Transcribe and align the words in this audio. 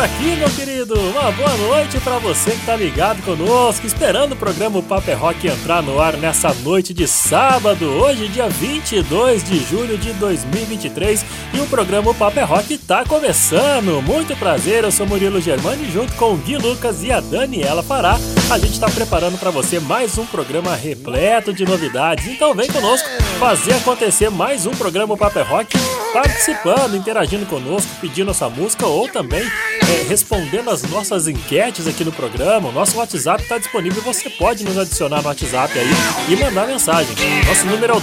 Por 0.00 0.04
aqui, 0.04 0.34
meu 0.36 0.48
querido. 0.48 0.94
Uma 0.98 1.30
boa 1.30 1.56
noite 1.58 2.00
para 2.00 2.18
você 2.18 2.52
que 2.52 2.64
tá 2.64 2.74
ligado 2.74 3.22
conosco, 3.22 3.86
esperando 3.86 4.32
o 4.32 4.36
programa 4.36 4.82
Paper 4.82 5.12
é 5.12 5.16
Rock 5.16 5.46
entrar 5.46 5.82
no 5.82 6.00
ar 6.00 6.16
nessa 6.16 6.54
noite 6.54 6.94
de 6.94 7.06
sábado, 7.06 7.84
hoje 7.84 8.28
dia 8.28 8.48
22 8.48 9.44
de 9.44 9.58
julho 9.62 9.98
de 9.98 10.14
2023, 10.14 11.22
e 11.52 11.60
o 11.60 11.66
programa 11.66 12.14
Paper 12.14 12.42
é 12.42 12.46
Rock 12.46 12.78
tá 12.78 13.04
começando. 13.04 14.00
Muito 14.00 14.34
prazer, 14.36 14.84
eu 14.84 14.90
sou 14.90 15.06
Murilo 15.06 15.38
Germani 15.38 15.90
junto 15.92 16.14
com 16.14 16.32
o 16.32 16.36
Gui 16.36 16.56
Lucas 16.56 17.02
e 17.02 17.12
a 17.12 17.20
Daniela 17.20 17.82
Fará. 17.82 18.18
A 18.50 18.58
gente 18.58 18.72
está 18.72 18.90
preparando 18.90 19.38
para 19.38 19.52
você 19.52 19.78
mais 19.78 20.18
um 20.18 20.26
programa 20.26 20.74
repleto 20.74 21.52
de 21.52 21.64
novidades. 21.64 22.26
Então 22.26 22.52
vem 22.52 22.66
conosco 22.66 23.08
fazer 23.38 23.74
acontecer 23.74 24.28
mais 24.28 24.66
um 24.66 24.72
programa 24.72 25.16
Paper 25.16 25.42
é 25.42 25.44
Rock, 25.44 25.78
participando, 26.12 26.96
interagindo 26.96 27.46
conosco, 27.46 27.88
pedindo 28.00 28.34
sua 28.34 28.50
música 28.50 28.88
ou 28.88 29.08
também 29.08 29.40
é, 29.40 30.08
respondendo 30.08 30.68
as 30.68 30.82
nossas 30.82 31.28
enquetes 31.28 31.86
aqui 31.86 32.04
no 32.04 32.10
programa. 32.10 32.70
O 32.70 32.72
nosso 32.72 32.98
WhatsApp 32.98 33.40
está 33.40 33.56
disponível, 33.56 34.02
você 34.02 34.28
pode 34.28 34.64
nos 34.64 34.76
adicionar 34.76 35.22
no 35.22 35.28
WhatsApp 35.28 35.78
aí 35.78 35.86
e 36.28 36.34
mandar 36.36 36.66
mensagem. 36.66 37.14
Nosso 37.46 37.64
número 37.66 37.92
é 37.92 37.96
o 37.96 38.00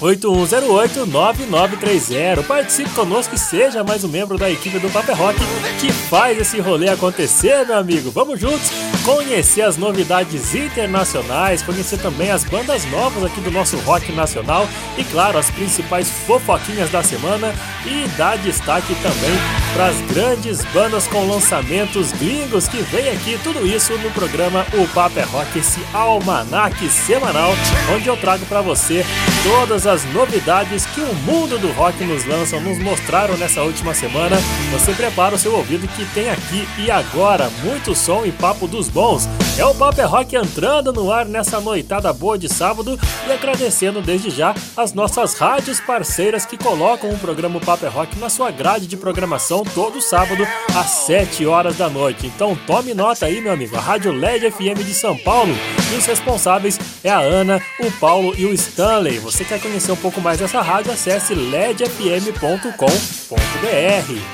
12981089930. 0.00 2.46
Participe 2.46 2.90
conosco 2.90 3.34
e 3.34 3.38
seja 3.38 3.82
mais 3.82 4.04
um 4.04 4.08
membro 4.08 4.36
da 4.36 4.50
equipe 4.50 4.78
do 4.78 4.90
Paper 4.90 5.16
Rock 5.16 5.38
que 5.80 5.90
faz 5.90 6.38
esse 6.38 6.60
rolê 6.60 6.90
acontecer, 6.90 7.66
meu 7.66 7.78
amigo. 7.78 8.10
Vamos 8.10 8.38
juntos 8.38 8.70
conhecer 9.30 9.62
as 9.62 9.76
novidades 9.76 10.56
internacionais, 10.56 11.62
conhecer 11.62 11.98
também 11.98 12.32
as 12.32 12.42
bandas 12.42 12.84
novas 12.86 13.22
aqui 13.22 13.40
do 13.40 13.50
nosso 13.52 13.76
rock 13.78 14.10
nacional 14.10 14.68
e, 14.98 15.04
claro, 15.04 15.38
as 15.38 15.48
principais 15.52 16.10
fofoquinhas 16.26 16.90
da 16.90 17.00
semana 17.00 17.54
e 17.86 18.08
dar 18.16 18.36
destaque 18.38 18.92
também 18.96 19.38
para 19.72 19.86
as 19.86 20.00
grandes 20.12 20.64
bandas 20.74 21.06
com 21.06 21.28
lançamentos 21.28 22.10
gringos 22.12 22.66
que 22.66 22.78
vem 22.82 23.08
aqui, 23.10 23.38
tudo 23.44 23.64
isso 23.64 23.96
no 23.98 24.10
programa 24.10 24.66
O 24.74 24.88
Paper 24.88 25.22
é 25.22 25.26
Rock, 25.26 25.58
esse 25.60 25.80
almanac 25.94 26.76
semanal, 26.88 27.52
onde 27.94 28.08
eu 28.08 28.16
trago 28.16 28.44
para 28.46 28.60
você 28.60 29.04
todas 29.42 29.86
as 29.86 30.04
novidades 30.12 30.86
que 30.86 31.00
o 31.00 31.14
mundo 31.14 31.58
do 31.58 31.70
rock 31.72 32.04
nos 32.04 32.24
lança, 32.24 32.58
nos 32.60 32.78
mostraram 32.78 33.36
nessa 33.36 33.62
última 33.62 33.94
semana. 33.94 34.36
Você 34.72 34.92
prepara 34.92 35.34
o 35.34 35.38
seu 35.38 35.54
ouvido 35.54 35.86
que 35.88 36.04
tem 36.06 36.28
aqui 36.30 36.68
e 36.78 36.90
agora 36.90 37.48
muito 37.62 37.94
som 37.94 38.24
e 38.26 38.32
papo 38.32 38.66
dos 38.66 38.88
bons. 38.88 39.19
É 39.58 39.64
o 39.66 39.74
Paper 39.74 40.08
Rock 40.08 40.36
entrando 40.36 40.90
no 40.90 41.12
ar 41.12 41.26
nessa 41.26 41.60
noitada 41.60 42.10
boa 42.14 42.38
de 42.38 42.48
sábado 42.48 42.98
e 43.26 43.32
agradecendo 43.32 44.00
desde 44.00 44.30
já 44.30 44.54
as 44.74 44.94
nossas 44.94 45.34
rádios 45.34 45.78
parceiras 45.80 46.46
que 46.46 46.56
colocam 46.56 47.10
o 47.10 47.18
programa 47.18 47.60
Paper 47.60 47.92
Rock 47.92 48.18
na 48.18 48.30
sua 48.30 48.50
grade 48.50 48.86
de 48.86 48.96
programação 48.96 49.62
todo 49.62 50.00
sábado 50.00 50.46
às 50.74 50.86
7 51.06 51.44
horas 51.44 51.76
da 51.76 51.90
noite. 51.90 52.26
Então 52.26 52.56
tome 52.66 52.94
nota 52.94 53.26
aí, 53.26 53.40
meu 53.40 53.52
amigo. 53.52 53.76
A 53.76 53.80
Rádio 53.80 54.12
LED 54.12 54.50
FM 54.50 54.82
de 54.84 54.94
São 54.94 55.16
Paulo. 55.16 55.54
E 55.92 55.96
os 55.96 56.06
responsáveis 56.06 56.78
é 57.04 57.10
a 57.10 57.18
Ana, 57.18 57.60
o 57.80 57.90
Paulo 57.92 58.32
e 58.38 58.46
o 58.46 58.54
Stanley. 58.54 59.18
Você 59.18 59.44
quer 59.44 59.60
conhecer 59.60 59.92
um 59.92 59.96
pouco 59.96 60.20
mais 60.20 60.38
dessa 60.38 60.62
rádio? 60.62 60.92
Acesse 60.92 61.34
ledfm.com.br. 61.34 62.32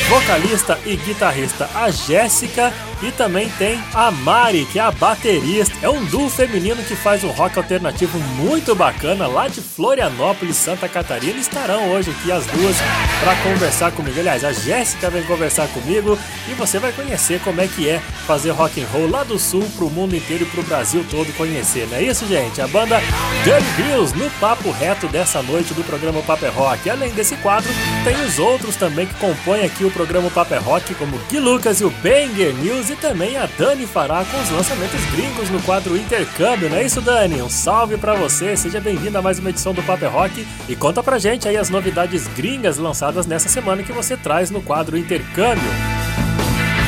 vocalista 0.08 0.78
e 0.84 0.96
guitarrista 0.96 1.68
a 1.74 1.90
Jéssica 1.90 2.72
e 3.02 3.12
também 3.12 3.48
tem 3.50 3.80
a 3.94 4.10
Mari, 4.10 4.66
que 4.66 4.78
é 4.78 4.82
a 4.82 4.90
baterista. 4.90 5.74
É 5.82 5.88
um 5.88 6.04
duo 6.06 6.28
feminino 6.28 6.82
que 6.82 6.96
faz 6.96 7.22
um 7.22 7.30
rock 7.30 7.56
alternativo 7.56 8.18
muito 8.36 8.74
bacana 8.74 9.26
lá 9.26 9.46
de 9.46 9.60
Florianópolis, 9.60 10.56
Santa 10.56 10.88
Catarina. 10.88 11.38
Estarão 11.38 11.90
hoje 11.90 12.10
aqui 12.10 12.32
as 12.32 12.44
duas 12.46 12.76
para 13.20 13.36
conversar 13.36 13.92
comigo. 13.92 14.18
Aliás, 14.18 14.44
a 14.44 14.52
Jéssica 14.52 15.10
vem 15.10 15.22
conversar 15.22 15.68
comigo 15.68 16.18
e 16.48 16.54
você 16.54 16.78
vai 16.78 16.92
conhecer 16.92 17.40
como 17.40 17.60
é 17.60 17.68
que 17.68 17.88
é 17.88 18.00
fazer 18.26 18.50
rock 18.50 18.80
and 18.82 18.86
roll 18.92 19.08
lá 19.08 19.22
do 19.22 19.38
sul 19.38 19.64
pro 19.76 19.90
mundo 19.90 20.16
inteiro 20.16 20.42
e 20.44 20.46
pro 20.46 20.62
Brasil 20.62 21.04
todo 21.08 21.32
conhecer. 21.36 21.86
Não 21.88 21.98
é 21.98 22.02
isso, 22.02 22.26
gente? 22.26 22.60
A 22.60 22.66
banda 22.66 23.00
Dirty 23.44 23.82
Grills 23.82 24.16
no 24.16 24.28
papo 24.40 24.70
reto 24.70 25.06
dessa 25.06 25.40
noite 25.42 25.72
do 25.72 25.84
programa 25.84 26.20
Paper 26.22 26.52
Rock. 26.52 26.90
Além 26.90 27.10
desse 27.10 27.36
quadro, 27.36 27.70
tem 28.02 28.20
os 28.26 28.38
outros 28.38 28.74
também 28.74 29.06
que 29.06 29.14
compõem 29.14 29.64
aqui 29.64 29.84
o 29.84 29.87
programa 29.90 30.30
Paper 30.30 30.62
Rock, 30.62 30.94
como 30.94 31.16
o 31.16 31.20
Gui 31.30 31.38
Lucas 31.38 31.80
e 31.80 31.84
o 31.84 31.90
Banger 31.90 32.54
News 32.54 32.90
e 32.90 32.96
também 32.96 33.36
a 33.36 33.46
Dani 33.58 33.86
fará 33.86 34.24
com 34.24 34.40
os 34.40 34.50
lançamentos 34.50 35.04
gringos 35.12 35.50
no 35.50 35.60
quadro 35.62 35.96
Intercâmbio, 35.96 36.68
não 36.68 36.76
é 36.76 36.84
isso, 36.84 37.00
Dani? 37.00 37.42
Um 37.42 37.48
salve 37.48 37.96
para 37.96 38.14
você, 38.14 38.56
seja 38.56 38.80
bem-vindo 38.80 39.18
a 39.18 39.22
mais 39.22 39.38
uma 39.38 39.50
edição 39.50 39.72
do 39.72 39.82
Paper 39.82 40.10
Rock 40.10 40.46
e 40.68 40.76
conta 40.76 41.02
pra 41.02 41.18
gente 41.18 41.48
aí 41.48 41.56
as 41.56 41.70
novidades 41.70 42.26
gringas 42.28 42.78
lançadas 42.78 43.26
nessa 43.26 43.48
semana 43.48 43.82
que 43.82 43.92
você 43.92 44.16
traz 44.16 44.50
no 44.50 44.62
quadro 44.62 44.96
Intercâmbio. 44.96 45.70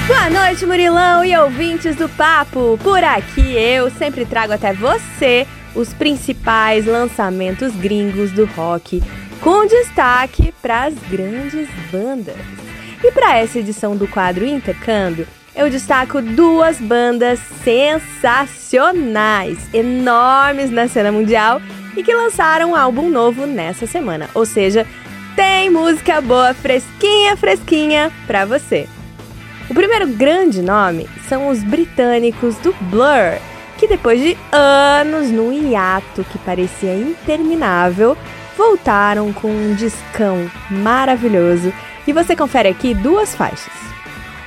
Boa 0.06 0.28
noite, 0.28 0.66
Murilão 0.66 1.24
e 1.24 1.36
ouvintes 1.36 1.94
do 1.94 2.08
Papo! 2.08 2.78
Por 2.82 3.02
aqui 3.04 3.54
eu 3.54 3.90
sempre 3.92 4.24
trago 4.24 4.52
até 4.52 4.72
você 4.72 5.46
os 5.74 5.92
principais 5.94 6.84
lançamentos 6.84 7.74
gringos 7.76 8.32
do 8.32 8.44
rock, 8.44 9.02
com 9.40 9.66
destaque 9.66 10.52
para 10.60 10.84
as 10.84 10.94
grandes 11.08 11.68
bandas. 11.92 12.59
E 13.02 13.10
para 13.10 13.38
essa 13.38 13.58
edição 13.58 13.96
do 13.96 14.06
quadro 14.06 14.44
Intercâmbio, 14.44 15.26
eu 15.54 15.70
destaco 15.70 16.20
duas 16.20 16.78
bandas 16.78 17.40
sensacionais, 17.64 19.58
enormes 19.72 20.70
na 20.70 20.86
cena 20.86 21.10
mundial 21.10 21.62
e 21.96 22.02
que 22.02 22.14
lançaram 22.14 22.72
um 22.72 22.76
álbum 22.76 23.08
novo 23.08 23.46
nessa 23.46 23.86
semana. 23.86 24.28
Ou 24.34 24.44
seja, 24.44 24.86
tem 25.34 25.70
música 25.70 26.20
boa, 26.20 26.52
fresquinha, 26.52 27.36
fresquinha 27.36 28.12
pra 28.26 28.44
você. 28.44 28.86
O 29.68 29.74
primeiro 29.74 30.06
grande 30.08 30.60
nome 30.60 31.08
são 31.28 31.48
os 31.48 31.62
britânicos 31.62 32.56
do 32.56 32.74
Blur, 32.82 33.38
que 33.78 33.86
depois 33.86 34.20
de 34.20 34.36
anos 34.52 35.30
num 35.30 35.52
hiato 35.52 36.24
que 36.24 36.38
parecia 36.38 36.94
interminável, 36.94 38.16
voltaram 38.56 39.32
com 39.32 39.48
um 39.48 39.74
discão 39.74 40.50
maravilhoso 40.70 41.72
e 42.10 42.12
você 42.12 42.34
confere 42.34 42.68
aqui 42.68 42.92
duas 42.92 43.36
faixas. 43.36 43.72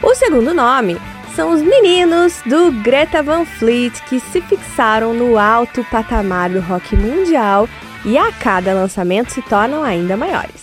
O 0.01 0.13
segundo 0.15 0.53
nome 0.53 0.99
são 1.33 1.53
os 1.53 1.61
meninos 1.61 2.41
do 2.45 2.73
Greta 2.83 3.23
Van 3.23 3.45
Fleet 3.45 4.03
que 4.03 4.19
se 4.19 4.41
fixaram 4.41 5.13
no 5.13 5.39
alto 5.39 5.81
patamar 5.85 6.49
do 6.49 6.59
rock 6.59 6.93
mundial 6.93 7.69
e 8.03 8.17
a 8.17 8.33
cada 8.33 8.73
lançamento 8.73 9.31
se 9.31 9.41
tornam 9.43 9.81
ainda 9.81 10.17
maiores. 10.17 10.61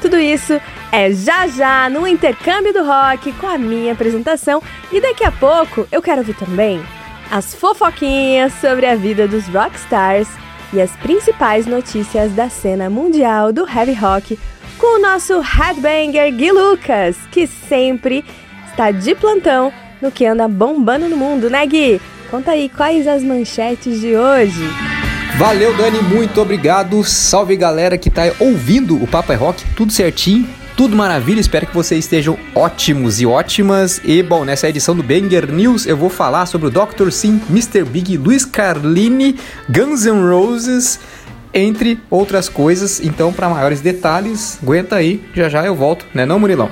Tudo 0.00 0.18
isso 0.18 0.58
é 0.90 1.12
já 1.12 1.46
já 1.48 1.90
no 1.90 2.06
intercâmbio 2.06 2.72
do 2.72 2.82
rock 2.82 3.30
com 3.32 3.46
a 3.46 3.58
minha 3.58 3.92
apresentação 3.92 4.62
e 4.90 5.02
daqui 5.02 5.24
a 5.24 5.30
pouco 5.30 5.86
eu 5.92 6.00
quero 6.00 6.22
ver 6.22 6.34
também 6.34 6.82
as 7.30 7.54
fofoquinhas 7.54 8.54
sobre 8.54 8.86
a 8.86 8.96
vida 8.96 9.28
dos 9.28 9.46
rockstars 9.48 10.28
e 10.72 10.80
as 10.80 10.92
principais 10.92 11.66
notícias 11.66 12.32
da 12.32 12.48
cena 12.48 12.88
mundial 12.88 13.52
do 13.52 13.68
heavy 13.68 13.92
rock 13.92 14.38
com 14.78 14.98
o 14.98 15.02
nosso 15.02 15.40
headbanger 15.40 16.32
Gui 16.32 16.52
Lucas, 16.52 17.16
que 17.32 17.46
sempre 17.46 18.24
está 18.70 18.92
de 18.92 19.14
plantão 19.14 19.72
no 20.00 20.10
que 20.10 20.24
anda 20.24 20.46
bombando 20.46 21.08
no 21.08 21.16
mundo, 21.16 21.50
né 21.50 21.66
Gui? 21.66 22.00
Conta 22.30 22.52
aí 22.52 22.68
quais 22.68 23.06
as 23.06 23.22
manchetes 23.22 24.00
de 24.00 24.14
hoje. 24.14 24.62
Valeu, 25.36 25.76
Dani, 25.76 26.00
muito 26.02 26.40
obrigado. 26.40 27.02
Salve 27.02 27.56
galera 27.56 27.98
que 27.98 28.08
tá 28.08 28.22
ouvindo 28.38 29.02
o 29.02 29.06
Papo 29.06 29.32
é 29.32 29.34
Rock, 29.34 29.64
tudo 29.74 29.92
certinho, 29.92 30.48
tudo 30.76 30.96
maravilha. 30.96 31.40
Espero 31.40 31.66
que 31.66 31.74
vocês 31.74 32.04
estejam 32.04 32.38
ótimos 32.54 33.20
e 33.20 33.26
ótimas. 33.26 34.00
E 34.04 34.22
bom, 34.22 34.44
nessa 34.44 34.68
edição 34.68 34.94
do 34.94 35.02
Banger 35.02 35.50
News 35.50 35.86
eu 35.86 35.96
vou 35.96 36.08
falar 36.08 36.46
sobre 36.46 36.68
o 36.68 36.70
Dr. 36.70 37.10
Sim, 37.10 37.40
Mr. 37.50 37.82
Big, 37.84 38.16
Luiz 38.16 38.44
Carlini, 38.44 39.36
Guns 39.68 40.04
N' 40.06 40.28
Roses, 40.28 41.00
entre 41.52 42.00
outras 42.10 42.48
coisas. 42.48 43.00
Então, 43.00 43.32
para 43.32 43.48
maiores 43.48 43.80
detalhes, 43.80 44.58
aguenta 44.62 44.96
aí, 44.96 45.22
já 45.34 45.48
já 45.48 45.64
eu 45.64 45.74
volto, 45.74 46.06
né, 46.14 46.24
não, 46.26 46.38
Murilão? 46.38 46.70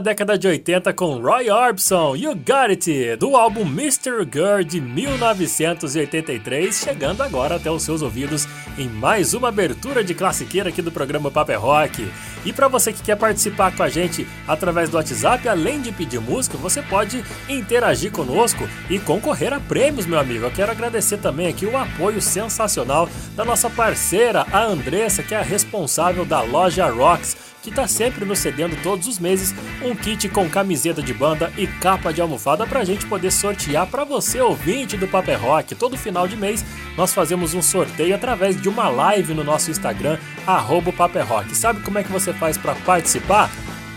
Na 0.00 0.04
década 0.04 0.38
de 0.38 0.48
80 0.48 0.94
com 0.94 1.20
Roy 1.20 1.50
Orbison, 1.50 2.16
You 2.16 2.34
Got 2.34 2.70
It, 2.70 3.16
do 3.16 3.36
álbum 3.36 3.66
Mr. 3.66 4.26
Girl 4.32 4.62
de 4.66 4.80
1983, 4.80 6.74
chegando 6.74 7.22
agora 7.22 7.56
até 7.56 7.70
os 7.70 7.82
seus 7.82 8.00
ouvidos 8.00 8.48
em 8.78 8.88
mais 8.88 9.34
uma 9.34 9.48
abertura 9.48 10.02
de 10.02 10.14
classiqueira 10.14 10.70
aqui 10.70 10.80
do 10.80 10.90
programa 10.90 11.30
Paper 11.30 11.60
Rock. 11.60 12.10
E 12.46 12.50
para 12.50 12.66
você 12.66 12.94
que 12.94 13.02
quer 13.02 13.16
participar 13.16 13.76
com 13.76 13.82
a 13.82 13.90
gente 13.90 14.26
através 14.48 14.88
do 14.88 14.96
WhatsApp, 14.96 15.46
além 15.46 15.82
de 15.82 15.92
pedir 15.92 16.18
música, 16.18 16.56
você 16.56 16.80
pode 16.80 17.22
interagir 17.46 18.10
conosco 18.10 18.66
e 18.88 18.98
concorrer 18.98 19.52
a 19.52 19.60
prêmios, 19.60 20.06
meu 20.06 20.18
amigo. 20.18 20.46
Eu 20.46 20.50
quero 20.50 20.72
agradecer 20.72 21.18
também 21.18 21.46
aqui 21.46 21.66
o 21.66 21.76
apoio 21.76 22.22
sensacional 22.22 23.06
da 23.36 23.44
nossa 23.44 23.68
parceira, 23.68 24.46
a 24.50 24.62
Andressa, 24.62 25.22
que 25.22 25.34
é 25.34 25.38
a 25.38 25.42
responsável 25.42 26.24
da 26.24 26.40
loja 26.40 26.88
Rocks 26.88 27.49
que 27.62 27.70
está 27.70 27.86
sempre 27.86 28.24
nos 28.24 28.38
cedendo 28.38 28.76
todos 28.82 29.06
os 29.06 29.18
meses 29.18 29.54
um 29.82 29.94
kit 29.94 30.28
com 30.28 30.48
camiseta 30.48 31.02
de 31.02 31.12
banda 31.12 31.52
e 31.56 31.66
capa 31.66 32.12
de 32.12 32.20
almofada 32.20 32.66
para 32.66 32.80
a 32.80 32.84
gente 32.84 33.06
poder 33.06 33.30
sortear 33.30 33.86
para 33.86 34.04
você, 34.04 34.40
ouvinte 34.40 34.96
do 34.96 35.08
Paper 35.08 35.40
Rock. 35.40 35.74
Todo 35.74 35.96
final 35.96 36.26
de 36.26 36.36
mês 36.36 36.64
nós 36.96 37.12
fazemos 37.12 37.54
um 37.54 37.62
sorteio 37.62 38.14
através 38.14 38.60
de 38.60 38.68
uma 38.68 38.88
live 38.88 39.34
no 39.34 39.44
nosso 39.44 39.70
Instagram, 39.70 40.18
arroba 40.46 40.92
Paper 40.92 41.26
Rock. 41.26 41.56
Sabe 41.56 41.80
como 41.80 41.98
é 41.98 42.02
que 42.02 42.12
você 42.12 42.32
faz 42.32 42.56
para 42.56 42.74
participar? 42.74 43.50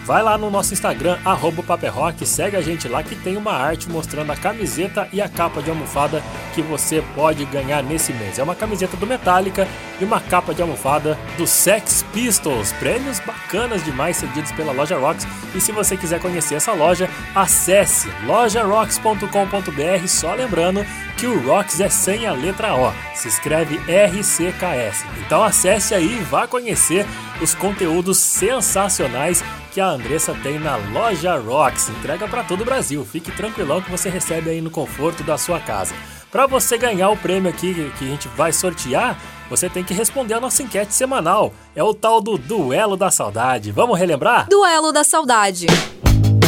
Vai 0.05 0.21
lá 0.21 0.37
no 0.37 0.51
nosso 0.51 0.73
Instagram, 0.73 1.17
arroba 1.23 1.63
Paperrock, 1.63 2.25
segue 2.25 2.57
a 2.57 2.61
gente 2.61 2.89
lá 2.89 3.01
que 3.01 3.15
tem 3.15 3.37
uma 3.37 3.53
arte 3.53 3.89
mostrando 3.89 4.31
a 4.31 4.35
camiseta 4.35 5.07
e 5.13 5.21
a 5.21 5.29
capa 5.29 5.61
de 5.61 5.69
almofada 5.69 6.21
que 6.53 6.61
você 6.61 7.01
pode 7.15 7.45
ganhar 7.45 7.81
nesse 7.81 8.11
mês. 8.11 8.37
É 8.37 8.43
uma 8.43 8.53
camiseta 8.53 8.97
do 8.97 9.07
Metallica 9.07 9.65
e 10.01 10.03
uma 10.03 10.19
capa 10.19 10.53
de 10.53 10.61
almofada 10.61 11.17
do 11.37 11.47
Sex 11.47 12.03
Pistols. 12.11 12.73
Prêmios 12.73 13.21
bacanas 13.21 13.83
demais 13.85 14.17
cedidos 14.17 14.51
pela 14.51 14.73
loja 14.73 14.97
Rocks. 14.97 15.25
E 15.55 15.61
se 15.61 15.71
você 15.71 15.95
quiser 15.95 16.19
conhecer 16.19 16.55
essa 16.55 16.73
loja, 16.73 17.09
acesse 17.33 18.09
lojarocks.com.br. 18.25 20.07
Só 20.07 20.33
lembrando 20.33 20.85
que 21.17 21.27
o 21.27 21.47
Rocks 21.47 21.79
é 21.79 21.87
sem 21.87 22.27
a 22.27 22.33
letra 22.33 22.75
O, 22.75 22.91
se 23.15 23.29
escreve 23.29 23.77
RCKS. 23.87 25.05
Então 25.25 25.41
acesse 25.41 25.93
aí 25.95 26.17
e 26.19 26.23
vá 26.23 26.45
conhecer 26.45 27.05
os 27.43 27.53
conteúdos 27.53 28.17
sensacionais 28.19 29.43
que 29.73 29.81
a 29.81 29.87
Andressa 29.87 30.33
tem 30.41 30.57
na 30.57 30.77
loja 30.77 31.35
Rocks. 31.37 31.89
Entrega 31.89 32.27
para 32.27 32.43
todo 32.43 32.61
o 32.61 32.65
Brasil. 32.65 33.05
Fique 33.05 33.31
tranquilão 33.31 33.81
que 33.81 33.91
você 33.91 34.09
recebe 34.09 34.49
aí 34.49 34.61
no 34.61 34.71
conforto 34.71 35.23
da 35.23 35.37
sua 35.37 35.59
casa. 35.59 35.93
Para 36.31 36.47
você 36.47 36.77
ganhar 36.77 37.09
o 37.09 37.17
prêmio 37.17 37.49
aqui 37.49 37.91
que 37.97 38.05
a 38.05 38.07
gente 38.07 38.27
vai 38.29 38.53
sortear, 38.53 39.19
você 39.49 39.69
tem 39.69 39.83
que 39.83 39.93
responder 39.93 40.33
a 40.33 40.39
nossa 40.39 40.63
enquete 40.63 40.93
semanal. 40.93 41.53
É 41.75 41.83
o 41.83 41.93
tal 41.93 42.21
do 42.21 42.37
Duelo 42.37 42.95
da 42.95 43.11
Saudade. 43.11 43.71
Vamos 43.71 43.99
relembrar? 43.99 44.47
Duelo 44.49 44.91
da 44.91 45.03
Saudade. 45.03 45.67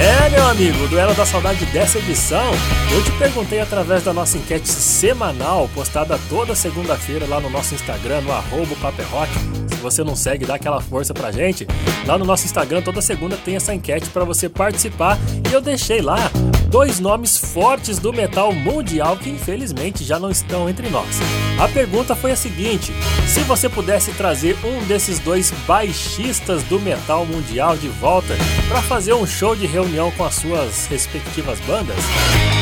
É, 0.00 0.30
meu 0.30 0.46
amigo, 0.46 0.82
o 0.82 0.88
Duelo 0.88 1.14
da 1.14 1.26
Saudade 1.26 1.66
dessa 1.66 1.98
edição, 1.98 2.52
eu 2.90 3.04
te 3.04 3.12
perguntei 3.18 3.60
através 3.60 4.02
da 4.02 4.14
nossa 4.14 4.38
enquete 4.38 4.66
semanal, 4.66 5.68
postada 5.74 6.18
toda 6.30 6.54
segunda-feira 6.54 7.26
lá 7.26 7.38
no 7.38 7.50
nosso 7.50 7.74
Instagram, 7.74 8.22
no 8.22 8.32
arroba 8.32 8.74
Paperrock. 8.80 9.30
Se 9.68 9.76
você 9.82 10.02
não 10.02 10.16
segue, 10.16 10.46
dá 10.46 10.54
aquela 10.54 10.80
força 10.80 11.12
pra 11.12 11.30
gente. 11.30 11.66
Lá 12.06 12.16
no 12.16 12.24
nosso 12.24 12.46
Instagram, 12.46 12.80
toda 12.80 13.02
segunda 13.02 13.36
tem 13.36 13.56
essa 13.56 13.74
enquete 13.74 14.08
para 14.08 14.24
você 14.24 14.48
participar. 14.48 15.18
E 15.50 15.52
eu 15.52 15.60
deixei 15.60 16.00
lá 16.00 16.30
dois 16.70 17.00
nomes 17.00 17.36
fortes 17.36 17.98
do 17.98 18.12
metal 18.12 18.52
mundial 18.52 19.16
que 19.16 19.28
infelizmente 19.28 20.04
já 20.04 20.20
não 20.20 20.30
estão 20.30 20.68
entre 20.68 20.88
nós. 20.88 21.18
A 21.58 21.66
pergunta 21.68 22.14
foi 22.14 22.30
a 22.30 22.36
seguinte: 22.36 22.92
se 23.26 23.40
você 23.40 23.68
pudesse 23.68 24.12
trazer 24.12 24.56
um 24.64 24.82
desses 24.84 25.18
dois 25.18 25.50
baixistas 25.66 26.62
do 26.64 26.80
metal 26.80 27.26
mundial 27.26 27.76
de 27.76 27.88
volta 27.88 28.36
para 28.68 28.80
fazer 28.82 29.12
um 29.14 29.26
show 29.26 29.56
de 29.56 29.66
reunião 29.66 30.12
com 30.12 30.24
as 30.24 30.34
suas 30.36 30.86
respectivas 30.86 31.58
bandas, 31.60 31.98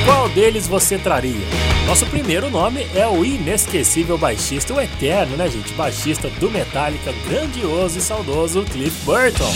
qual 0.06 0.28
deles 0.30 0.66
você 0.66 0.96
traria? 0.96 1.46
Nosso 1.86 2.06
primeiro 2.06 2.48
nome 2.48 2.86
é 2.94 3.06
o 3.06 3.24
inesquecível 3.24 4.16
baixista, 4.16 4.72
o 4.72 4.80
eterno, 4.80 5.36
né, 5.36 5.48
gente? 5.50 5.72
Baixista 5.74 6.30
do 6.40 6.50
Metallica, 6.50 7.12
grandioso 7.28 7.98
e 7.98 8.00
saudoso 8.00 8.64
Cliff 8.64 9.04
Burton. 9.04 9.52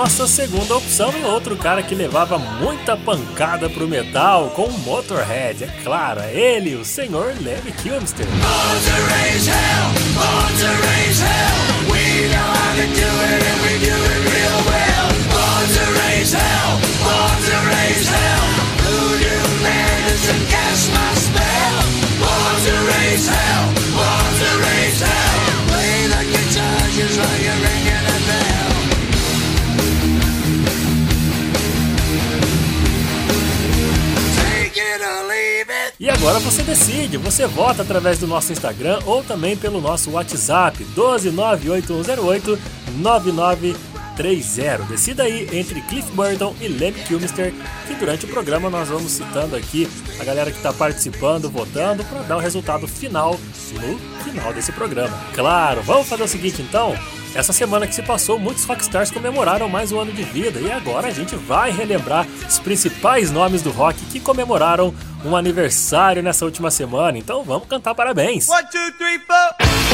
Nossa 0.00 0.26
segunda 0.26 0.74
opção 0.76 1.12
é 1.12 1.26
outro 1.26 1.54
cara 1.56 1.82
que 1.82 1.94
levava 1.94 2.38
muita 2.38 2.96
pancada 2.96 3.68
pro 3.68 3.86
metal 3.86 4.48
com 4.56 4.64
o 4.64 4.78
Motorhead, 4.78 5.64
é 5.64 5.66
claro, 5.84 6.20
é 6.20 6.34
ele, 6.34 6.74
o 6.74 6.86
senhor 6.86 7.34
Lemmy 7.38 7.70
Kilmister. 7.70 8.26
E 36.00 36.08
agora 36.08 36.38
você 36.38 36.62
decide, 36.62 37.18
você 37.18 37.46
vota 37.46 37.82
através 37.82 38.18
do 38.18 38.26
nosso 38.26 38.50
Instagram 38.50 39.00
ou 39.04 39.22
também 39.22 39.54
pelo 39.54 39.82
nosso 39.82 40.12
WhatsApp 40.12 40.82
1298108 40.96 42.58
9930. 42.96 44.84
Decida 44.84 45.24
aí 45.24 45.46
entre 45.52 45.82
Cliff 45.82 46.10
Burton 46.12 46.56
e 46.58 46.68
Lemmy 46.68 47.02
Kilmister, 47.02 47.52
que 47.86 47.94
durante 47.96 48.24
o 48.24 48.28
programa 48.28 48.70
nós 48.70 48.88
vamos 48.88 49.12
citando 49.12 49.54
aqui 49.54 49.86
a 50.18 50.24
galera 50.24 50.50
que 50.50 50.56
está 50.56 50.72
participando, 50.72 51.50
votando, 51.50 52.02
para 52.04 52.22
dar 52.22 52.38
o 52.38 52.40
resultado 52.40 52.88
final 52.88 53.38
no 53.74 53.98
final 54.24 54.54
desse 54.54 54.72
programa. 54.72 55.14
Claro, 55.34 55.82
vamos 55.82 56.08
fazer 56.08 56.22
o 56.22 56.28
seguinte 56.28 56.62
então? 56.62 56.96
Essa 57.34 57.52
semana 57.52 57.86
que 57.86 57.94
se 57.94 58.02
passou, 58.02 58.38
muitos 58.38 58.64
rockstars 58.64 59.10
comemoraram 59.10 59.68
mais 59.68 59.92
um 59.92 60.00
ano 60.00 60.12
de 60.12 60.24
vida 60.24 60.58
e 60.60 60.72
agora 60.72 61.08
a 61.08 61.12
gente 61.12 61.36
vai 61.36 61.70
relembrar 61.70 62.26
os 62.48 62.58
principais 62.58 63.30
nomes 63.30 63.60
do 63.60 63.70
rock 63.70 64.02
que 64.06 64.18
comemoraram 64.18 64.94
um 65.24 65.36
aniversário 65.36 66.22
nessa 66.22 66.44
última 66.44 66.70
semana. 66.70 67.18
Então 67.18 67.42
vamos 67.42 67.68
cantar 67.68 67.94
parabéns. 67.94 68.48
One, 68.48 68.62
two, 68.70 68.92
three, 68.98 69.18
four. 69.20 69.89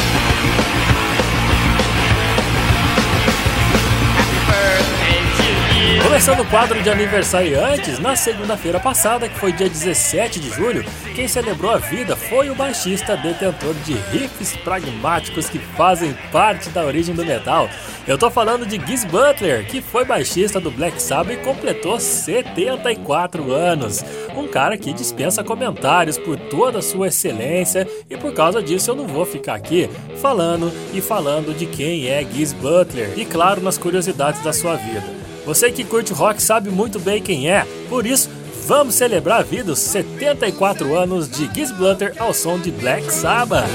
Começando 6.07 6.39
o 6.39 6.49
quadro 6.49 6.81
de 6.81 6.89
aniversariantes, 6.89 7.99
na 7.99 8.15
segunda-feira 8.15 8.79
passada, 8.79 9.27
que 9.27 9.37
foi 9.37 9.51
dia 9.51 9.67
17 9.67 10.39
de 10.39 10.49
julho, 10.49 10.85
quem 11.13 11.27
celebrou 11.27 11.69
a 11.69 11.77
vida 11.77 12.15
foi 12.15 12.49
o 12.49 12.55
baixista 12.55 13.17
detentor 13.17 13.73
de 13.85 13.93
riffs 13.93 14.55
pragmáticos 14.55 15.49
que 15.49 15.59
fazem 15.59 16.15
parte 16.31 16.69
da 16.69 16.85
origem 16.85 17.13
do 17.13 17.25
metal. 17.25 17.69
Eu 18.07 18.17
tô 18.17 18.31
falando 18.31 18.65
de 18.65 18.79
Giz 18.87 19.03
Butler, 19.03 19.67
que 19.67 19.81
foi 19.81 20.05
baixista 20.05 20.61
do 20.61 20.71
Black 20.71 21.01
Sabbath 21.01 21.33
e 21.33 21.43
completou 21.43 21.99
74 21.99 23.51
anos. 23.51 24.01
Um 24.33 24.47
cara 24.47 24.77
que 24.77 24.93
dispensa 24.93 25.43
comentários 25.43 26.17
por 26.17 26.37
toda 26.37 26.79
a 26.79 26.81
sua 26.81 27.09
excelência 27.09 27.85
e 28.09 28.15
por 28.15 28.33
causa 28.33 28.63
disso 28.63 28.91
eu 28.91 28.95
não 28.95 29.07
vou 29.07 29.25
ficar 29.25 29.55
aqui 29.55 29.89
falando 30.21 30.71
e 30.93 31.01
falando 31.01 31.53
de 31.53 31.65
quem 31.65 32.07
é 32.07 32.23
Giz 32.23 32.53
Butler 32.53 33.11
e 33.19 33.25
claro 33.25 33.61
nas 33.61 33.77
curiosidades 33.77 34.41
da 34.41 34.53
sua 34.53 34.77
vida. 34.77 35.26
Você 35.47 35.71
que 35.71 35.85
curte 35.85 36.11
rock 36.11 36.43
sabe 36.43 36.69
muito 36.69 36.99
bem 36.99 37.21
quem 37.21 37.49
é, 37.49 37.65
por 37.87 38.05
isso 38.05 38.29
vamos 38.67 38.95
celebrar 38.95 39.39
a 39.39 39.43
vida 39.43 39.71
os 39.71 39.79
74 39.79 40.93
anos 40.93 41.29
de 41.29 41.49
Giz 41.55 41.71
Butler 41.71 42.13
ao 42.19 42.33
som 42.33 42.59
de 42.59 42.69
Black 42.69 43.09
Sabbath. 43.09 43.69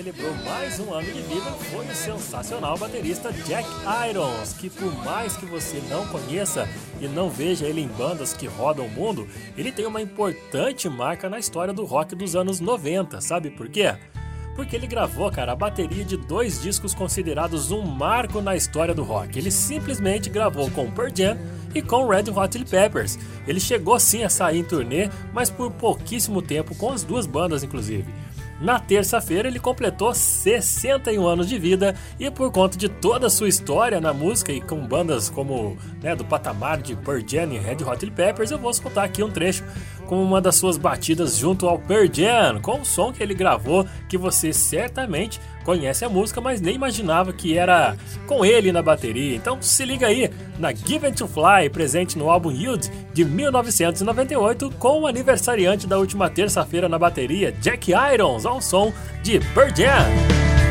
Celebrou 0.00 0.32
mais 0.46 0.80
um 0.80 0.94
ano 0.94 1.12
de 1.12 1.20
vida 1.20 1.50
foi 1.70 1.84
o 1.84 1.94
sensacional 1.94 2.78
baterista 2.78 3.30
Jack 3.30 3.68
Irons, 4.08 4.54
que 4.54 4.70
por 4.70 4.90
mais 5.04 5.36
que 5.36 5.44
você 5.44 5.78
não 5.90 6.06
conheça 6.06 6.66
e 6.98 7.06
não 7.06 7.28
veja 7.28 7.66
ele 7.66 7.82
em 7.82 7.86
bandas 7.86 8.32
que 8.32 8.46
rodam 8.46 8.86
o 8.86 8.90
mundo, 8.90 9.28
ele 9.58 9.70
tem 9.70 9.84
uma 9.84 10.00
importante 10.00 10.88
marca 10.88 11.28
na 11.28 11.38
história 11.38 11.74
do 11.74 11.84
rock 11.84 12.16
dos 12.16 12.34
anos 12.34 12.60
90, 12.60 13.20
sabe 13.20 13.50
por 13.50 13.68
quê? 13.68 13.94
porque 14.60 14.76
ele 14.76 14.86
gravou, 14.86 15.30
cara, 15.30 15.52
a 15.52 15.56
bateria 15.56 16.04
de 16.04 16.18
dois 16.18 16.60
discos 16.60 16.94
considerados 16.94 17.70
um 17.70 17.80
marco 17.80 18.42
na 18.42 18.54
história 18.54 18.94
do 18.94 19.02
rock. 19.02 19.38
Ele 19.38 19.50
simplesmente 19.50 20.28
gravou 20.28 20.70
com 20.70 20.90
Pearl 20.90 21.08
Jam 21.14 21.38
e 21.74 21.80
com 21.80 22.06
Red 22.06 22.30
Hot 22.30 22.52
Chili 22.52 22.68
Peppers. 22.68 23.18
Ele 23.46 23.58
chegou 23.58 23.98
sim 23.98 24.22
a 24.22 24.28
sair 24.28 24.58
em 24.58 24.64
turnê, 24.64 25.08
mas 25.32 25.48
por 25.48 25.70
pouquíssimo 25.70 26.42
tempo, 26.42 26.74
com 26.74 26.92
as 26.92 27.02
duas 27.02 27.24
bandas 27.26 27.62
inclusive. 27.62 28.04
Na 28.60 28.78
terça-feira, 28.78 29.48
ele 29.48 29.58
completou 29.58 30.14
61 30.14 31.26
anos 31.26 31.48
de 31.48 31.58
vida 31.58 31.94
e 32.18 32.30
por 32.30 32.52
conta 32.52 32.76
de 32.76 32.90
toda 32.90 33.28
a 33.28 33.30
sua 33.30 33.48
história 33.48 34.00
na 34.02 34.12
música 34.12 34.52
e 34.52 34.60
com 34.60 34.86
bandas 34.86 35.30
como 35.30 35.78
né, 36.02 36.14
do 36.14 36.26
patamar 36.26 36.82
de 36.82 36.94
Pearl 36.94 37.22
Jam 37.26 37.52
e 37.54 37.58
Red 37.58 37.82
Hot 37.84 37.98
Chili 37.98 38.12
Peppers, 38.12 38.50
eu 38.50 38.58
vou 38.58 38.70
escutar 38.70 39.04
aqui 39.04 39.22
um 39.22 39.30
trecho 39.30 39.64
com 40.06 40.22
uma 40.22 40.42
das 40.42 40.56
suas 40.56 40.76
batidas 40.76 41.38
junto 41.38 41.66
ao 41.66 41.78
Pearl 41.78 42.06
Jam, 42.12 42.60
com 42.60 42.80
o 42.80 42.84
som 42.84 43.12
que 43.12 43.22
ele 43.22 43.32
gravou, 43.32 43.86
que 44.08 44.18
você 44.18 44.52
certamente 44.52 45.40
conhece 45.70 46.04
a 46.04 46.08
música, 46.08 46.40
mas 46.40 46.60
nem 46.60 46.74
imaginava 46.74 47.32
que 47.32 47.56
era 47.56 47.96
com 48.26 48.44
ele 48.44 48.72
na 48.72 48.82
bateria. 48.82 49.36
Então 49.36 49.56
se 49.62 49.84
liga 49.84 50.08
aí 50.08 50.28
na 50.58 50.72
Given 50.72 51.12
to 51.12 51.28
Fly, 51.28 51.70
presente 51.70 52.18
no 52.18 52.28
álbum 52.28 52.50
Yield 52.50 52.90
de 53.14 53.24
1998, 53.24 54.68
com 54.80 55.02
o 55.02 55.06
aniversariante 55.06 55.86
da 55.86 55.96
última 55.96 56.28
terça-feira 56.28 56.88
na 56.88 56.98
bateria, 56.98 57.52
Jack 57.52 57.92
Irons, 57.92 58.44
ao 58.44 58.60
som 58.60 58.92
de 59.22 59.38
Pearl 59.54 59.70
Jam. 59.72 60.69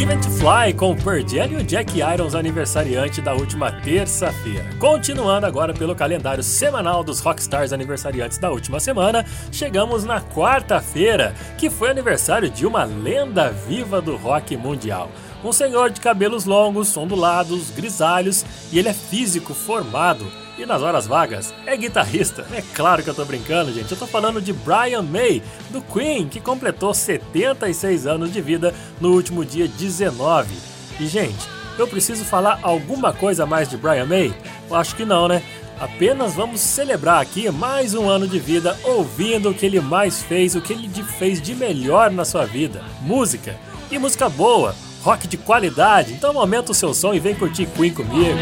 Fly 0.00 0.72
com 0.72 0.96
Pearl 0.96 1.20
e 1.50 1.56
o 1.56 1.62
Jack 1.62 1.98
Irons 2.00 2.34
aniversariante 2.34 3.20
da 3.20 3.34
última 3.34 3.70
terça-feira. 3.70 4.64
Continuando 4.78 5.44
agora 5.44 5.74
pelo 5.74 5.94
calendário 5.94 6.42
semanal 6.42 7.04
dos 7.04 7.20
Rockstars 7.20 7.70
aniversariantes 7.70 8.38
da 8.38 8.50
última 8.50 8.80
semana, 8.80 9.26
chegamos 9.52 10.02
na 10.02 10.18
quarta-feira, 10.18 11.34
que 11.58 11.68
foi 11.68 11.90
aniversário 11.90 12.48
de 12.48 12.64
uma 12.64 12.84
lenda 12.84 13.50
viva 13.50 14.00
do 14.00 14.16
rock 14.16 14.56
mundial. 14.56 15.10
Um 15.42 15.52
senhor 15.52 15.90
de 15.90 16.00
cabelos 16.00 16.44
longos, 16.44 16.96
ondulados, 16.96 17.70
grisalhos 17.70 18.44
e 18.70 18.78
ele 18.78 18.88
é 18.88 18.92
físico 18.92 19.54
formado 19.54 20.26
e 20.58 20.66
nas 20.66 20.82
horas 20.82 21.06
vagas 21.06 21.54
é 21.66 21.74
guitarrista. 21.76 22.46
É 22.52 22.62
claro 22.74 23.02
que 23.02 23.08
eu 23.08 23.14
tô 23.14 23.24
brincando, 23.24 23.72
gente. 23.72 23.90
Eu 23.90 23.98
tô 23.98 24.06
falando 24.06 24.42
de 24.42 24.52
Brian 24.52 25.02
May, 25.02 25.42
do 25.70 25.80
Queen, 25.80 26.28
que 26.28 26.40
completou 26.40 26.92
76 26.92 28.06
anos 28.06 28.30
de 28.30 28.40
vida 28.42 28.74
no 29.00 29.12
último 29.12 29.44
dia 29.44 29.66
19. 29.66 30.54
E, 31.00 31.06
gente, 31.06 31.48
eu 31.78 31.88
preciso 31.88 32.24
falar 32.24 32.58
alguma 32.62 33.12
coisa 33.12 33.46
mais 33.46 33.68
de 33.70 33.78
Brian 33.78 34.04
May? 34.04 34.34
Eu 34.68 34.76
acho 34.76 34.94
que 34.94 35.06
não, 35.06 35.26
né? 35.26 35.42
Apenas 35.80 36.34
vamos 36.34 36.60
celebrar 36.60 37.22
aqui 37.22 37.50
mais 37.50 37.94
um 37.94 38.06
ano 38.06 38.28
de 38.28 38.38
vida 38.38 38.78
ouvindo 38.84 39.48
o 39.48 39.54
que 39.54 39.64
ele 39.64 39.80
mais 39.80 40.22
fez, 40.22 40.54
o 40.54 40.60
que 40.60 40.74
ele 40.74 40.90
fez 41.18 41.40
de 41.40 41.54
melhor 41.54 42.10
na 42.10 42.26
sua 42.26 42.44
vida: 42.44 42.84
música. 43.00 43.56
E 43.90 43.98
música 43.98 44.28
boa, 44.28 44.74
rock 45.02 45.26
de 45.26 45.36
qualidade. 45.36 46.12
Então 46.12 46.38
aumenta 46.38 46.72
o 46.72 46.74
seu 46.74 46.94
som 46.94 47.14
e 47.14 47.20
vem 47.20 47.34
curtir 47.34 47.66
Queen 47.66 47.92
comigo. 47.92 48.38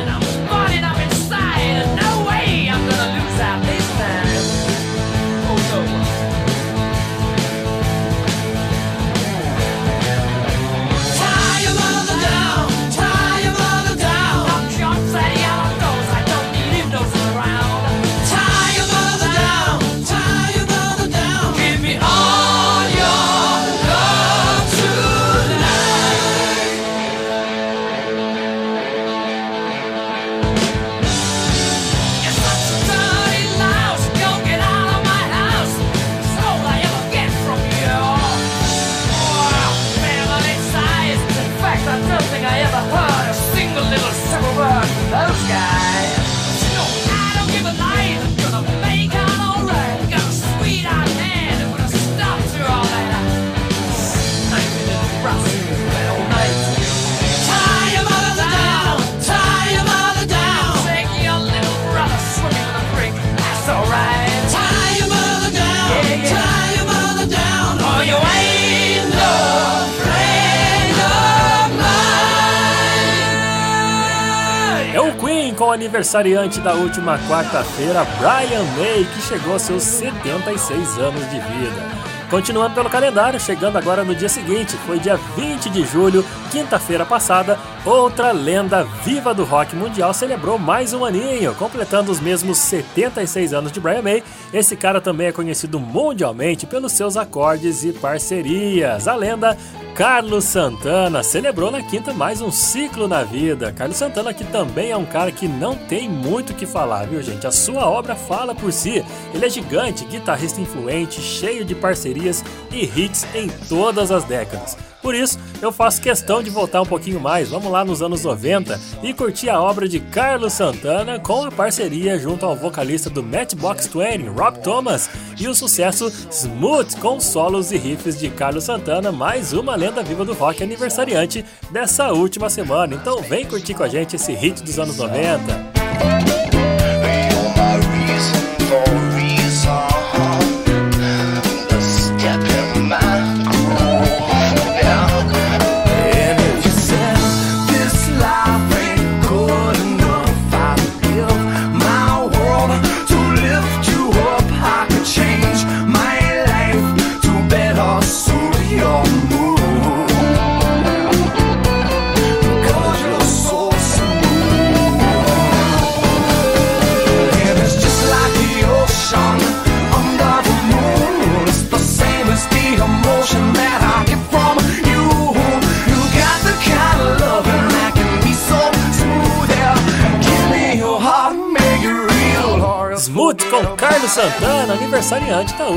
Aniversariante 75.88 76.61
da 76.61 76.74
última 76.74 77.18
quarta-feira, 77.27 78.05
Brian 78.18 78.62
May, 78.77 79.07
que 79.07 79.22
chegou 79.22 79.55
aos 79.55 79.62
seus 79.62 79.83
76 79.83 80.98
anos 80.98 81.31
de 81.31 81.40
vida. 81.40 82.17
Continuando 82.31 82.75
pelo 82.75 82.91
calendário, 82.91 83.41
chegando 83.41 83.79
agora 83.79 84.05
no 84.05 84.14
dia 84.14 84.29
seguinte, 84.29 84.77
foi 84.87 84.99
dia 84.99 85.17
20 85.17 85.71
de 85.71 85.83
julho, 85.87 86.23
quinta-feira 86.51 87.07
passada, 87.07 87.59
outra 87.87 88.33
lenda 88.33 88.85
viva 89.03 89.33
do 89.33 89.45
rock 89.45 89.75
mundial 89.75 90.12
celebrou 90.12 90.59
mais 90.59 90.93
um 90.93 91.07
aninho, 91.07 91.55
completando 91.55 92.12
os 92.12 92.21
mesmos 92.21 92.59
76 92.59 93.55
anos 93.55 93.73
de 93.73 93.81
Brian 93.81 94.03
May. 94.03 94.23
Esse 94.53 94.77
cara 94.77 95.01
também 95.01 95.29
é 95.29 95.33
conhecido 95.33 95.81
mundialmente 95.81 96.67
pelos 96.67 96.93
seus 96.93 97.17
acordes 97.17 97.83
e 97.83 97.95
parcerias. 97.95 99.09
A 99.09 99.14
lenda 99.14 99.57
Carlos 99.95 100.45
Santana 100.45 101.23
celebrou 101.23 101.71
na 101.71 101.83
quinta 101.83 102.12
mais 102.12 102.43
um 102.43 102.53
ciclo 102.53 103.09
na 103.09 103.25
vida. 103.25 103.73
Carlos 103.73 103.97
Santana 103.97 104.35
que 104.35 104.45
também 104.45 104.91
é 104.91 104.97
um 104.97 105.07
cara 105.07 105.33
que 105.33 105.49
não 105.49 105.75
tem 105.75 106.09
muito 106.09 106.51
o 106.51 106.55
que 106.55 106.67
falar, 106.67 107.07
viu 107.07 107.23
gente? 107.23 107.47
A 107.47 107.51
sua 107.51 107.88
obra 107.88 108.14
fala 108.14 108.55
por 108.55 108.73
si. 108.73 109.03
Ele 109.35 109.47
é 109.47 109.51
gigante, 109.51 110.05
guitarrista 110.05 110.61
influente, 110.61 111.21
cheio 111.21 111.64
de 111.64 111.75
parcerias 111.75 112.17
parcerias 112.18 112.44
e 112.72 112.85
hits 112.85 113.26
em 113.35 113.48
todas 113.68 114.11
as 114.11 114.24
décadas. 114.24 114.76
Por 115.00 115.14
isso, 115.14 115.38
eu 115.62 115.70
faço 115.70 116.02
questão 116.02 116.42
de 116.42 116.50
voltar 116.50 116.83
um 116.83 116.87
pouquinho 116.87 117.20
mais, 117.20 117.48
vamos 117.48 117.70
lá 117.70 117.85
nos 117.85 118.02
anos 118.02 118.24
90 118.24 118.78
e 119.02 119.14
curtir 119.14 119.48
a 119.48 119.61
obra 119.61 119.88
de 119.88 120.00
Carlos 120.00 120.52
Santana 120.52 121.20
com 121.20 121.44
a 121.44 121.52
parceria 121.52 122.18
junto 122.18 122.44
ao 122.44 122.57
vocalista 122.57 123.09
do 123.09 123.22
Matchbox 123.22 123.87
20, 123.87 124.28
Rob 124.28 124.59
Thomas, 124.59 125.09
e 125.38 125.46
o 125.46 125.54
sucesso 125.54 126.12
Smooth 126.31 126.96
com 126.96 127.20
solos 127.20 127.70
e 127.70 127.78
riffs 127.78 128.18
de 128.18 128.28
Carlos 128.28 128.64
Santana, 128.64 129.12
mais 129.12 129.52
uma 129.52 129.76
lenda 129.76 130.02
viva 130.02 130.24
do 130.24 130.35
rock 130.35 130.62
aniversariante 130.62 131.44
dessa 131.70 132.12
última 132.12 132.50
semana. 132.50 132.94
Então 132.94 133.22
vem 133.22 133.46
curtir 133.46 133.74
com 133.74 133.85
a 133.85 133.88
gente 133.88 134.16
esse 134.16 134.33
hit 134.33 134.62
dos 134.64 134.78
anos 134.81 134.96
90. 134.96 135.78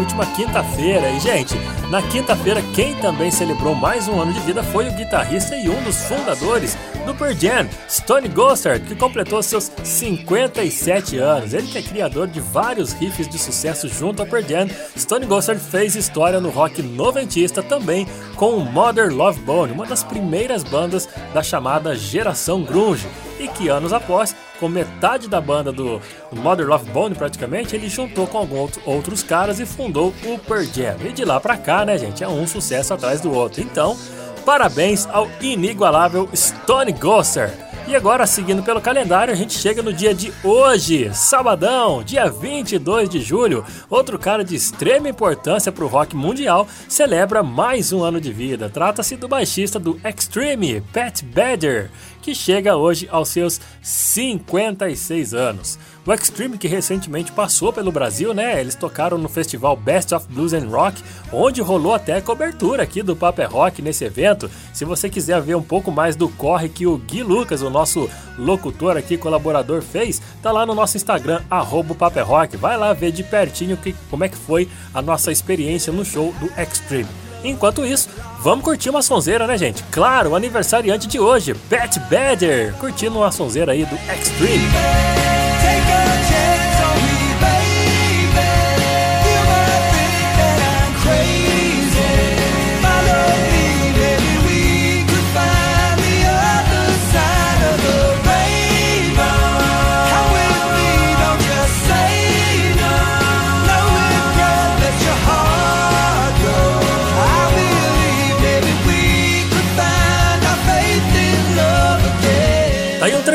Última 0.01 0.25
quinta-feira. 0.25 1.09
E, 1.11 1.19
gente, 1.19 1.55
na 1.89 2.01
quinta-feira, 2.01 2.61
quem 2.73 2.95
também 2.95 3.31
celebrou 3.31 3.75
mais 3.75 4.07
um 4.07 4.19
ano 4.19 4.33
de 4.33 4.39
vida 4.41 4.63
foi 4.63 4.89
o 4.89 4.93
guitarrista 4.93 5.55
e 5.55 5.69
um 5.69 5.83
dos 5.83 6.03
fundadores 6.05 6.75
do 7.05 7.13
Pearl 7.15 7.33
Jam, 7.33 7.69
Stone 7.89 8.27
Gossard, 8.29 8.85
que 8.85 8.95
completou 8.95 9.41
seus 9.41 9.71
57 9.83 11.17
anos. 11.17 11.53
Ele 11.53 11.67
que 11.67 11.77
é 11.77 11.81
criador 11.81 12.27
de 12.27 12.39
vários 12.39 12.93
riffs 12.93 13.27
de 13.27 13.37
sucesso 13.37 13.87
junto 13.87 14.21
ao 14.21 14.27
Pearl 14.27 14.45
Jam, 14.47 14.67
Stone 14.97 15.25
Gossard 15.25 15.61
fez 15.61 15.95
história 15.95 16.39
no 16.39 16.49
rock 16.49 16.81
noventista 16.81 17.61
também 17.61 18.07
com 18.35 18.55
o 18.55 18.65
Mother 18.65 19.13
Love 19.13 19.39
Bone, 19.41 19.71
uma 19.71 19.85
das 19.85 20.03
primeiras 20.03 20.63
bandas 20.63 21.07
da 21.33 21.43
chamada 21.43 21.95
geração 21.95 22.63
grunge, 22.63 23.07
e 23.39 23.47
que 23.47 23.69
anos 23.69 23.93
após 23.93 24.35
com 24.61 24.69
metade 24.69 25.27
da 25.27 25.41
banda 25.41 25.71
do 25.71 25.99
Mother 26.31 26.67
Love 26.67 26.87
Bone 26.91 27.15
praticamente, 27.15 27.75
ele 27.75 27.89
juntou 27.89 28.27
com 28.27 28.37
alguns 28.37 28.79
outros 28.85 29.23
caras 29.23 29.59
e 29.59 29.65
fundou 29.65 30.13
o 30.23 30.37
Pearl 30.37 30.63
Jam. 30.63 30.95
E 31.03 31.11
de 31.11 31.25
lá 31.25 31.39
pra 31.39 31.57
cá, 31.57 31.83
né, 31.83 31.97
gente, 31.97 32.23
é 32.23 32.27
um 32.27 32.45
sucesso 32.45 32.93
atrás 32.93 33.19
do 33.19 33.33
outro. 33.33 33.59
Então, 33.59 33.97
parabéns 34.45 35.07
ao 35.07 35.27
inigualável 35.41 36.29
Stone 36.35 36.91
Gossard. 36.91 37.71
E 37.87 37.95
agora, 37.95 38.27
seguindo 38.27 38.61
pelo 38.61 38.79
calendário, 38.79 39.33
a 39.33 39.35
gente 39.35 39.57
chega 39.57 39.81
no 39.81 39.91
dia 39.91 40.13
de 40.13 40.31
hoje, 40.43 41.11
sabadão, 41.13 42.03
dia 42.03 42.29
22 42.29 43.09
de 43.09 43.19
julho. 43.19 43.65
Outro 43.89 44.19
cara 44.19 44.45
de 44.45 44.55
extrema 44.55 45.09
importância 45.09 45.71
para 45.71 45.83
o 45.83 45.87
rock 45.87 46.15
mundial 46.15 46.67
celebra 46.87 47.41
mais 47.41 47.91
um 47.91 48.03
ano 48.03 48.21
de 48.21 48.31
vida. 48.31 48.69
Trata-se 48.69 49.17
do 49.17 49.27
baixista 49.27 49.79
do 49.79 49.99
Extreme, 50.05 50.81
Pat 50.93 51.23
Badger 51.23 51.89
que 52.21 52.35
chega 52.35 52.77
hoje 52.77 53.07
aos 53.11 53.29
seus 53.29 53.59
56 53.81 55.33
anos. 55.33 55.79
O 56.05 56.11
Extreme, 56.11 56.57
que 56.57 56.67
recentemente 56.67 57.31
passou 57.31 57.71
pelo 57.71 57.91
Brasil, 57.91 58.33
né? 58.33 58.59
Eles 58.59 58.73
tocaram 58.73 59.19
no 59.19 59.29
festival 59.29 59.75
Best 59.75 60.15
of 60.15 60.27
Blues 60.27 60.51
and 60.51 60.67
Rock, 60.67 61.01
onde 61.31 61.61
rolou 61.61 61.93
até 61.93 62.19
cobertura 62.19 62.81
aqui 62.81 63.03
do 63.03 63.15
Paper 63.15 63.51
Rock 63.51 63.81
nesse 63.83 64.03
evento. 64.03 64.49
Se 64.73 64.83
você 64.83 65.09
quiser 65.09 65.39
ver 65.41 65.55
um 65.55 65.61
pouco 65.61 65.91
mais 65.91 66.15
do 66.15 66.27
corre 66.27 66.69
que 66.69 66.87
o 66.87 66.97
Gui 66.97 67.21
Lucas, 67.21 67.61
o 67.61 67.69
nosso 67.69 68.09
locutor 68.37 68.97
aqui, 68.97 69.15
colaborador, 69.15 69.81
fez, 69.81 70.19
tá 70.41 70.51
lá 70.51 70.65
no 70.65 70.73
nosso 70.73 70.97
Instagram, 70.97 71.41
é 71.51 72.21
Rock. 72.21 72.57
Vai 72.57 72.77
lá 72.77 72.93
ver 72.93 73.11
de 73.11 73.23
pertinho 73.23 73.77
que, 73.77 73.93
como 74.09 74.23
é 74.23 74.29
que 74.29 74.37
foi 74.37 74.67
a 74.93 75.01
nossa 75.01 75.31
experiência 75.31 75.93
no 75.93 76.03
show 76.03 76.33
do 76.39 76.47
Extreme. 76.59 77.30
Enquanto 77.43 77.85
isso, 77.85 78.09
vamos 78.39 78.63
curtir 78.63 78.89
uma 78.89 79.01
sonzeira, 79.01 79.47
né, 79.47 79.57
gente? 79.57 79.83
Claro, 79.91 80.31
o 80.31 80.35
aniversariante 80.35 81.07
de 81.07 81.19
hoje, 81.19 81.53
Pat 81.53 81.97
Badger, 82.09 82.73
curtindo 82.75 83.17
uma 83.17 83.31
sonzeira 83.31 83.71
aí 83.71 83.85
do 83.85 83.95
Extreme. 83.95 84.67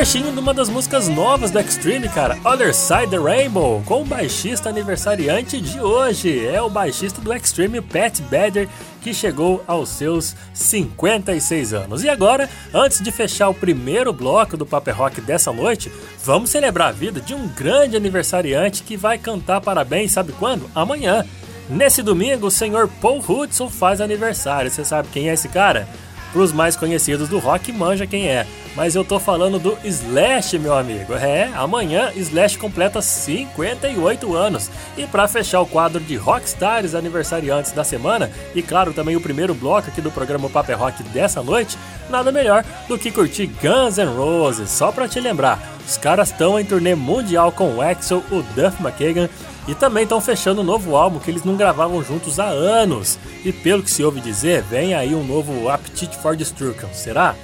Trechinho 0.07 0.33
de 0.33 0.39
uma 0.39 0.55
das 0.55 0.69
músicas 0.69 1.09
novas 1.09 1.51
do 1.51 1.59
Extreme, 1.59 2.09
cara, 2.09 2.39
Other 2.45 2.73
Side 2.73 3.11
the 3.11 3.19
Rainbow, 3.19 3.83
com 3.85 4.03
o 4.03 4.05
baixista 4.05 4.69
aniversariante 4.69 5.61
de 5.61 5.81
hoje. 5.81 6.47
É 6.47 6.63
o 6.63 6.71
baixista 6.71 7.21
do 7.21 7.35
Extreme, 7.35 7.81
Pat 7.81 8.21
Badger, 8.31 8.69
que 9.03 9.13
chegou 9.13 9.65
aos 9.67 9.89
seus 9.89 10.37
56 10.55 11.75
anos. 11.75 12.05
E 12.05 12.09
agora, 12.09 12.49
antes 12.73 13.01
de 13.01 13.11
fechar 13.11 13.49
o 13.49 13.55
primeiro 13.55 14.13
bloco 14.13 14.57
do 14.57 14.65
Paper 14.65 14.97
Rock 14.97 15.21
dessa 15.21 15.53
noite, 15.53 15.91
vamos 16.25 16.51
celebrar 16.51 16.91
a 16.91 16.93
vida 16.93 17.21
de 17.21 17.35
um 17.35 17.49
grande 17.49 17.97
aniversariante 17.97 18.85
que 18.85 18.97
vai 18.97 19.19
cantar 19.19 19.61
parabéns, 19.61 20.13
sabe 20.13 20.31
quando? 20.39 20.71
Amanhã. 20.73 21.27
Nesse 21.69 22.01
domingo, 22.01 22.47
o 22.47 22.51
senhor 22.51 22.89
Paul 23.01 23.21
Hudson 23.29 23.69
faz 23.69 24.01
aniversário. 24.01 24.71
Você 24.71 24.85
sabe 24.85 25.09
quem 25.09 25.29
é 25.29 25.35
esse 25.35 25.49
cara? 25.49 25.89
Para 26.33 26.43
os 26.43 26.53
mais 26.53 26.77
conhecidos 26.77 27.29
do 27.29 27.39
rock, 27.39 27.73
manja 27.73 28.07
quem 28.07 28.29
é 28.29 28.47
mas 28.77 28.95
eu 28.95 29.03
tô 29.03 29.19
falando 29.19 29.59
do 29.59 29.77
Slash, 29.83 30.59
meu 30.59 30.75
amigo. 30.75 31.15
É, 31.15 31.51
amanhã 31.55 32.13
Slash 32.15 32.59
completa 32.59 33.01
58 33.01 34.37
anos. 34.37 34.71
E 34.99 35.07
para 35.07 35.27
fechar 35.27 35.63
o 35.63 35.67
quadro 35.67 35.99
de 35.99 36.15
rockstars 36.15 36.95
aniversariantes 36.95 37.73
da 37.73 37.83
semana, 37.83 38.31
e 38.55 38.63
claro, 38.63 38.93
também 38.93 39.17
o 39.17 39.21
primeiro 39.21 39.55
bloco 39.55 39.89
aqui 39.89 40.03
do 40.03 40.11
programa 40.11 40.51
Paper 40.51 40.79
Rock 40.79 41.03
dessa 41.05 41.43
noite, 41.43 41.79
nada 42.11 42.31
melhor 42.31 42.65
do 42.87 42.99
que 42.99 43.11
curtir 43.11 43.47
Guns 43.47 43.97
N' 43.97 44.15
Roses. 44.15 44.71
Só 44.71 44.93
para 44.93 45.09
te 45.09 45.19
lembrar, 45.19 45.59
os 45.87 45.97
caras 45.97 46.31
estão 46.31 46.61
em 46.61 46.65
turnê 46.65 46.95
mundial 46.95 47.51
com 47.51 47.77
o 47.77 47.81
Axel, 47.81 48.23
o 48.31 48.43
Duff 48.55 48.83
McKagan 48.83 49.31
e 49.67 49.75
também 49.75 50.05
estão 50.05 50.21
fechando 50.21 50.61
um 50.61 50.65
novo 50.65 50.97
álbum 50.97 51.19
que 51.19 51.31
eles 51.31 51.45
não 51.45 51.57
gravavam 51.57 52.03
juntos 52.03 52.39
há 52.39 52.47
anos. 52.47 53.19
E 53.45 53.53
pelo 53.53 53.83
que 53.83 53.91
se 53.91 54.05
ouve 54.05 54.21
dizer, 54.21 54.63
vem 54.63 54.95
aí 54.95 55.15
um 55.15 55.25
novo 55.25 55.69
Appetite 55.69 56.17
for 56.17 56.37
Destruction. 56.37 56.89
Será? 56.93 57.35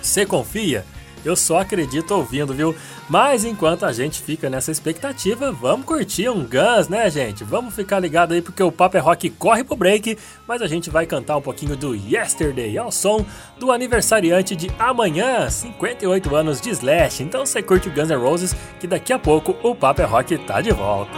Você 0.00 0.24
confia? 0.24 0.84
Eu 1.24 1.36
só 1.36 1.60
acredito 1.60 2.12
ouvindo, 2.12 2.54
viu? 2.54 2.74
Mas 3.08 3.44
enquanto 3.44 3.84
a 3.84 3.92
gente 3.92 4.20
fica 4.22 4.48
nessa 4.48 4.70
expectativa, 4.70 5.50
vamos 5.52 5.86
curtir 5.86 6.28
um 6.28 6.44
Guns, 6.44 6.88
né, 6.88 7.10
gente? 7.10 7.44
Vamos 7.44 7.74
ficar 7.74 7.98
ligado 7.98 8.32
aí 8.32 8.40
porque 8.40 8.62
o 8.62 8.70
Papo 8.70 8.96
é 8.96 9.00
Rock 9.00 9.30
corre 9.30 9.64
pro 9.64 9.76
break, 9.76 10.16
mas 10.46 10.62
a 10.62 10.66
gente 10.66 10.90
vai 10.90 11.06
cantar 11.06 11.36
um 11.36 11.42
pouquinho 11.42 11.76
do 11.76 11.94
Yesterday 11.94 12.78
ao 12.78 12.92
som 12.92 13.24
do 13.58 13.72
aniversariante 13.72 14.54
de 14.54 14.70
amanhã, 14.78 15.48
58 15.50 16.34
anos 16.34 16.60
de 16.60 16.70
Slash. 16.70 17.22
Então 17.22 17.44
você 17.44 17.62
curte 17.62 17.88
o 17.88 17.92
Guns 17.92 18.08
N' 18.08 18.16
Roses 18.16 18.54
que 18.78 18.86
daqui 18.86 19.12
a 19.12 19.18
pouco 19.18 19.56
o 19.62 19.74
Papo 19.74 20.02
é 20.02 20.04
Rock 20.04 20.38
tá 20.38 20.60
de 20.60 20.72
volta. 20.72 21.10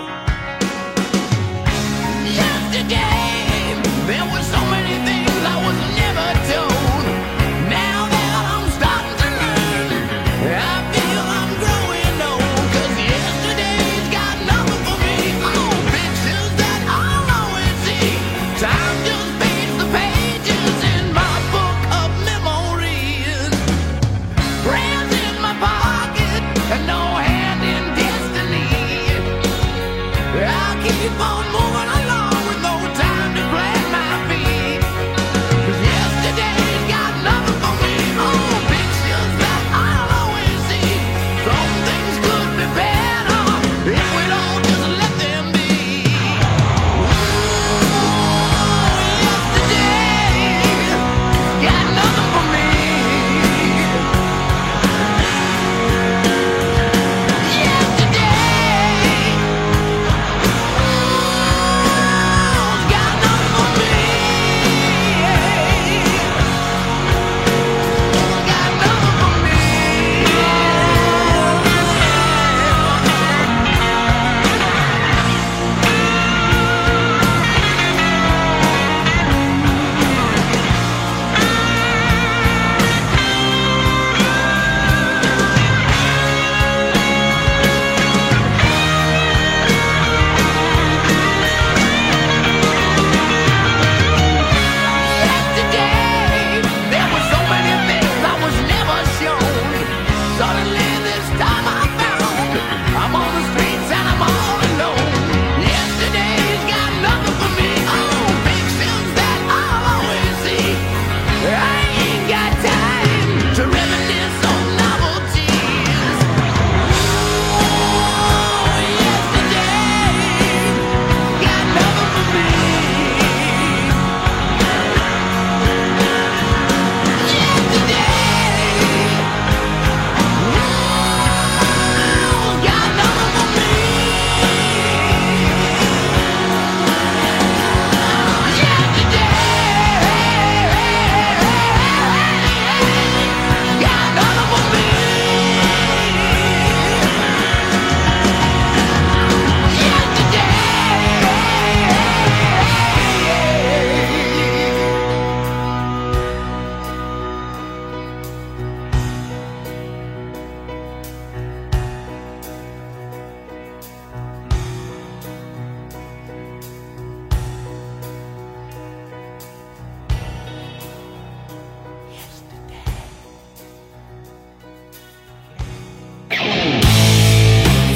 Yesterday, 2.24 3.31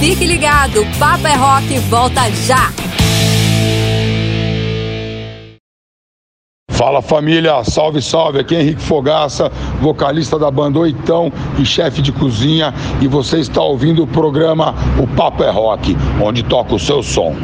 Fique 0.06 0.24
ligado, 0.24 0.86
Papo 1.00 1.26
é 1.26 1.34
Rock 1.34 1.80
volta 1.90 2.30
já! 2.30 2.70
Fala 6.70 7.02
família, 7.02 7.64
salve, 7.64 8.00
salve. 8.00 8.38
Aqui 8.38 8.54
é 8.54 8.60
Henrique 8.60 8.82
Fogaça, 8.82 9.50
vocalista 9.80 10.38
da 10.38 10.48
banda 10.48 10.78
Oitão 10.78 11.32
e 11.58 11.66
chefe 11.66 12.00
de 12.00 12.12
cozinha. 12.12 12.72
E 13.00 13.08
você 13.08 13.40
está 13.40 13.60
ouvindo 13.60 14.04
o 14.04 14.06
programa 14.06 14.76
O 14.96 15.08
Papo 15.08 15.42
é 15.42 15.50
Rock, 15.50 15.96
onde 16.22 16.44
toca 16.44 16.76
o 16.76 16.78
seu 16.78 17.02
som. 17.02 17.34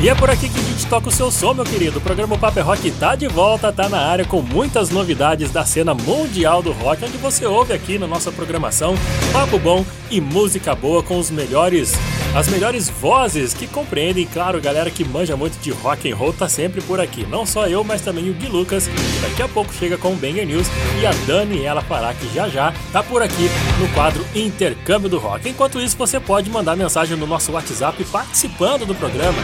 E 0.00 0.08
é 0.08 0.14
por 0.16 0.28
aqui 0.28 0.48
que 0.48 0.63
gente 0.84 0.90
toca 0.90 1.08
o 1.08 1.12
seu 1.12 1.30
som, 1.30 1.54
meu 1.54 1.64
querido. 1.64 1.98
O 1.98 2.00
programa 2.00 2.36
Paper 2.36 2.64
Rock 2.64 2.90
tá 2.92 3.14
de 3.14 3.26
volta, 3.26 3.72
tá 3.72 3.88
na 3.88 3.98
área 3.98 4.24
com 4.24 4.42
muitas 4.42 4.90
novidades 4.90 5.50
da 5.50 5.64
cena 5.64 5.94
mundial 5.94 6.62
do 6.62 6.72
rock, 6.72 7.04
onde 7.04 7.16
você 7.16 7.46
ouve 7.46 7.72
aqui 7.72 7.98
na 7.98 8.06
nossa 8.06 8.30
programação 8.30 8.94
papo 9.32 9.58
bom 9.58 9.84
e 10.14 10.20
música 10.20 10.76
boa 10.76 11.02
com 11.02 11.18
os 11.18 11.28
melhores 11.28 11.92
as 12.34 12.48
melhores 12.48 12.90
vozes 12.90 13.54
que 13.54 13.64
compreendem, 13.68 14.26
claro, 14.26 14.60
galera 14.60 14.90
que 14.90 15.04
manja 15.04 15.36
muito 15.36 15.56
de 15.60 15.70
rock 15.70 16.10
and 16.10 16.16
roll 16.16 16.32
tá 16.32 16.48
sempre 16.48 16.80
por 16.80 17.00
aqui. 17.00 17.24
Não 17.24 17.46
só 17.46 17.68
eu, 17.68 17.84
mas 17.84 18.00
também 18.00 18.28
o 18.28 18.34
Gui 18.34 18.48
Lucas, 18.48 18.88
que 18.88 19.20
daqui 19.22 19.40
a 19.40 19.46
pouco 19.46 19.72
chega 19.72 19.96
com 19.96 20.12
o 20.12 20.16
Banger 20.16 20.44
News, 20.44 20.66
e 21.00 21.06
a 21.06 21.12
Daniela 21.28 21.80
Pará, 21.80 22.12
que 22.12 22.26
já 22.34 22.48
já 22.48 22.74
tá 22.92 23.04
por 23.04 23.22
aqui 23.22 23.48
no 23.78 23.86
quadro 23.94 24.26
Intercâmbio 24.34 25.08
do 25.08 25.16
Rock. 25.16 25.48
Enquanto 25.48 25.80
isso, 25.80 25.96
você 25.96 26.18
pode 26.18 26.50
mandar 26.50 26.74
mensagem 26.74 27.16
no 27.16 27.24
nosso 27.24 27.52
WhatsApp 27.52 28.02
participando 28.06 28.84
do 28.84 28.96
programa 28.96 29.38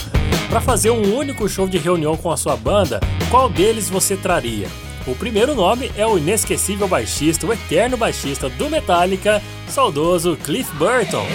para 0.49 0.61
fazer 0.61 0.91
um 0.91 1.17
único 1.17 1.49
show 1.49 1.67
de 1.67 1.77
reunião 1.77 2.17
com 2.17 2.31
a 2.31 2.37
sua 2.37 2.57
banda, 2.57 3.01
qual 3.33 3.49
deles 3.49 3.91
você 3.91 4.17
traria? 4.17 4.69
O 5.07 5.15
primeiro 5.15 5.55
nome 5.55 5.93
é 5.99 6.07
o 6.07 6.17
inesquecível 6.17 6.89
baixista, 6.89 7.47
o 7.47 7.53
eterno 7.53 7.95
baixista 7.95 8.49
do 8.49 8.71
Metallica, 8.71 9.43
saudoso 9.69 10.35
Cliff 10.43 10.75
Burton. 10.77 11.27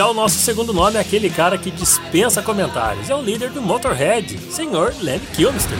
Já 0.00 0.08
o 0.08 0.14
nosso 0.14 0.38
segundo 0.38 0.72
nome 0.72 0.96
é 0.96 1.00
aquele 1.00 1.28
cara 1.28 1.58
que 1.58 1.70
dispensa 1.70 2.40
comentários. 2.40 3.10
É 3.10 3.14
o 3.14 3.20
líder 3.20 3.50
do 3.50 3.60
Motorhead, 3.60 4.38
Senhor 4.50 4.94
Lemmy 5.02 5.26
Kilmister. 5.36 5.76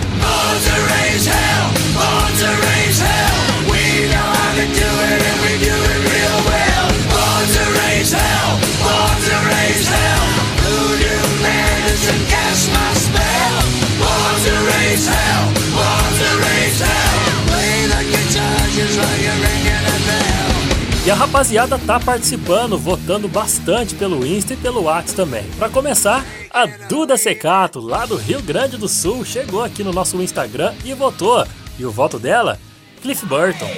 E 21.02 21.10
a 21.10 21.14
rapaziada 21.14 21.78
tá 21.78 21.98
participando, 21.98 22.76
votando 22.76 23.26
bastante 23.26 23.94
pelo 23.94 24.26
Insta 24.26 24.52
e 24.52 24.56
pelo 24.56 24.82
WhatsApp 24.82 25.16
também. 25.16 25.44
Para 25.58 25.70
começar, 25.70 26.22
a 26.50 26.66
Duda 26.66 27.16
Secato, 27.16 27.80
lá 27.80 28.04
do 28.04 28.16
Rio 28.16 28.42
Grande 28.42 28.76
do 28.76 28.86
Sul, 28.86 29.24
chegou 29.24 29.64
aqui 29.64 29.82
no 29.82 29.92
nosso 29.92 30.20
Instagram 30.20 30.74
e 30.84 30.92
votou. 30.92 31.46
E 31.78 31.86
o 31.86 31.90
voto 31.90 32.18
dela? 32.18 32.58
Cliff 33.00 33.24
Burton. 33.24 33.70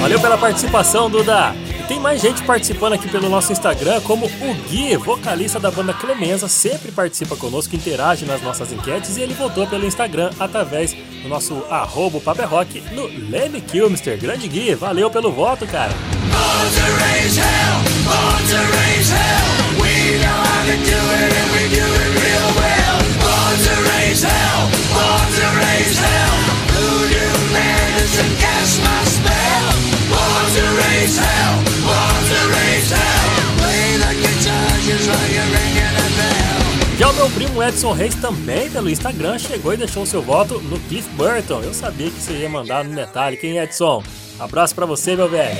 Valeu 0.00 0.20
pela 0.20 0.36
participação, 0.36 1.08
Duda! 1.08 1.69
Tem 1.90 1.98
mais 1.98 2.20
gente 2.20 2.44
participando 2.44 2.92
aqui 2.92 3.08
pelo 3.08 3.28
nosso 3.28 3.50
Instagram, 3.50 4.00
como 4.02 4.26
o 4.26 4.54
Gui, 4.68 4.96
vocalista 4.96 5.58
da 5.58 5.72
banda 5.72 5.92
Clemenza, 5.92 6.46
sempre 6.46 6.92
participa 6.92 7.34
conosco, 7.34 7.74
interage 7.74 8.24
nas 8.24 8.40
nossas 8.40 8.70
enquetes 8.72 9.16
e 9.16 9.22
ele 9.22 9.34
voltou 9.34 9.66
pelo 9.66 9.84
Instagram 9.84 10.30
através 10.38 10.94
do 10.94 11.28
nosso 11.28 11.64
arroba 11.68 12.20
Rock 12.44 12.80
no 12.92 13.06
Leme 13.28 13.60
Kilmister. 13.60 14.16
Grande 14.20 14.46
Gui, 14.46 14.72
valeu 14.76 15.10
pelo 15.10 15.32
voto, 15.32 15.66
cara. 15.66 15.92
Cast 25.80 26.49
o 37.54 37.62
Edson 37.62 37.92
Reis 37.92 38.14
também 38.14 38.70
pelo 38.70 38.88
Instagram 38.88 39.38
chegou 39.38 39.74
e 39.74 39.76
deixou 39.76 40.06
seu 40.06 40.22
voto 40.22 40.60
no 40.60 40.78
Cliff 40.80 41.08
Burton. 41.10 41.60
Eu 41.62 41.74
sabia 41.74 42.10
que 42.10 42.20
você 42.20 42.32
ia 42.32 42.48
mandar 42.48 42.84
no 42.84 42.92
Metallica, 42.92 43.46
hein, 43.46 43.58
Edson? 43.58 44.02
Abraço 44.38 44.74
para 44.74 44.86
você, 44.86 45.16
meu 45.16 45.28
velho. 45.28 45.58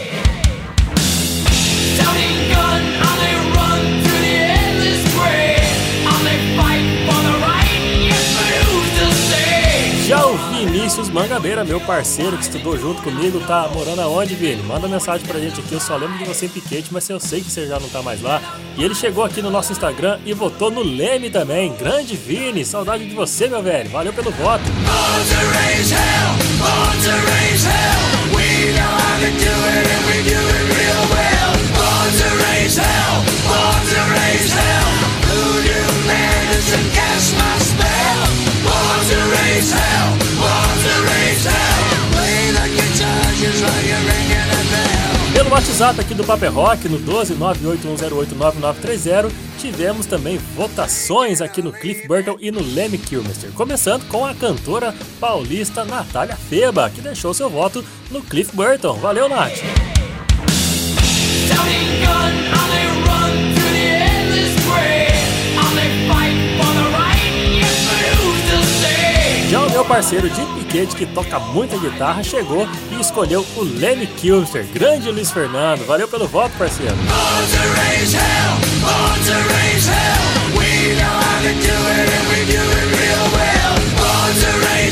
Já 10.10 10.26
o 10.26 10.36
Vinícius 10.36 11.08
Mangabeira, 11.08 11.62
meu 11.62 11.80
parceiro 11.80 12.36
que 12.36 12.42
estudou 12.42 12.76
junto 12.76 13.00
comigo, 13.00 13.38
tá 13.46 13.68
morando 13.72 14.02
aonde, 14.02 14.34
Vini? 14.34 14.60
Manda 14.60 14.88
mensagem 14.88 15.24
pra 15.24 15.38
gente 15.38 15.60
aqui, 15.60 15.72
eu 15.72 15.78
só 15.78 15.96
lembro 15.96 16.18
de 16.18 16.24
você 16.24 16.48
Piquete, 16.48 16.88
mas 16.92 17.08
eu 17.08 17.20
sei 17.20 17.40
que 17.40 17.48
você 17.48 17.68
já 17.68 17.78
não 17.78 17.88
tá 17.88 18.02
mais 18.02 18.20
lá. 18.20 18.42
E 18.76 18.82
ele 18.82 18.92
chegou 18.92 19.22
aqui 19.22 19.40
no 19.40 19.52
nosso 19.52 19.70
Instagram 19.70 20.18
e 20.26 20.34
votou 20.34 20.68
no 20.68 20.82
Leme 20.82 21.30
também. 21.30 21.72
Grande 21.76 22.16
Vini, 22.16 22.64
saudade 22.64 23.08
de 23.08 23.14
você, 23.14 23.46
meu 23.46 23.62
velho. 23.62 23.88
Valeu 23.88 24.12
pelo 24.12 24.32
voto. 24.32 24.64
Cast 36.92 37.34
my 37.36 37.58
spell 37.60 38.00
pelo 39.10 39.89
WhatsApp 45.60 46.00
aqui 46.00 46.14
do 46.14 46.24
Paper 46.24 46.50
Rock, 46.50 46.88
no 46.88 46.98
12981089930, 47.00 49.30
tivemos 49.58 50.06
também 50.06 50.38
votações 50.56 51.42
aqui 51.42 51.60
no 51.60 51.70
Cliff 51.70 52.08
Burton 52.08 52.38
e 52.40 52.50
no 52.50 52.62
Lemmy 52.62 52.96
Kilmister. 52.96 53.52
Começando 53.52 54.08
com 54.08 54.24
a 54.24 54.34
cantora 54.34 54.94
paulista 55.20 55.84
Natália 55.84 56.34
Feba, 56.34 56.88
que 56.88 57.02
deixou 57.02 57.34
seu 57.34 57.50
voto 57.50 57.84
no 58.10 58.22
Cliff 58.22 58.56
Burton. 58.56 58.94
Valeu, 58.94 59.28
Nath! 59.28 59.60
Já 69.50 69.66
o 69.66 69.70
meu 69.70 69.84
parceiro 69.84 70.30
de 70.30 70.40
Piquete, 70.54 70.94
que 70.94 71.04
toca 71.04 71.40
muita 71.40 71.76
guitarra, 71.76 72.22
chegou 72.22 72.68
e 72.92 73.00
escolheu 73.00 73.44
o 73.56 73.62
Lenny 73.62 74.06
Kilster, 74.06 74.64
Grande 74.72 75.10
Luiz 75.10 75.32
Fernando, 75.32 75.84
valeu 75.84 76.06
pelo 76.06 76.28
voto, 76.28 76.56
parceiro. 76.56 76.94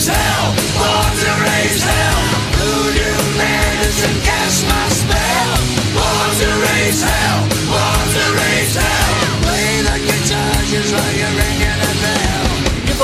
Hell, 0.09 0.55
born 0.77 1.17
to 1.17 1.31
raise 1.47 1.83
hell. 1.83 2.19
Voodoo 2.59 3.29
my 4.67 4.89
spell. 4.89 5.28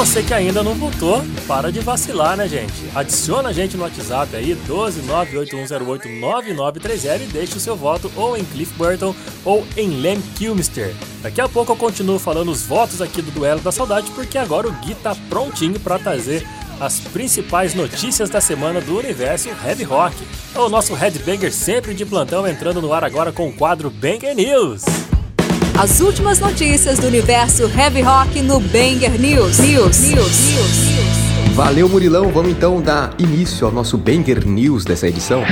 Você 0.04 0.22
que 0.22 0.34
ainda 0.34 0.62
não 0.62 0.74
votou, 0.74 1.24
para 1.48 1.72
de 1.72 1.80
vacilar, 1.80 2.36
né, 2.36 2.46
gente? 2.46 2.74
Adiciona 2.94 3.48
a 3.48 3.52
gente 3.54 3.74
no 3.74 3.84
WhatsApp 3.84 4.36
aí, 4.36 4.54
12981089930 4.68 7.22
e 7.22 7.26
deixe 7.32 7.56
o 7.56 7.60
seu 7.60 7.74
voto 7.74 8.12
ou 8.14 8.36
em 8.36 8.44
Cliff 8.44 8.74
Burton 8.74 9.14
ou 9.46 9.66
em 9.78 10.02
Lem 10.02 10.20
Kilmister. 10.36 10.94
Daqui 11.22 11.40
a 11.40 11.48
pouco 11.48 11.72
eu 11.72 11.76
continuo 11.76 12.18
falando 12.18 12.50
os 12.50 12.66
votos 12.66 13.00
aqui 13.00 13.22
do 13.22 13.30
Duelo 13.30 13.62
da 13.62 13.72
Saudade, 13.72 14.10
porque 14.10 14.36
agora 14.36 14.68
o 14.68 14.72
Gui 14.72 14.94
tá 14.94 15.16
prontinho 15.30 15.80
para 15.80 15.98
trazer 15.98 16.46
as 16.78 17.00
principais 17.00 17.72
notícias 17.72 18.28
da 18.28 18.42
semana 18.42 18.82
do 18.82 18.98
universo 18.98 19.48
heavy 19.66 19.84
rock. 19.84 20.14
O 20.54 20.68
nosso 20.68 20.92
headbanger 20.92 21.50
sempre 21.50 21.94
de 21.94 22.04
plantão 22.04 22.46
entrando 22.46 22.82
no 22.82 22.92
ar 22.92 23.04
agora 23.04 23.32
com 23.32 23.48
o 23.48 23.52
quadro 23.54 23.88
Banger 23.88 24.36
News. 24.36 24.82
As 25.76 26.00
últimas 26.00 26.38
notícias 26.38 27.00
do 27.00 27.08
universo 27.08 27.68
heavy 27.68 28.00
rock 28.00 28.40
no 28.40 28.60
Banger 28.60 29.20
News. 29.20 29.58
News. 29.58 30.00
News. 30.02 30.12
News. 30.14 31.54
Valeu, 31.54 31.88
Murilão. 31.88 32.30
Vamos 32.30 32.52
então 32.52 32.80
dar 32.80 33.12
início 33.18 33.66
ao 33.66 33.72
nosso 33.72 33.98
Banger 33.98 34.46
News 34.46 34.84
dessa 34.84 35.08
edição. 35.08 35.42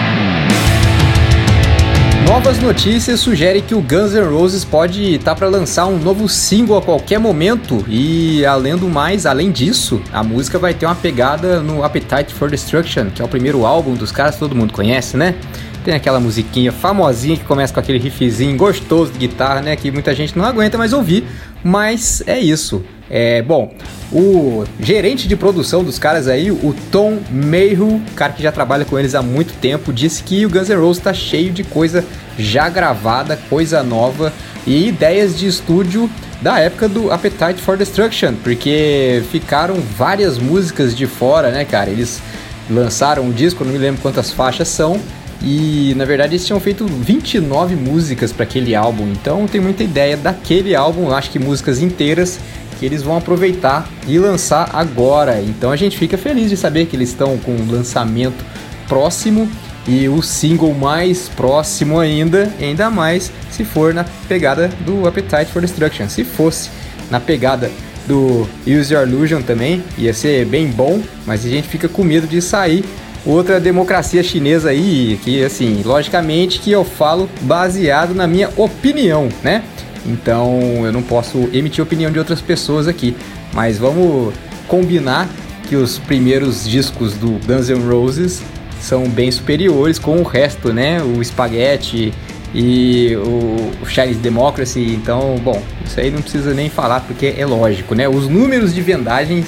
Novas 2.24 2.60
notícias 2.60 3.18
sugerem 3.18 3.60
que 3.60 3.74
o 3.74 3.82
Guns 3.82 4.14
N' 4.14 4.30
Roses 4.30 4.64
pode 4.64 5.16
estar 5.16 5.32
tá 5.32 5.36
para 5.36 5.48
lançar 5.48 5.86
um 5.86 5.98
novo 5.98 6.28
single 6.28 6.78
a 6.78 6.82
qualquer 6.82 7.18
momento 7.18 7.84
e 7.88 8.46
além 8.46 8.76
do 8.76 8.88
mais, 8.88 9.26
além 9.26 9.50
disso, 9.50 10.00
a 10.12 10.22
música 10.22 10.56
vai 10.56 10.72
ter 10.72 10.86
uma 10.86 10.94
pegada 10.94 11.60
no 11.60 11.82
Appetite 11.82 12.32
for 12.32 12.48
Destruction, 12.48 13.10
que 13.10 13.20
é 13.20 13.24
o 13.24 13.28
primeiro 13.28 13.66
álbum 13.66 13.94
dos 13.94 14.12
caras 14.12 14.34
que 14.34 14.40
todo 14.40 14.54
mundo 14.54 14.72
conhece, 14.72 15.16
né? 15.16 15.34
Tem 15.84 15.94
aquela 15.94 16.20
musiquinha 16.20 16.70
famosinha 16.70 17.36
que 17.36 17.44
começa 17.44 17.74
com 17.74 17.80
aquele 17.80 17.98
riffzinho 17.98 18.56
gostoso 18.56 19.12
de 19.12 19.18
guitarra, 19.18 19.60
né? 19.60 19.76
Que 19.76 19.90
muita 19.90 20.14
gente 20.14 20.36
não 20.38 20.44
aguenta 20.44 20.78
mais 20.78 20.92
ouvir, 20.92 21.24
mas 21.64 22.22
é 22.26 22.38
isso. 22.38 22.84
É, 23.10 23.42
bom, 23.42 23.74
o 24.10 24.64
gerente 24.80 25.28
de 25.28 25.36
produção 25.36 25.84
dos 25.84 25.98
caras 25.98 26.28
aí, 26.28 26.50
o 26.50 26.74
Tom 26.90 27.18
Mayhew, 27.30 28.00
cara 28.14 28.32
que 28.32 28.42
já 28.42 28.50
trabalha 28.50 28.84
com 28.84 28.98
eles 28.98 29.14
há 29.14 29.20
muito 29.20 29.52
tempo, 29.60 29.92
disse 29.92 30.22
que 30.22 30.46
o 30.46 30.48
Guns 30.48 30.68
N' 30.68 30.76
Roses 30.76 31.02
tá 31.02 31.12
cheio 31.12 31.52
de 31.52 31.62
coisa 31.62 32.04
já 32.38 32.68
gravada, 32.68 33.38
coisa 33.50 33.82
nova 33.82 34.32
e 34.66 34.88
ideias 34.88 35.38
de 35.38 35.46
estúdio 35.46 36.08
da 36.40 36.58
época 36.58 36.88
do 36.88 37.10
Appetite 37.12 37.60
for 37.60 37.76
Destruction, 37.76 38.34
porque 38.42 39.22
ficaram 39.30 39.74
várias 39.74 40.38
músicas 40.38 40.96
de 40.96 41.06
fora, 41.06 41.50
né, 41.50 41.64
cara? 41.64 41.90
Eles 41.90 42.22
lançaram 42.70 43.24
um 43.24 43.30
disco, 43.30 43.64
não 43.64 43.72
me 43.72 43.78
lembro 43.78 44.00
quantas 44.00 44.30
faixas 44.30 44.68
são, 44.68 44.98
e 45.44 45.92
na 45.96 46.04
verdade 46.04 46.34
eles 46.34 46.46
tinham 46.46 46.60
feito 46.60 46.86
29 46.86 47.74
músicas 47.74 48.32
para 48.32 48.44
aquele 48.44 48.74
álbum, 48.74 49.08
então 49.10 49.46
tem 49.46 49.60
muita 49.60 49.82
ideia 49.82 50.16
daquele 50.16 50.74
álbum, 50.74 51.12
acho 51.12 51.30
que 51.30 51.38
músicas 51.38 51.80
inteiras 51.80 52.38
que 52.78 52.86
eles 52.86 53.02
vão 53.02 53.16
aproveitar 53.16 53.88
e 54.08 54.18
lançar 54.18 54.70
agora. 54.72 55.40
Então 55.40 55.70
a 55.70 55.76
gente 55.76 55.96
fica 55.96 56.18
feliz 56.18 56.50
de 56.50 56.56
saber 56.56 56.86
que 56.86 56.96
eles 56.96 57.10
estão 57.10 57.38
com 57.38 57.52
um 57.52 57.70
lançamento 57.70 58.44
próximo 58.88 59.48
e 59.86 60.08
o 60.08 60.22
single 60.22 60.74
mais 60.74 61.28
próximo 61.28 61.98
ainda, 61.98 62.52
ainda 62.60 62.90
mais 62.90 63.32
se 63.50 63.64
for 63.64 63.92
na 63.92 64.04
pegada 64.28 64.68
do 64.86 65.06
Appetite 65.06 65.46
for 65.52 65.62
Destruction. 65.62 66.08
Se 66.08 66.24
fosse 66.24 66.70
na 67.10 67.20
pegada 67.20 67.70
do 68.06 68.48
Use 68.66 68.92
Your 68.92 69.06
Illusion 69.06 69.42
também, 69.42 69.82
ia 69.96 70.12
ser 70.12 70.44
bem 70.46 70.66
bom, 70.68 71.00
mas 71.26 71.44
a 71.44 71.48
gente 71.48 71.68
fica 71.68 71.88
com 71.88 72.02
medo 72.02 72.26
de 72.26 72.40
sair 72.40 72.84
outra 73.24 73.60
democracia 73.60 74.22
chinesa 74.22 74.70
aí, 74.70 75.18
que 75.22 75.44
assim, 75.44 75.82
logicamente 75.84 76.60
que 76.60 76.70
eu 76.70 76.84
falo 76.84 77.28
baseado 77.42 78.14
na 78.14 78.26
minha 78.26 78.50
opinião, 78.56 79.28
né? 79.42 79.62
Então 80.04 80.60
eu 80.84 80.92
não 80.92 81.02
posso 81.02 81.48
emitir 81.52 81.82
opinião 81.82 82.10
de 82.10 82.18
outras 82.18 82.40
pessoas 82.40 82.88
aqui. 82.88 83.16
Mas 83.52 83.78
vamos 83.78 84.34
combinar 84.66 85.28
que 85.68 85.76
os 85.76 85.98
primeiros 85.98 86.68
discos 86.68 87.14
do 87.14 87.38
Guns 87.46 87.68
N' 87.68 87.88
Roses 87.88 88.42
são 88.80 89.08
bem 89.08 89.30
superiores 89.30 89.98
com 89.98 90.18
o 90.18 90.22
resto, 90.22 90.72
né? 90.72 91.00
O 91.02 91.22
Spaghetti 91.22 92.12
e 92.54 93.16
o 93.16 93.86
Chinese 93.86 94.18
Democracy. 94.18 94.80
Então, 94.94 95.36
bom, 95.42 95.62
isso 95.86 96.00
aí 96.00 96.10
não 96.10 96.20
precisa 96.20 96.52
nem 96.52 96.68
falar 96.68 97.00
porque 97.00 97.34
é 97.36 97.46
lógico, 97.46 97.94
né? 97.94 98.08
Os 98.08 98.28
números 98.28 98.74
de 98.74 98.80
vendagens 98.80 99.46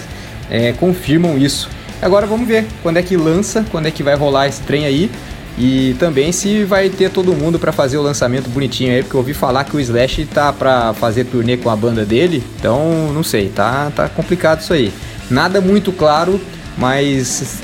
é, 0.51 0.73
confirmam 0.73 1.37
isso. 1.37 1.69
Agora 2.03 2.27
vamos 2.27 2.47
ver 2.47 2.67
quando 2.83 2.99
é 2.99 3.03
que 3.03 3.17
lança, 3.17 3.65
quando 3.71 3.87
é 3.87 3.91
que 3.91 4.03
vai 4.03 4.15
rolar 4.15 4.49
esse 4.49 4.61
trem 4.63 4.85
aí. 4.87 5.11
E 5.57 5.95
também 6.01 6.33
se 6.33 6.65
vai 6.65 6.89
ter 6.89 7.11
todo 7.11 7.33
mundo 7.33 7.61
para 7.61 7.71
fazer 7.71 7.97
o 7.97 8.03
lançamento 8.03 8.51
bonitinho 8.51 8.93
aí, 8.93 9.03
porque 9.03 9.15
eu 9.15 9.21
ouvi 9.21 9.33
falar 9.33 9.63
que 9.63 9.77
o 9.77 9.81
Slash 9.81 10.25
tá 10.27 10.53
para 10.53 10.93
fazer 10.95 11.25
turnê 11.25 11.57
com 11.57 11.71
a 11.71 11.77
banda 11.77 12.05
dele, 12.05 12.43
então 12.59 13.13
não 13.13 13.23
sei, 13.23 13.51
tá, 13.51 13.93
tá 13.95 14.09
complicado 14.09 14.61
isso 14.61 14.73
aí. 14.73 14.93
Nada 15.31 15.61
muito 15.61 15.93
claro, 15.93 16.41
mas 16.77 17.63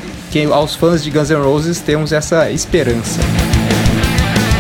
aos 0.53 0.77
fãs 0.77 1.03
de 1.03 1.11
Guns 1.11 1.31
N' 1.31 1.43
Roses 1.43 1.81
temos 1.81 2.13
essa 2.13 2.49
esperança. 2.53 3.21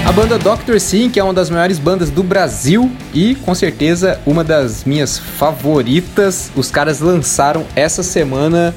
A 0.04 0.12
banda 0.12 0.36
Dr. 0.36 0.80
Sim, 0.80 1.08
que 1.08 1.20
é 1.20 1.22
uma 1.22 1.32
das 1.32 1.48
maiores 1.48 1.78
bandas 1.78 2.10
do 2.10 2.24
Brasil 2.24 2.90
e 3.14 3.36
com 3.36 3.54
certeza 3.54 4.20
uma 4.26 4.42
das 4.42 4.84
minhas 4.84 5.18
favoritas, 5.20 6.50
os 6.56 6.68
caras 6.68 6.98
lançaram 6.98 7.64
essa 7.76 8.02
semana 8.02 8.74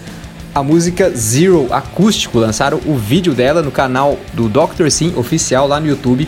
a 0.53 0.61
música 0.61 1.09
Zero 1.09 1.67
acústico. 1.71 2.39
Lançaram 2.39 2.79
o 2.85 2.95
vídeo 2.95 3.33
dela 3.33 3.61
no 3.61 3.71
canal 3.71 4.17
do 4.33 4.47
Dr. 4.47 4.89
Sim 4.89 5.13
oficial 5.15 5.67
lá 5.67 5.79
no 5.79 5.87
YouTube. 5.87 6.27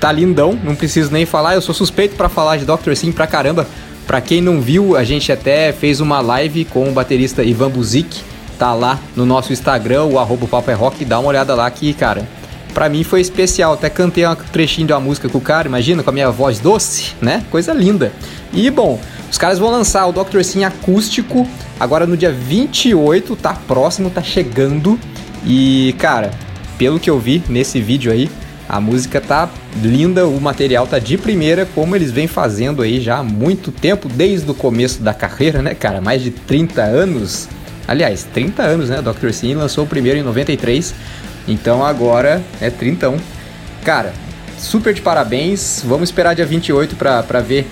Tá 0.00 0.10
lindão, 0.10 0.58
não 0.64 0.74
preciso 0.74 1.12
nem 1.12 1.26
falar, 1.26 1.54
eu 1.54 1.60
sou 1.60 1.74
suspeito 1.74 2.16
para 2.16 2.28
falar 2.28 2.56
de 2.56 2.64
Dr. 2.64 2.94
Sim 2.94 3.12
pra 3.12 3.26
caramba. 3.26 3.66
Pra 4.06 4.20
quem 4.20 4.40
não 4.40 4.60
viu, 4.60 4.96
a 4.96 5.04
gente 5.04 5.30
até 5.30 5.72
fez 5.72 6.00
uma 6.00 6.20
live 6.20 6.64
com 6.64 6.88
o 6.88 6.92
baterista 6.92 7.44
Ivan 7.44 7.70
Buzik. 7.70 8.22
Tá 8.58 8.74
lá 8.74 8.98
no 9.14 9.24
nosso 9.24 9.52
Instagram, 9.52 10.04
o 10.04 10.18
arroba 10.18 10.46
Papo 10.46 10.70
é 10.70 10.74
Rock, 10.74 11.04
dá 11.04 11.18
uma 11.18 11.28
olhada 11.28 11.54
lá 11.54 11.70
que, 11.70 11.94
cara, 11.94 12.28
pra 12.74 12.88
mim 12.88 13.04
foi 13.04 13.20
especial. 13.20 13.74
Até 13.74 13.88
cantei 13.88 14.26
um 14.26 14.34
trechinho 14.34 14.86
de 14.86 14.92
uma 14.92 15.00
música 15.00 15.28
com 15.28 15.38
o 15.38 15.40
cara, 15.40 15.68
imagina, 15.68 16.02
com 16.02 16.10
a 16.10 16.12
minha 16.12 16.30
voz 16.30 16.58
doce, 16.58 17.14
né? 17.20 17.44
Coisa 17.50 17.72
linda. 17.72 18.12
E 18.52 18.68
bom, 18.70 19.00
os 19.30 19.38
caras 19.38 19.58
vão 19.58 19.70
lançar 19.70 20.06
o 20.06 20.12
Dr. 20.12 20.42
Sim 20.42 20.64
acústico 20.64 21.46
agora 21.78 22.06
no 22.06 22.16
dia 22.16 22.32
28, 22.32 23.36
tá 23.36 23.54
próximo, 23.54 24.10
tá 24.10 24.22
chegando. 24.22 24.98
E, 25.44 25.94
cara, 25.98 26.30
pelo 26.76 26.98
que 26.98 27.08
eu 27.08 27.18
vi 27.18 27.42
nesse 27.48 27.80
vídeo 27.80 28.10
aí, 28.12 28.30
a 28.68 28.80
música 28.80 29.20
tá 29.20 29.48
linda, 29.82 30.26
o 30.26 30.40
material 30.40 30.86
tá 30.86 30.98
de 30.98 31.16
primeira, 31.16 31.66
como 31.74 31.96
eles 31.96 32.10
vêm 32.10 32.26
fazendo 32.26 32.82
aí 32.82 33.00
já 33.00 33.18
há 33.18 33.22
muito 33.22 33.72
tempo, 33.72 34.08
desde 34.08 34.50
o 34.50 34.54
começo 34.54 35.02
da 35.02 35.14
carreira, 35.14 35.62
né, 35.62 35.74
cara? 35.74 36.00
Mais 36.00 36.22
de 36.22 36.30
30 36.30 36.82
anos. 36.82 37.48
Aliás, 37.88 38.26
30 38.32 38.62
anos, 38.62 38.88
né? 38.88 39.02
Dr. 39.02 39.32
Sim 39.32 39.54
lançou 39.54 39.84
o 39.84 39.86
primeiro 39.86 40.18
em 40.18 40.22
93, 40.22 40.94
então 41.48 41.84
agora 41.84 42.42
é 42.60 42.70
31. 42.70 43.16
Cara, 43.84 44.12
super 44.58 44.92
de 44.92 45.00
parabéns. 45.00 45.82
Vamos 45.84 46.08
esperar 46.08 46.34
dia 46.34 46.46
28 46.46 46.94
pra, 46.94 47.22
pra 47.22 47.40
ver 47.40 47.66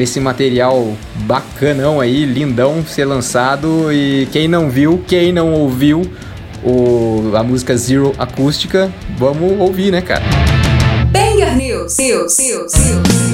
esse 0.00 0.20
material 0.20 0.94
bacanão 1.26 2.00
aí, 2.00 2.24
lindão, 2.24 2.84
ser 2.86 3.04
lançado. 3.04 3.92
E 3.92 4.26
quem 4.32 4.48
não 4.48 4.70
viu, 4.70 5.02
quem 5.06 5.32
não 5.32 5.52
ouviu 5.52 6.02
o, 6.62 7.32
a 7.34 7.42
música 7.42 7.76
Zero 7.76 8.12
acústica, 8.18 8.92
vamos 9.16 9.58
ouvir, 9.60 9.90
né, 9.90 10.00
cara? 10.00 10.24
Banger 11.12 11.56
News, 11.56 11.96
News, 11.98 12.38
News, 12.38 12.72
News. 12.74 13.27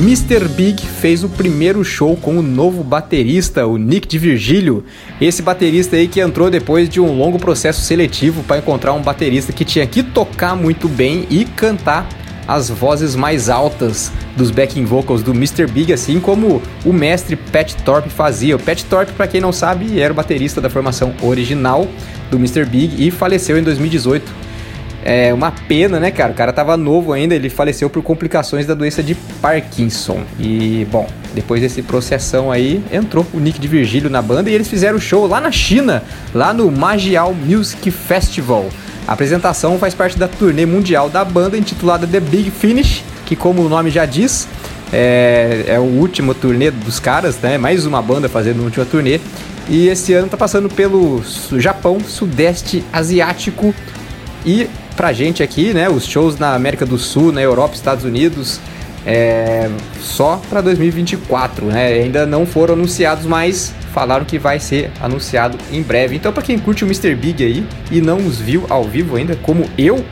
Mr. 0.00 0.46
Big 0.46 0.86
fez 0.86 1.24
o 1.24 1.28
primeiro 1.28 1.82
show 1.82 2.16
com 2.16 2.38
o 2.38 2.42
novo 2.42 2.84
baterista, 2.84 3.66
o 3.66 3.76
Nick 3.76 4.06
de 4.06 4.16
Virgílio. 4.16 4.84
Esse 5.20 5.42
baterista 5.42 5.96
aí 5.96 6.06
que 6.06 6.20
entrou 6.20 6.48
depois 6.48 6.88
de 6.88 7.00
um 7.00 7.18
longo 7.18 7.36
processo 7.36 7.80
seletivo 7.80 8.44
para 8.44 8.58
encontrar 8.58 8.92
um 8.92 9.02
baterista 9.02 9.52
que 9.52 9.64
tinha 9.64 9.84
que 9.88 10.04
tocar 10.04 10.54
muito 10.54 10.88
bem 10.88 11.26
e 11.28 11.44
cantar 11.44 12.08
as 12.46 12.70
vozes 12.70 13.16
mais 13.16 13.48
altas 13.48 14.12
dos 14.36 14.52
backing 14.52 14.84
vocals 14.84 15.20
do 15.20 15.32
Mr. 15.32 15.66
Big, 15.66 15.92
assim 15.92 16.20
como 16.20 16.62
o 16.84 16.92
mestre 16.92 17.34
Pat 17.34 17.74
Thorpe 17.84 18.08
fazia. 18.08 18.54
O 18.54 18.58
Pat 18.58 18.80
Thorpe, 18.84 19.12
para 19.14 19.26
quem 19.26 19.40
não 19.40 19.52
sabe, 19.52 19.98
era 19.98 20.12
o 20.12 20.16
baterista 20.16 20.60
da 20.60 20.70
formação 20.70 21.12
original 21.20 21.88
do 22.30 22.36
Mr. 22.36 22.64
Big 22.64 23.04
e 23.04 23.10
faleceu 23.10 23.58
em 23.58 23.64
2018 23.64 24.37
é 25.10 25.32
uma 25.32 25.50
pena, 25.50 25.98
né, 25.98 26.10
cara? 26.10 26.32
O 26.32 26.34
cara 26.34 26.52
tava 26.52 26.76
novo 26.76 27.14
ainda, 27.14 27.34
ele 27.34 27.48
faleceu 27.48 27.88
por 27.88 28.02
complicações 28.02 28.66
da 28.66 28.74
doença 28.74 29.02
de 29.02 29.14
Parkinson. 29.40 30.20
E, 30.38 30.86
bom, 30.92 31.08
depois 31.34 31.62
desse 31.62 31.80
processão 31.80 32.52
aí, 32.52 32.84
entrou 32.92 33.26
o 33.32 33.40
Nick 33.40 33.58
de 33.58 33.66
Virgílio 33.66 34.10
na 34.10 34.20
banda 34.20 34.50
e 34.50 34.54
eles 34.54 34.68
fizeram 34.68 35.00
show 35.00 35.26
lá 35.26 35.40
na 35.40 35.50
China, 35.50 36.02
lá 36.34 36.52
no 36.52 36.70
Magial 36.70 37.32
Music 37.32 37.90
Festival. 37.90 38.68
A 39.06 39.14
apresentação 39.14 39.78
faz 39.78 39.94
parte 39.94 40.18
da 40.18 40.28
turnê 40.28 40.66
mundial 40.66 41.08
da 41.08 41.24
banda 41.24 41.56
intitulada 41.56 42.06
The 42.06 42.20
Big 42.20 42.50
Finish, 42.50 43.02
que, 43.24 43.34
como 43.34 43.62
o 43.62 43.68
nome 43.70 43.88
já 43.90 44.04
diz, 44.04 44.46
é, 44.92 45.64
é 45.68 45.78
o 45.78 45.84
último 45.84 46.34
turnê 46.34 46.70
dos 46.70 47.00
caras, 47.00 47.38
né? 47.38 47.56
Mais 47.56 47.86
uma 47.86 48.02
banda 48.02 48.28
fazendo 48.28 48.56
uma 48.56 48.66
última 48.66 48.84
turnê. 48.84 49.18
E 49.70 49.88
esse 49.88 50.12
ano 50.12 50.28
tá 50.28 50.36
passando 50.36 50.68
pelo 50.68 51.22
Japão, 51.56 51.98
Sudeste 51.98 52.84
Asiático 52.92 53.74
e 54.44 54.68
pra 54.98 55.12
gente 55.12 55.44
aqui, 55.44 55.72
né, 55.72 55.88
os 55.88 56.04
shows 56.04 56.40
na 56.40 56.56
América 56.56 56.84
do 56.84 56.98
Sul, 56.98 57.30
na 57.30 57.40
Europa, 57.40 57.76
Estados 57.76 58.04
Unidos, 58.04 58.58
é, 59.06 59.70
só 60.00 60.42
para 60.50 60.60
2024, 60.60 61.66
né? 61.66 61.86
Ainda 61.86 62.26
não 62.26 62.44
foram 62.44 62.74
anunciados, 62.74 63.24
mas 63.24 63.72
falaram 63.94 64.24
que 64.24 64.40
vai 64.40 64.58
ser 64.58 64.90
anunciado 65.00 65.56
em 65.70 65.80
breve. 65.82 66.16
Então, 66.16 66.32
para 66.32 66.42
quem 66.42 66.58
curte 66.58 66.84
o 66.84 66.86
Mr. 66.86 67.14
Big 67.14 67.44
aí 67.44 67.64
e 67.92 68.00
não 68.00 68.18
os 68.18 68.40
viu 68.40 68.66
ao 68.68 68.82
vivo 68.82 69.14
ainda, 69.14 69.36
como 69.36 69.70
eu, 69.78 70.04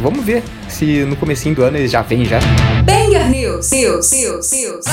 vamos 0.00 0.24
ver 0.24 0.42
se 0.68 1.04
no 1.04 1.14
comecinho 1.14 1.54
do 1.54 1.62
ano 1.62 1.76
eles 1.76 1.92
já 1.92 2.02
vêm 2.02 2.24
já. 2.24 2.40
Banger 2.84 3.30
News, 3.30 3.70
News, 3.70 4.10
News, 4.10 4.50
News. 4.50 4.84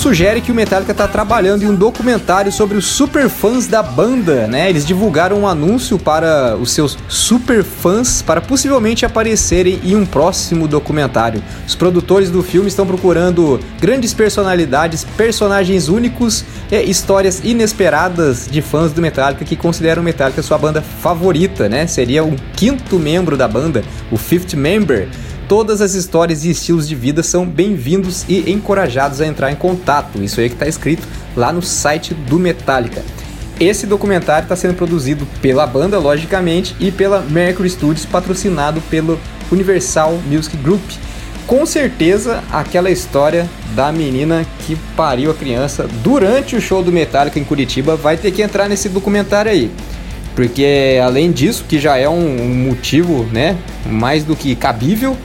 Sugere 0.00 0.40
que 0.40 0.50
o 0.50 0.54
Metallica 0.54 0.92
está 0.92 1.06
trabalhando 1.06 1.62
em 1.62 1.66
um 1.66 1.74
documentário 1.74 2.50
sobre 2.50 2.74
os 2.74 2.86
superfãs 2.86 3.66
da 3.66 3.82
banda, 3.82 4.46
né? 4.46 4.70
Eles 4.70 4.86
divulgaram 4.86 5.40
um 5.40 5.46
anúncio 5.46 5.98
para 5.98 6.56
os 6.56 6.72
seus 6.72 6.96
superfãs 7.06 8.22
para 8.22 8.40
possivelmente 8.40 9.04
aparecerem 9.04 9.78
em 9.84 9.94
um 9.94 10.06
próximo 10.06 10.66
documentário. 10.66 11.42
Os 11.66 11.74
produtores 11.74 12.30
do 12.30 12.42
filme 12.42 12.68
estão 12.68 12.86
procurando 12.86 13.60
grandes 13.78 14.14
personalidades, 14.14 15.04
personagens 15.18 15.88
únicos 15.88 16.46
e 16.72 16.80
histórias 16.80 17.42
inesperadas 17.44 18.48
de 18.50 18.62
fãs 18.62 18.92
do 18.92 19.02
Metallica 19.02 19.44
que 19.44 19.54
consideram 19.54 20.00
o 20.00 20.04
Metallica 20.04 20.42
sua 20.42 20.56
banda 20.56 20.80
favorita, 20.80 21.68
né? 21.68 21.86
Seria 21.86 22.24
um 22.24 22.36
quinto 22.56 22.98
membro 22.98 23.36
da 23.36 23.46
banda, 23.46 23.84
o 24.10 24.16
fifth 24.16 24.54
member 24.54 25.08
todas 25.50 25.80
as 25.80 25.94
histórias 25.94 26.44
e 26.44 26.50
estilos 26.50 26.86
de 26.86 26.94
vida 26.94 27.24
são 27.24 27.44
bem-vindos 27.44 28.24
e 28.28 28.52
encorajados 28.52 29.20
a 29.20 29.26
entrar 29.26 29.50
em 29.50 29.56
contato. 29.56 30.22
Isso 30.22 30.38
aí 30.38 30.48
que 30.48 30.54
está 30.54 30.68
escrito 30.68 31.02
lá 31.36 31.52
no 31.52 31.60
site 31.60 32.14
do 32.14 32.38
Metallica. 32.38 33.02
Esse 33.58 33.84
documentário 33.84 34.44
está 34.44 34.54
sendo 34.54 34.74
produzido 34.74 35.26
pela 35.42 35.66
banda, 35.66 35.98
logicamente, 35.98 36.76
e 36.78 36.92
pela 36.92 37.20
Mercury 37.22 37.68
Studios, 37.68 38.06
patrocinado 38.06 38.80
pelo 38.82 39.18
Universal 39.50 40.20
Music 40.30 40.56
Group. 40.56 40.82
Com 41.48 41.66
certeza, 41.66 42.44
aquela 42.52 42.88
história 42.88 43.50
da 43.74 43.90
menina 43.90 44.46
que 44.64 44.76
pariu 44.96 45.32
a 45.32 45.34
criança 45.34 45.88
durante 46.00 46.54
o 46.54 46.60
show 46.60 46.80
do 46.80 46.92
Metallica 46.92 47.40
em 47.40 47.44
Curitiba 47.44 47.96
vai 47.96 48.16
ter 48.16 48.30
que 48.30 48.40
entrar 48.40 48.68
nesse 48.68 48.88
documentário 48.88 49.50
aí. 49.50 49.68
Porque 50.36 51.00
além 51.04 51.32
disso, 51.32 51.64
que 51.68 51.80
já 51.80 51.96
é 51.96 52.08
um 52.08 52.54
motivo, 52.68 53.24
né, 53.32 53.58
mais 53.84 54.22
do 54.22 54.36
que 54.36 54.54
cabível, 54.54 55.16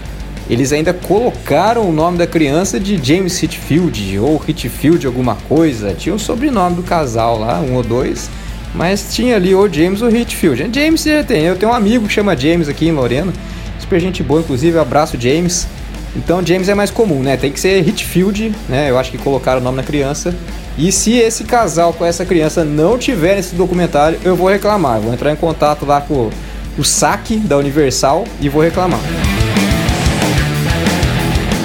eles 0.50 0.72
ainda 0.72 0.94
colocaram 0.94 1.90
o 1.90 1.92
nome 1.92 2.18
da 2.18 2.28
criança 2.28 2.80
de 2.80 3.00
James 3.04 3.42
Hitfield 3.42 4.20
ou 4.20 4.42
Hitfield 4.48 5.06
alguma 5.08 5.36
coisa. 5.50 5.94
Tinha 5.94 6.14
o 6.14 6.20
sobrenome 6.20 6.76
do 6.76 6.84
casal 6.84 7.40
lá, 7.40 7.60
um 7.60 7.74
ou 7.74 7.84
dois, 7.84 8.30
mas 8.74 9.14
tinha 9.14 9.36
ali 9.36 9.56
ou 9.56 9.72
James 9.72 10.02
ou 10.02 10.10
Hitfield. 10.10 10.70
James 10.72 11.04
já 11.04 11.24
tem, 11.24 11.46
eu 11.46 11.56
tenho 11.56 11.72
um 11.72 11.76
amigo 11.76 12.08
que 12.08 12.14
chama 12.14 12.38
James 12.38 12.70
aqui 12.70 12.88
em 12.88 12.92
Lorena, 12.92 13.34
super 13.80 14.00
gente 14.00 14.22
boa, 14.22 14.42
inclusive, 14.42 14.78
abraço 14.78 15.20
James. 15.20 15.68
Então 16.16 16.46
James 16.46 16.70
é 16.70 16.76
mais 16.76 16.92
comum, 16.92 17.22
né? 17.22 17.36
Tem 17.36 17.52
que 17.52 17.60
ser 17.60 17.86
Hitfield, 17.86 18.54
né? 18.70 18.90
Eu 18.90 18.98
acho 18.98 19.12
que 19.12 19.18
colocaram 19.18 19.60
o 19.60 19.64
nome 19.64 19.78
na 19.78 19.84
criança. 19.84 20.34
E 20.78 20.92
se 20.92 21.14
esse 21.14 21.44
casal 21.44 21.92
com 21.94 22.06
essa 22.06 22.26
criança 22.26 22.64
não 22.64 22.98
tiver 22.98 23.36
nesse 23.36 23.56
documentário, 23.56 24.20
eu 24.24 24.36
vou 24.36 24.48
reclamar. 24.48 24.98
Eu 24.98 25.04
vou 25.04 25.14
entrar 25.14 25.32
em 25.32 25.36
contato 25.36 25.86
lá 25.86 26.02
com 26.02 26.30
o 26.78 26.84
saque 26.84 27.38
da 27.38 27.58
Universal 27.58 28.26
e 28.40 28.48
vou 28.48 28.62
reclamar. 28.62 29.00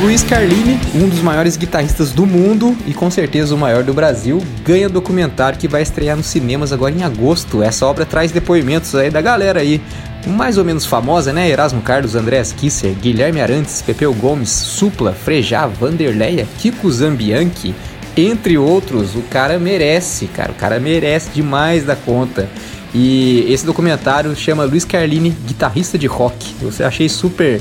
Luiz 0.00 0.22
Carlini, 0.22 0.80
um 0.94 1.06
dos 1.10 1.20
maiores 1.20 1.58
guitarristas 1.58 2.10
do 2.10 2.24
mundo 2.24 2.74
e 2.86 2.94
com 2.94 3.10
certeza 3.10 3.54
o 3.54 3.58
maior 3.58 3.84
do 3.84 3.92
Brasil, 3.92 4.42
ganha 4.64 4.88
documentário 4.88 5.58
que 5.58 5.68
vai 5.68 5.82
estrear 5.82 6.16
nos 6.16 6.24
cinemas 6.24 6.72
agora 6.72 6.94
em 6.94 7.02
agosto. 7.02 7.62
Essa 7.62 7.84
obra 7.84 8.06
traz 8.06 8.32
depoimentos 8.32 8.94
aí 8.94 9.10
da 9.10 9.20
galera 9.20 9.60
aí, 9.60 9.78
mais 10.26 10.56
ou 10.56 10.64
menos 10.64 10.86
famosa, 10.86 11.34
né? 11.34 11.50
Erasmo 11.50 11.82
Carlos, 11.82 12.14
Andréas 12.14 12.50
Kisser, 12.50 12.94
Guilherme 12.94 13.42
Arantes, 13.42 13.82
Pepeu 13.82 14.14
Gomes, 14.14 14.48
Supla, 14.48 15.12
Frejá, 15.12 15.66
Vanderleia, 15.66 16.48
Kiko 16.58 16.90
Zambianchi, 16.90 17.74
entre 18.16 18.56
outros. 18.56 19.14
O 19.14 19.22
cara 19.22 19.58
merece, 19.58 20.28
cara, 20.28 20.52
o 20.52 20.54
cara 20.54 20.80
merece 20.80 21.28
demais 21.34 21.84
da 21.84 21.94
conta. 21.94 22.48
E 22.94 23.44
esse 23.52 23.66
documentário 23.66 24.34
chama 24.34 24.64
Luiz 24.64 24.84
Carlini, 24.84 25.36
guitarrista 25.46 25.98
de 25.98 26.06
rock. 26.06 26.56
Eu 26.62 26.86
achei 26.86 27.08
super 27.08 27.60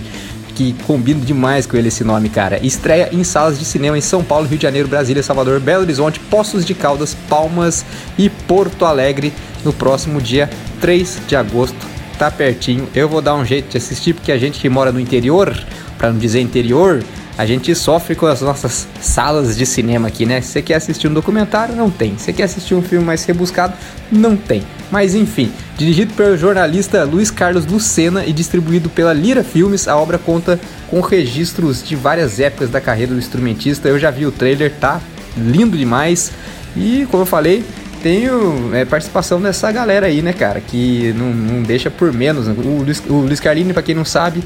que 0.60 0.74
combina 0.86 1.22
demais 1.22 1.66
com 1.66 1.78
ele 1.78 1.88
esse 1.88 2.03
nome, 2.03 2.28
cara. 2.28 2.60
Estreia 2.62 3.07
em 3.14 3.24
salas 3.24 3.57
de 3.57 3.64
cinema 3.64 3.97
em 3.97 4.01
São 4.01 4.22
Paulo, 4.22 4.45
Rio 4.45 4.57
de 4.57 4.64
Janeiro, 4.64 4.89
Brasília, 4.89 5.24
Salvador, 5.24 5.57
Belo 5.62 5.84
Horizonte, 5.84 6.20
Poços 6.20 6.66
de 6.66 6.74
Caldas, 6.74 7.16
Palmas 7.30 7.86
e 8.18 8.30
Porto 8.30 8.84
Alegre 8.84 9.32
no 9.64 9.72
próximo 9.72 10.22
dia 10.22 10.49
3 10.82 11.22
de 11.30 11.38
agosto. 11.38 11.78
Tá 12.18 12.30
pertinho. 12.30 12.89
Eu 12.93 13.07
vou 13.07 13.22
dar 13.22 13.36
um 13.36 13.45
jeito 13.45 13.70
de 13.70 13.78
assistir 13.78 14.14
porque 14.14 14.34
a 14.34 14.38
gente 14.38 14.60
que 14.60 14.68
mora 14.68 14.91
no 14.91 14.99
interior, 14.99 15.57
para 15.97 16.12
não 16.12 16.20
dizer 16.20 16.41
interior, 16.41 17.01
a 17.38 17.45
gente 17.45 17.74
sofre 17.74 18.14
com 18.14 18.26
as 18.26 18.41
nossas 18.41 18.86
salas 18.99 19.55
de 19.55 19.66
cinema 19.66 20.10
aqui, 20.10 20.26
né? 20.26 20.41
Se 20.41 20.49
você 20.49 20.62
quer 20.62 20.76
assistir 20.76 21.07
um 21.07 21.14
documentário, 21.14 21.74
não 21.74 21.89
tem. 21.89 22.18
Se 22.18 22.26
você 22.26 22.34
quer 22.34 22.43
assistir 22.43 22.76
um 22.76 22.82
filme 22.82 23.05
mais 23.05 23.24
rebuscado, 23.24 23.76
não 24.12 24.36
tem. 24.36 24.62
Mas 24.91 25.13
enfim, 25.13 25.51
dirigido 25.77 26.13
pelo 26.13 26.35
jornalista 26.37 27.03
Luiz 27.03 27.29
Carlos 27.29 27.65
Lucena 27.65 28.25
e 28.25 28.33
distribuído 28.33 28.89
pela 28.89 29.13
Lira 29.13 29.43
Filmes, 29.43 29.87
a 29.87 29.95
obra 29.95 30.17
conta 30.17 30.59
com 30.89 30.99
registros 30.99 31.87
de 31.87 31.95
várias 31.95 32.39
épocas 32.39 32.69
da 32.69 32.81
carreira 32.81 33.13
do 33.13 33.19
instrumentista. 33.19 33.87
Eu 33.87 33.99
já 33.99 34.09
vi 34.09 34.25
o 34.25 34.31
trailer, 34.31 34.73
tá 34.79 34.99
lindo 35.37 35.77
demais. 35.77 36.31
E 36.75 37.07
como 37.11 37.23
eu 37.23 37.27
falei, 37.27 37.63
tenho 38.01 38.73
é, 38.73 38.85
participação 38.85 39.41
dessa 39.41 39.71
galera 39.71 40.07
aí, 40.07 40.21
né, 40.21 40.33
cara? 40.33 40.59
Que 40.59 41.13
não, 41.17 41.33
não 41.33 41.61
deixa 41.61 41.91
por 41.91 42.11
menos. 42.11 42.47
O 42.47 42.83
Luiz, 42.83 43.03
o 43.07 43.13
Luiz 43.13 43.39
Carlini, 43.39 43.73
pra 43.73 43.83
quem 43.83 43.93
não 43.93 44.05
sabe, 44.05 44.43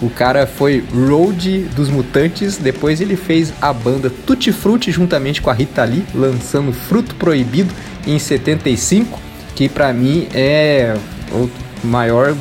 o 0.00 0.08
cara 0.08 0.46
foi 0.46 0.82
road 0.92 1.60
dos 1.76 1.88
Mutantes, 1.88 2.56
depois 2.56 3.00
ele 3.00 3.16
fez 3.16 3.52
a 3.60 3.72
banda 3.72 4.10
Tutti 4.26 4.50
Frutti 4.52 4.90
juntamente 4.90 5.40
com 5.40 5.50
a 5.50 5.52
Rita 5.52 5.84
Lee, 5.84 6.04
lançando 6.14 6.72
Fruto 6.72 7.14
Proibido 7.14 7.72
em 8.06 8.18
75, 8.18 9.20
que 9.54 9.68
para 9.68 9.92
mim 9.92 10.28
é 10.34 10.96
o 11.32 11.48
maior 11.84 12.34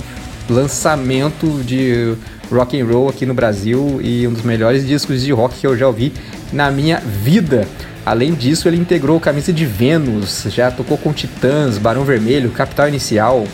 lançamento 0.50 1.64
de 1.64 2.16
rock 2.52 2.80
and 2.80 2.86
roll 2.86 3.10
aqui 3.10 3.26
no 3.26 3.34
Brasil 3.34 4.00
e 4.04 4.28
um 4.28 4.34
dos 4.34 4.44
melhores 4.44 4.86
discos 4.86 5.22
de 5.22 5.32
rock 5.32 5.60
que 5.60 5.68
eu 5.68 5.78
já 5.78 5.88
ouvi 5.88 6.14
na 6.52 6.70
minha 6.70 7.00
vida. 7.00 7.66
Além 8.06 8.34
disso, 8.34 8.68
ele 8.68 8.78
integrou 8.78 9.20
Camisa 9.20 9.54
de 9.54 9.66
Vênus, 9.66 10.46
já 10.50 10.72
tocou 10.72 10.98
com 10.98 11.14
Titãs, 11.14 11.78
Barão 11.78 12.04
Vermelho, 12.04 12.50
Capital 12.52 12.88
Inicial 12.88 13.46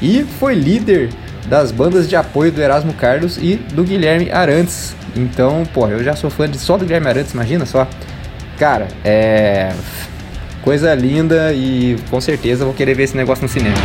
e 0.00 0.24
foi 0.38 0.54
líder 0.54 1.10
das 1.48 1.70
bandas 1.70 2.08
de 2.08 2.16
apoio 2.16 2.52
do 2.52 2.60
Erasmo 2.60 2.92
Carlos 2.94 3.38
e 3.38 3.56
do 3.56 3.82
Guilherme 3.82 4.30
Arantes. 4.30 4.94
Então, 5.16 5.64
pô, 5.72 5.88
eu 5.88 6.02
já 6.02 6.14
sou 6.14 6.30
fã 6.30 6.48
de 6.48 6.58
só 6.58 6.76
do 6.76 6.84
Guilherme 6.84 7.08
Arantes, 7.08 7.32
imagina 7.32 7.66
só. 7.66 7.88
Cara, 8.58 8.88
é. 9.04 9.72
Coisa 10.64 10.94
linda 10.94 11.52
e 11.52 11.94
com 12.08 12.18
certeza 12.22 12.64
vou 12.64 12.72
querer 12.72 12.94
ver 12.94 13.02
esse 13.02 13.14
negócio 13.14 13.42
no 13.42 13.48
cinema. 13.50 13.76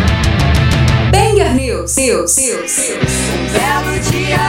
Banger 1.11 1.53
News, 1.53 1.97
News, 1.97 2.37
News, 2.37 2.37
News. 2.37 3.11
Um 3.35 3.51
belo 3.51 3.99
dia 4.09 4.39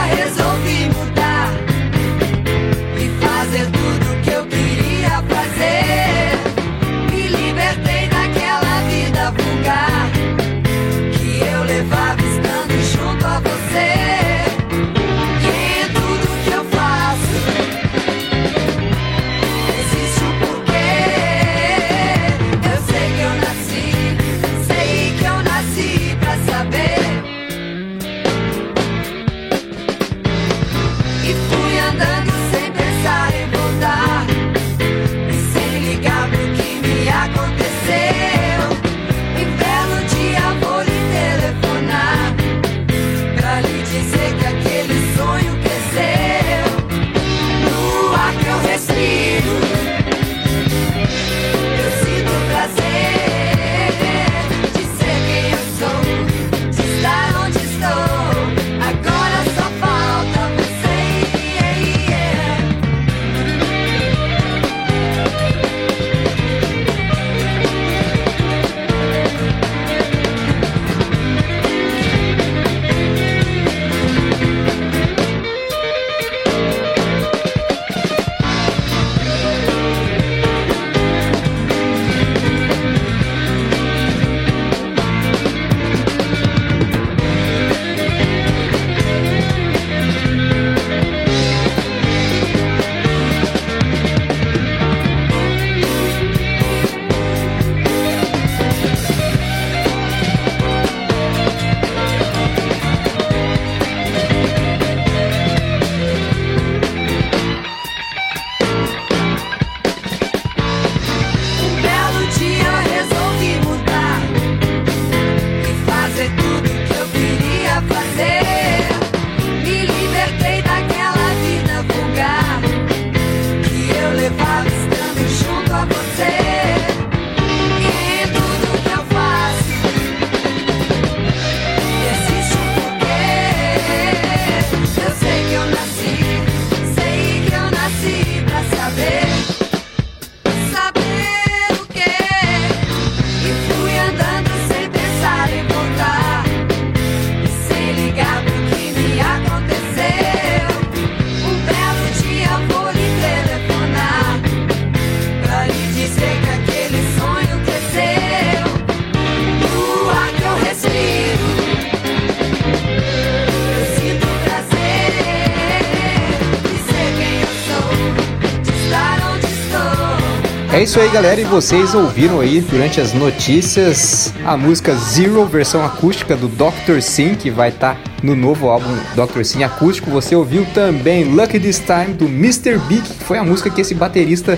É 170.81 170.83
isso 170.83 170.99
aí, 170.99 171.11
galera, 171.11 171.39
e 171.39 171.43
vocês 171.43 171.93
ouviram 171.93 172.39
aí 172.39 172.59
durante 172.59 172.99
as 172.99 173.13
notícias 173.13 174.33
a 174.43 174.57
música 174.57 174.95
Zero, 174.95 175.45
versão 175.45 175.85
acústica 175.85 176.35
do 176.35 176.47
Dr. 176.47 177.01
Sim, 177.01 177.35
que 177.35 177.51
vai 177.51 177.69
estar 177.69 177.93
tá 177.93 178.01
no 178.23 178.35
novo 178.35 178.67
álbum 178.67 178.89
Dr. 179.13 179.43
Sim 179.43 179.61
acústico. 179.63 180.09
Você 180.09 180.35
ouviu 180.35 180.65
também 180.73 181.23
Lucky 181.23 181.59
This 181.59 181.83
Time 181.85 182.15
do 182.15 182.25
Mr. 182.25 182.79
Big, 182.87 183.03
que 183.03 183.23
foi 183.23 183.37
a 183.37 183.43
música 183.43 183.69
que 183.69 183.81
esse 183.81 183.93
baterista 183.93 184.57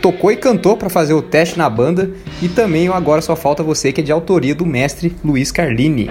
tocou 0.00 0.32
e 0.32 0.36
cantou 0.36 0.76
para 0.76 0.90
fazer 0.90 1.14
o 1.14 1.22
teste 1.22 1.56
na 1.56 1.70
banda, 1.70 2.10
e 2.42 2.48
também 2.48 2.88
Agora 2.88 3.22
Só 3.22 3.36
Falta 3.36 3.62
Você, 3.62 3.92
que 3.92 4.00
é 4.00 4.04
de 4.04 4.10
autoria 4.10 4.56
do 4.56 4.66
mestre 4.66 5.14
Luiz 5.24 5.52
Carlini. 5.52 6.10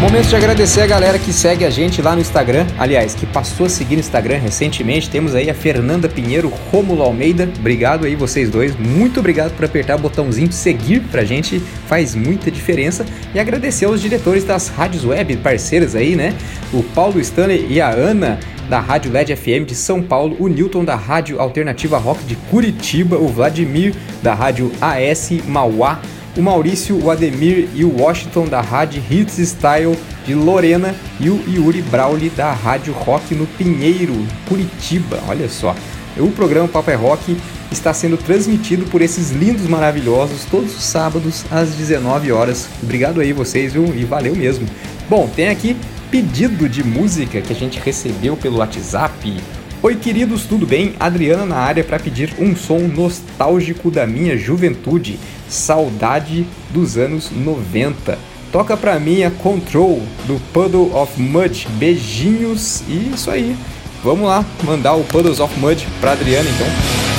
Momento 0.00 0.28
de 0.28 0.36
agradecer 0.36 0.80
a 0.80 0.86
galera 0.86 1.18
que 1.18 1.30
segue 1.30 1.62
a 1.62 1.68
gente 1.68 2.00
lá 2.00 2.14
no 2.14 2.22
Instagram. 2.22 2.66
Aliás, 2.78 3.14
que 3.14 3.26
passou 3.26 3.66
a 3.66 3.68
seguir 3.68 3.96
no 3.96 4.00
Instagram 4.00 4.38
recentemente. 4.38 5.10
Temos 5.10 5.34
aí 5.34 5.50
a 5.50 5.54
Fernanda 5.54 6.08
Pinheiro, 6.08 6.50
Romulo 6.72 7.02
Almeida. 7.02 7.46
Obrigado 7.58 8.06
aí 8.06 8.16
vocês 8.16 8.48
dois. 8.48 8.74
Muito 8.76 9.20
obrigado 9.20 9.54
por 9.54 9.66
apertar 9.66 9.96
o 9.96 9.98
botãozinho 9.98 10.50
seguir 10.52 11.00
pra 11.00 11.22
gente. 11.22 11.60
Faz 11.86 12.14
muita 12.14 12.50
diferença. 12.50 13.04
E 13.34 13.38
agradecer 13.38 13.84
aos 13.84 14.00
diretores 14.00 14.42
das 14.42 14.68
rádios 14.68 15.04
web 15.04 15.36
parceiras 15.36 15.94
aí, 15.94 16.16
né? 16.16 16.34
O 16.72 16.82
Paulo 16.82 17.20
Stanley 17.20 17.66
e 17.68 17.78
a 17.78 17.90
Ana 17.90 18.40
da 18.70 18.80
Rádio 18.80 19.12
LED 19.12 19.36
FM 19.36 19.66
de 19.66 19.74
São 19.74 20.00
Paulo, 20.00 20.34
o 20.40 20.48
Newton 20.48 20.82
da 20.82 20.96
Rádio 20.96 21.38
Alternativa 21.38 21.98
Rock 21.98 22.24
de 22.24 22.36
Curitiba, 22.36 23.18
o 23.18 23.28
Vladimir 23.28 23.94
da 24.22 24.32
Rádio 24.32 24.72
AS 24.80 25.30
Mauá 25.46 26.00
o 26.36 26.42
Maurício, 26.42 26.96
o 27.02 27.10
Ademir 27.10 27.68
e 27.74 27.84
o 27.84 28.00
Washington 28.00 28.46
da 28.46 28.60
Rádio 28.60 29.02
Hits 29.10 29.38
Style 29.38 29.96
de 30.24 30.34
Lorena 30.34 30.94
e 31.18 31.28
o 31.28 31.42
Yuri 31.48 31.82
Brauli 31.82 32.30
da 32.30 32.52
Rádio 32.52 32.92
Rock 32.92 33.34
no 33.34 33.46
Pinheiro, 33.46 34.14
Curitiba. 34.48 35.20
Olha 35.28 35.48
só. 35.48 35.74
O 36.16 36.30
programa 36.30 36.68
Papo 36.68 36.90
é 36.90 36.94
Rock 36.94 37.36
está 37.70 37.94
sendo 37.94 38.16
transmitido 38.16 38.84
por 38.86 39.00
esses 39.00 39.30
lindos 39.30 39.66
maravilhosos 39.66 40.44
todos 40.44 40.76
os 40.76 40.82
sábados 40.82 41.44
às 41.50 41.70
19 41.70 42.32
horas. 42.32 42.68
Obrigado 42.82 43.20
aí 43.20 43.32
vocês, 43.32 43.72
viu? 43.72 43.94
E 43.94 44.04
valeu 44.04 44.34
mesmo. 44.34 44.66
Bom, 45.08 45.28
tem 45.34 45.48
aqui 45.48 45.76
pedido 46.10 46.68
de 46.68 46.82
música 46.82 47.40
que 47.40 47.52
a 47.52 47.56
gente 47.56 47.78
recebeu 47.78 48.36
pelo 48.36 48.58
WhatsApp. 48.58 49.36
Oi, 49.82 49.96
queridos, 49.96 50.44
tudo 50.44 50.66
bem? 50.66 50.92
Adriana 51.00 51.46
na 51.46 51.56
área 51.56 51.82
para 51.82 51.98
pedir 51.98 52.34
um 52.38 52.54
som 52.54 52.80
nostálgico 52.80 53.90
da 53.90 54.06
minha 54.06 54.36
juventude. 54.36 55.18
Saudade 55.48 56.46
dos 56.68 56.98
anos 56.98 57.30
90. 57.30 58.18
Toca 58.52 58.76
pra 58.76 59.00
mim 59.00 59.22
a 59.22 59.30
Control 59.30 60.02
do 60.26 60.38
Puddle 60.52 60.94
of 60.94 61.18
Mud. 61.18 61.66
Beijinhos 61.78 62.82
e 62.86 63.12
isso 63.14 63.30
aí. 63.30 63.56
Vamos 64.04 64.28
lá 64.28 64.44
mandar 64.64 64.96
o 64.96 65.04
Puddles 65.04 65.40
of 65.40 65.58
Mud 65.58 65.88
pra 65.98 66.12
Adriana 66.12 66.50
então. 66.50 67.09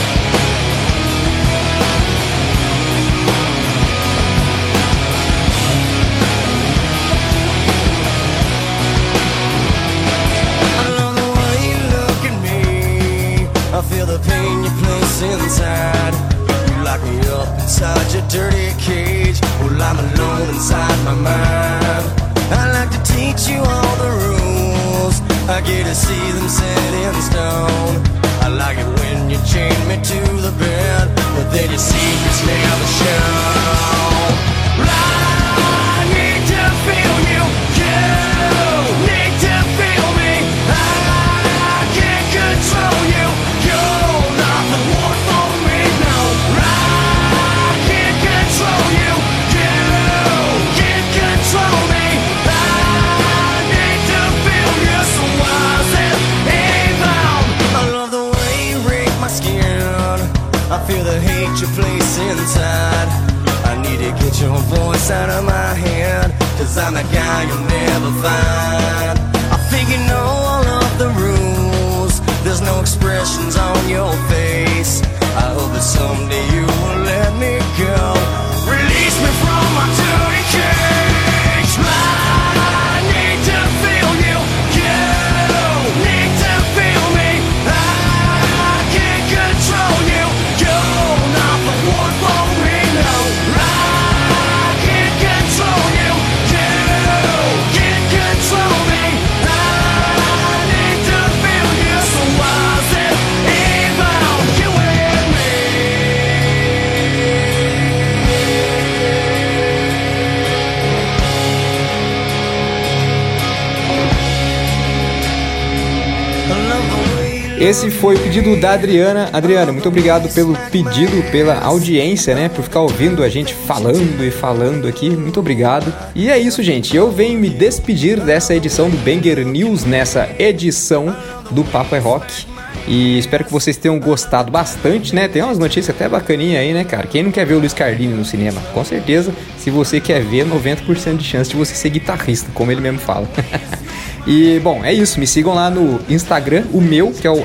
Esse 117.61 117.91
foi 117.91 118.15
o 118.15 118.19
pedido 118.19 118.59
da 118.59 118.71
Adriana. 118.71 119.29
Adriana, 119.31 119.71
muito 119.71 119.87
obrigado 119.87 120.27
pelo 120.33 120.57
pedido, 120.71 121.21
pela 121.31 121.59
audiência, 121.59 122.33
né? 122.33 122.49
Por 122.49 122.63
ficar 122.63 122.79
ouvindo 122.79 123.23
a 123.23 123.29
gente 123.29 123.53
falando 123.53 124.25
e 124.25 124.31
falando 124.31 124.87
aqui. 124.87 125.11
Muito 125.11 125.39
obrigado. 125.39 125.93
E 126.15 126.27
é 126.27 126.39
isso, 126.39 126.63
gente. 126.63 126.97
Eu 126.97 127.11
venho 127.11 127.39
me 127.39 127.51
despedir 127.51 128.19
dessa 128.19 128.55
edição 128.55 128.89
do 128.89 128.97
Banger 128.97 129.45
News, 129.45 129.85
nessa 129.85 130.27
edição 130.39 131.15
do 131.51 131.63
Papo 131.63 131.95
é 131.95 131.99
Rock. 131.99 132.47
E 132.87 133.19
espero 133.19 133.45
que 133.45 133.51
vocês 133.51 133.77
tenham 133.77 133.99
gostado 133.99 134.51
bastante, 134.51 135.13
né? 135.13 135.27
Tem 135.27 135.43
umas 135.43 135.59
notícias 135.59 135.95
até 135.95 136.09
bacaninha 136.09 136.59
aí, 136.61 136.73
né, 136.73 136.83
cara? 136.83 137.05
Quem 137.05 137.21
não 137.21 137.31
quer 137.31 137.45
ver 137.45 137.53
o 137.53 137.59
Luiz 137.59 137.73
Cardini 137.73 138.15
no 138.15 138.25
cinema? 138.25 138.59
Com 138.73 138.83
certeza, 138.83 139.31
se 139.59 139.69
você 139.69 139.99
quer 139.99 140.23
ver, 140.23 140.47
90% 140.47 141.15
de 141.15 141.23
chance 141.23 141.51
de 141.51 141.55
você 141.55 141.75
ser 141.75 141.91
guitarrista, 141.91 142.49
como 142.55 142.71
ele 142.71 142.81
mesmo 142.81 142.97
fala. 142.97 143.29
E, 144.25 144.59
bom, 144.59 144.83
é 144.83 144.93
isso. 144.93 145.19
Me 145.19 145.27
sigam 145.27 145.53
lá 145.53 145.69
no 145.69 145.99
Instagram, 146.09 146.65
o 146.73 146.81
meu, 146.81 147.11
que 147.11 147.25
é 147.25 147.31
o 147.31 147.43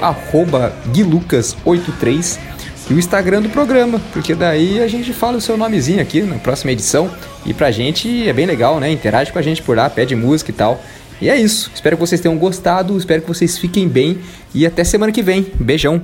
guilucas83. 0.92 2.38
E 2.88 2.94
o 2.94 2.98
Instagram 2.98 3.42
do 3.42 3.48
programa, 3.48 4.00
porque 4.12 4.32
daí 4.34 4.80
a 4.80 4.86
gente 4.86 5.12
fala 5.12 5.38
o 5.38 5.40
seu 5.40 5.56
nomezinho 5.56 6.00
aqui 6.00 6.22
na 6.22 6.36
próxima 6.36 6.70
edição. 6.70 7.10
E 7.44 7.52
pra 7.52 7.70
gente 7.70 8.28
é 8.28 8.32
bem 8.32 8.46
legal, 8.46 8.78
né? 8.78 8.90
Interage 8.90 9.32
com 9.32 9.38
a 9.38 9.42
gente 9.42 9.60
por 9.62 9.76
lá, 9.76 9.90
pede 9.90 10.14
música 10.14 10.50
e 10.50 10.54
tal. 10.54 10.80
E 11.20 11.28
é 11.28 11.36
isso. 11.36 11.70
Espero 11.74 11.96
que 11.96 12.00
vocês 12.00 12.20
tenham 12.20 12.36
gostado, 12.36 12.96
espero 12.96 13.22
que 13.22 13.28
vocês 13.28 13.58
fiquem 13.58 13.88
bem 13.88 14.18
e 14.54 14.66
até 14.66 14.84
semana 14.84 15.10
que 15.10 15.22
vem. 15.22 15.46
Beijão. 15.58 16.00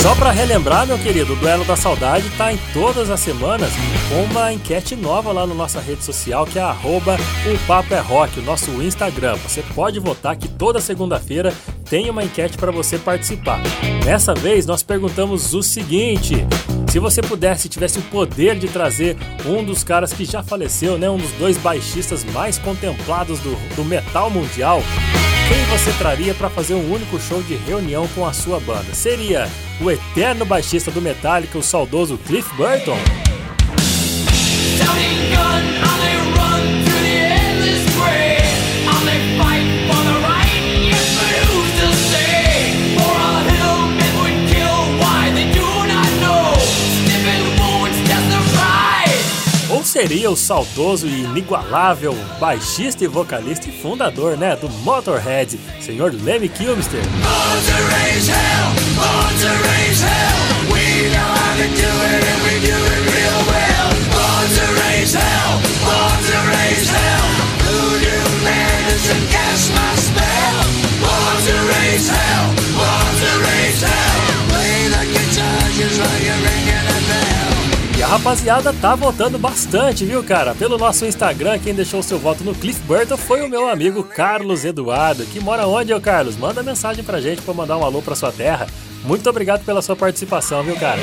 Só 0.00 0.14
para 0.14 0.30
relembrar, 0.30 0.86
meu 0.86 0.96
querido, 0.96 1.32
o 1.32 1.36
Duelo 1.36 1.64
da 1.64 1.74
Saudade 1.74 2.30
tá 2.38 2.52
em 2.52 2.56
todas 2.72 3.10
as 3.10 3.18
semanas 3.18 3.72
com 4.08 4.22
uma 4.30 4.52
enquete 4.52 4.94
nova 4.94 5.32
lá 5.32 5.44
na 5.44 5.54
nossa 5.54 5.80
rede 5.80 6.04
social, 6.04 6.46
que 6.46 6.56
é 6.56 6.62
arroba 6.62 7.16
o 7.44 7.66
Papo 7.66 7.92
é 7.92 7.98
Rock, 7.98 8.38
o 8.38 8.42
nosso 8.42 8.70
Instagram. 8.80 9.34
Você 9.42 9.60
pode 9.74 9.98
votar 9.98 10.36
que 10.36 10.46
toda 10.46 10.80
segunda-feira 10.80 11.52
tem 11.90 12.08
uma 12.08 12.22
enquete 12.22 12.56
para 12.56 12.70
você 12.70 12.96
participar. 12.96 13.60
Dessa 14.04 14.34
vez 14.34 14.64
nós 14.66 14.84
perguntamos 14.84 15.52
o 15.52 15.64
seguinte: 15.64 16.46
se 16.88 17.00
você 17.00 17.20
pudesse, 17.20 17.68
tivesse 17.68 17.98
o 17.98 18.02
poder 18.02 18.56
de 18.56 18.68
trazer 18.68 19.16
um 19.44 19.64
dos 19.64 19.82
caras 19.82 20.12
que 20.12 20.24
já 20.24 20.44
faleceu, 20.44 20.96
né, 20.96 21.10
um 21.10 21.18
dos 21.18 21.32
dois 21.32 21.58
baixistas 21.58 22.22
mais 22.24 22.56
contemplados 22.56 23.40
do, 23.40 23.56
do 23.74 23.84
metal 23.84 24.30
mundial, 24.30 24.80
quem 25.48 25.64
você 25.64 25.90
traria 25.92 26.34
para 26.34 26.50
fazer 26.50 26.74
um 26.74 26.92
único 26.92 27.18
show 27.18 27.42
de 27.42 27.56
reunião 27.56 28.06
com 28.08 28.26
a 28.26 28.32
sua 28.34 28.60
banda? 28.60 28.94
Seria 28.94 29.48
o 29.80 29.90
eterno 29.90 30.44
baixista 30.44 30.90
do 30.90 31.00
Metallica, 31.00 31.56
o 31.56 31.62
saudoso 31.62 32.18
Cliff 32.18 32.54
Burton? 32.54 32.98
Seria 49.98 50.30
o 50.30 50.36
saudoso 50.36 51.08
e 51.08 51.24
inigualável 51.24 52.14
baixista 52.38 53.02
e 53.02 53.08
vocalista 53.08 53.68
e 53.68 53.72
fundador, 53.72 54.36
né, 54.36 54.54
do 54.54 54.68
Motorhead, 54.84 55.58
senhor 55.80 56.14
Lemmy 56.14 56.48
Kilmister. 56.48 57.00
Play 74.48 74.88
the 74.88 75.04
guitar 75.12 75.70
just 75.72 75.98
like 75.98 76.77
e 77.98 78.02
a 78.02 78.06
rapaziada 78.06 78.72
tá 78.72 78.94
votando 78.94 79.40
bastante, 79.40 80.04
viu, 80.04 80.22
cara? 80.22 80.54
Pelo 80.54 80.78
nosso 80.78 81.04
Instagram, 81.04 81.58
quem 81.58 81.74
deixou 81.74 82.00
seu 82.00 82.16
voto 82.16 82.44
no 82.44 82.54
Cliff 82.54 82.80
Burton 82.82 83.16
foi 83.16 83.42
o 83.44 83.48
meu 83.48 83.68
amigo 83.68 84.04
Carlos 84.04 84.64
Eduardo, 84.64 85.26
que 85.26 85.40
mora 85.40 85.66
onde, 85.66 85.92
ô 85.92 86.00
Carlos? 86.00 86.36
Manda 86.36 86.62
mensagem 86.62 87.02
pra 87.02 87.20
gente 87.20 87.42
pra 87.42 87.52
mandar 87.52 87.76
um 87.76 87.84
alô 87.84 88.00
pra 88.00 88.14
sua 88.14 88.30
terra. 88.30 88.68
Muito 89.02 89.28
obrigado 89.28 89.64
pela 89.64 89.82
sua 89.82 89.96
participação, 89.96 90.62
viu, 90.62 90.76
cara? 90.76 91.00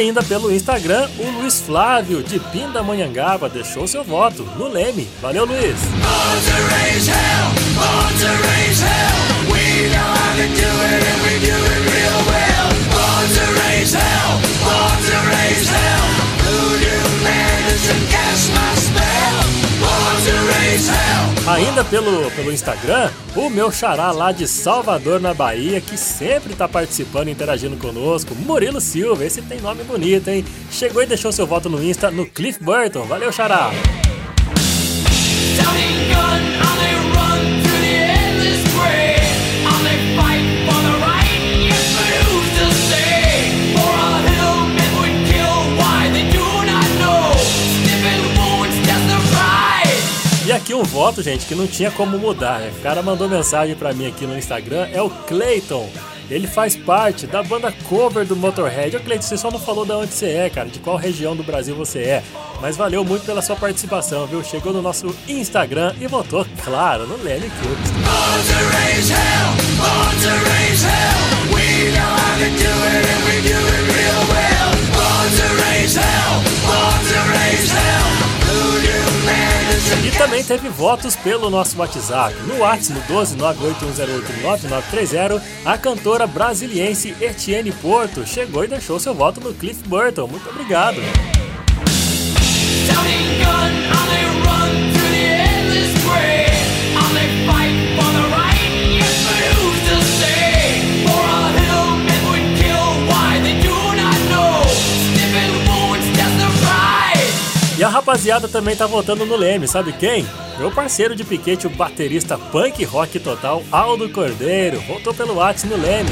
Ainda 0.00 0.22
pelo 0.22 0.50
Instagram, 0.50 1.10
o 1.18 1.30
Luiz 1.30 1.60
Flávio, 1.60 2.22
de 2.22 2.40
Pindamonhangaba, 2.40 3.50
deixou 3.50 3.86
seu 3.86 4.02
voto 4.02 4.44
no 4.56 4.66
Leme. 4.66 5.06
Valeu, 5.20 5.44
Luiz! 5.44 5.76
Ainda 21.46 21.82
pelo, 21.84 22.30
pelo 22.32 22.52
Instagram, 22.52 23.10
o 23.34 23.48
meu 23.48 23.72
xará 23.72 24.12
lá 24.12 24.30
de 24.30 24.46
Salvador, 24.46 25.20
na 25.20 25.34
Bahia, 25.34 25.80
que 25.80 25.96
sempre 25.96 26.54
tá 26.54 26.68
participando 26.68 27.28
e 27.28 27.32
interagindo 27.32 27.76
conosco, 27.76 28.34
Murilo 28.34 28.80
Silva, 28.80 29.24
esse 29.24 29.42
tem 29.42 29.60
nome 29.60 29.82
bonito, 29.82 30.28
hein? 30.28 30.44
Chegou 30.70 31.02
e 31.02 31.06
deixou 31.06 31.32
seu 31.32 31.46
voto 31.46 31.68
no 31.68 31.82
Insta 31.82 32.10
no 32.10 32.26
Cliff 32.26 32.62
Burton. 32.62 33.04
Valeu, 33.04 33.32
xará! 33.32 33.70
E 50.50 50.52
aqui 50.52 50.74
um 50.74 50.82
voto, 50.82 51.22
gente, 51.22 51.46
que 51.46 51.54
não 51.54 51.64
tinha 51.64 51.92
como 51.92 52.18
mudar. 52.18 52.58
Né? 52.58 52.72
O 52.76 52.82
cara 52.82 53.00
mandou 53.02 53.28
mensagem 53.28 53.76
para 53.76 53.92
mim 53.92 54.08
aqui 54.08 54.26
no 54.26 54.36
Instagram, 54.36 54.88
é 54.92 55.00
o 55.00 55.08
Clayton. 55.08 55.88
Ele 56.28 56.48
faz 56.48 56.74
parte 56.74 57.24
da 57.24 57.40
banda 57.40 57.72
cover 57.88 58.26
do 58.26 58.34
Motorhead. 58.34 58.96
Ô 58.96 59.00
Cleiton, 59.00 59.22
você 59.22 59.38
só 59.38 59.48
não 59.48 59.60
falou 59.60 59.86
de 59.86 59.92
onde 59.92 60.12
você 60.12 60.26
é, 60.26 60.50
cara, 60.50 60.68
de 60.68 60.80
qual 60.80 60.96
região 60.96 61.36
do 61.36 61.44
Brasil 61.44 61.76
você 61.76 62.00
é. 62.00 62.24
Mas 62.60 62.76
valeu 62.76 63.04
muito 63.04 63.24
pela 63.24 63.40
sua 63.40 63.54
participação, 63.54 64.26
viu? 64.26 64.42
Chegou 64.42 64.72
no 64.72 64.82
nosso 64.82 65.14
Instagram 65.28 65.94
e 66.00 66.08
votou, 66.08 66.44
claro, 66.64 67.06
no 67.06 67.16
Lenny 67.22 67.48
Kilmister. 67.48 67.96
E 80.06 80.10
também 80.16 80.42
teve 80.42 80.68
votos 80.68 81.14
pelo 81.16 81.50
nosso 81.50 81.78
WhatsApp. 81.78 82.34
No 82.46 82.58
WhatsApp, 82.58 82.94
no 82.94 83.02
12981089930, 83.16 85.42
a 85.64 85.78
cantora 85.78 86.26
brasiliense 86.26 87.14
Etienne 87.20 87.70
Porto 87.72 88.26
chegou 88.26 88.64
e 88.64 88.68
deixou 88.68 88.98
seu 88.98 89.14
voto 89.14 89.40
no 89.40 89.54
Cliff 89.54 89.86
Burton. 89.86 90.26
Muito 90.26 90.48
obrigado. 90.48 91.00
E 107.80 107.82
a 107.82 107.88
rapaziada 107.88 108.46
também 108.46 108.76
tá 108.76 108.86
votando 108.86 109.24
no 109.24 109.34
Leme, 109.36 109.66
sabe 109.66 109.94
quem? 109.94 110.26
Meu 110.58 110.70
parceiro 110.70 111.16
de 111.16 111.24
piquete, 111.24 111.66
o 111.66 111.70
baterista 111.70 112.36
punk 112.36 112.84
rock 112.84 113.18
total, 113.18 113.62
Aldo 113.72 114.06
Cordeiro, 114.10 114.78
votou 114.82 115.14
pelo 115.14 115.36
WhatsApp 115.36 115.74
no 115.74 115.80
Leme. 115.80 116.10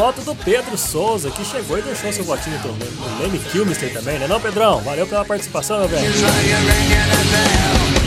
Voto 0.00 0.22
do 0.22 0.34
Pedro 0.34 0.78
Souza, 0.78 1.30
que 1.30 1.44
chegou 1.44 1.78
e 1.78 1.82
deixou 1.82 2.10
seu 2.10 2.24
votinho 2.24 2.58
no 2.60 3.22
Leme 3.22 3.38
Kilmister 3.38 3.92
também, 3.92 4.18
né 4.18 4.26
não, 4.26 4.40
Pedrão? 4.40 4.80
Valeu 4.80 5.06
pela 5.06 5.26
participação, 5.26 5.78
meu 5.80 5.88
velho. 5.88 6.10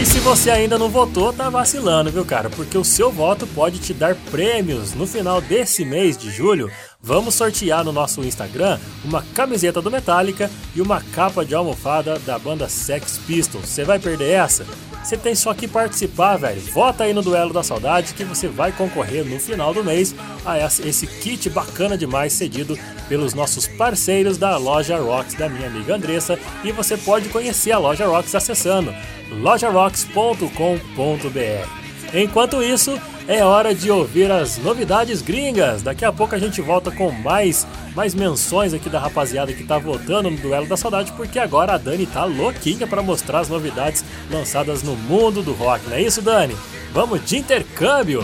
E 0.01 0.03
se 0.03 0.19
você 0.19 0.49
ainda 0.49 0.79
não 0.79 0.89
votou, 0.89 1.31
tá 1.31 1.51
vacilando, 1.51 2.09
viu, 2.09 2.25
cara? 2.25 2.49
Porque 2.49 2.75
o 2.75 2.83
seu 2.83 3.11
voto 3.11 3.45
pode 3.45 3.77
te 3.77 3.93
dar 3.93 4.15
prêmios. 4.31 4.95
No 4.95 5.05
final 5.05 5.39
desse 5.39 5.85
mês 5.85 6.17
de 6.17 6.31
julho, 6.31 6.71
vamos 7.03 7.35
sortear 7.35 7.83
no 7.83 7.91
nosso 7.91 8.23
Instagram 8.23 8.79
uma 9.03 9.21
camiseta 9.21 9.81
do 9.81 9.91
Metallica 9.91 10.49
e 10.73 10.81
uma 10.81 11.01
capa 11.01 11.43
de 11.43 11.53
almofada 11.53 12.17
da 12.19 12.39
banda 12.39 12.69
Sex 12.69 13.19
Pistols. 13.27 13.67
Você 13.67 13.83
vai 13.83 13.99
perder 13.99 14.31
essa? 14.31 14.65
Você 15.03 15.17
tem 15.17 15.35
só 15.35 15.53
que 15.53 15.67
participar, 15.67 16.37
velho. 16.37 16.61
Vota 16.61 17.03
aí 17.03 17.13
no 17.13 17.21
Duelo 17.21 17.51
da 17.51 17.61
Saudade 17.61 18.13
que 18.13 18.23
você 18.23 18.47
vai 18.47 18.71
concorrer 18.71 19.25
no 19.25 19.37
final 19.37 19.73
do 19.73 19.83
mês 19.83 20.15
a 20.45 20.57
esse 20.57 21.05
kit 21.05 21.49
bacana 21.49 21.97
demais 21.97 22.31
cedido 22.31 22.79
pelos 23.09 23.33
nossos 23.33 23.67
parceiros 23.67 24.37
da 24.37 24.55
loja 24.55 24.97
Rocks 24.97 25.35
da 25.35 25.49
minha 25.49 25.67
amiga 25.67 25.95
Andressa 25.95 26.39
e 26.63 26.71
você 26.71 26.95
pode 26.95 27.27
conhecer 27.27 27.73
a 27.73 27.79
loja 27.79 28.07
Rocks 28.07 28.33
acessando 28.33 28.95
lojarocks.com.br. 29.41 31.82
Enquanto 32.13 32.61
isso, 32.61 32.99
é 33.27 33.43
hora 33.43 33.73
de 33.73 33.89
ouvir 33.89 34.31
as 34.31 34.57
novidades 34.57 35.21
gringas. 35.21 35.81
Daqui 35.81 36.05
a 36.05 36.11
pouco 36.11 36.35
a 36.35 36.39
gente 36.39 36.61
volta 36.61 36.91
com 36.91 37.11
mais 37.11 37.65
mais 37.95 38.15
menções 38.15 38.73
aqui 38.73 38.89
da 38.89 38.99
rapaziada 38.99 39.53
que 39.53 39.63
tá 39.63 39.77
votando 39.77 40.29
no 40.29 40.37
Duelo 40.37 40.65
da 40.65 40.75
Saudade, 40.75 41.11
porque 41.13 41.37
agora 41.37 41.73
a 41.73 41.77
Dani 41.77 42.07
tá 42.07 42.25
louquinha 42.25 42.87
para 42.87 43.03
mostrar 43.03 43.39
as 43.39 43.49
novidades 43.49 44.03
lançadas 44.31 44.81
no 44.81 44.95
mundo 44.95 45.43
do 45.43 45.53
rock. 45.53 45.87
Não 45.87 45.95
é 45.95 46.01
isso, 46.01 46.21
Dani? 46.21 46.55
Vamos 46.91 47.23
de 47.25 47.37
intercâmbio! 47.37 48.23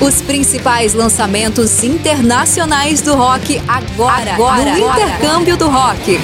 Os 0.00 0.20
principais 0.22 0.92
lançamentos 0.92 1.82
internacionais 1.82 3.00
do 3.00 3.14
rock 3.14 3.60
agora, 3.66 4.34
agora 4.34 4.76
no 4.76 4.88
agora. 4.88 5.02
Intercâmbio 5.02 5.56
do 5.56 5.68
Rock. 5.68 6.20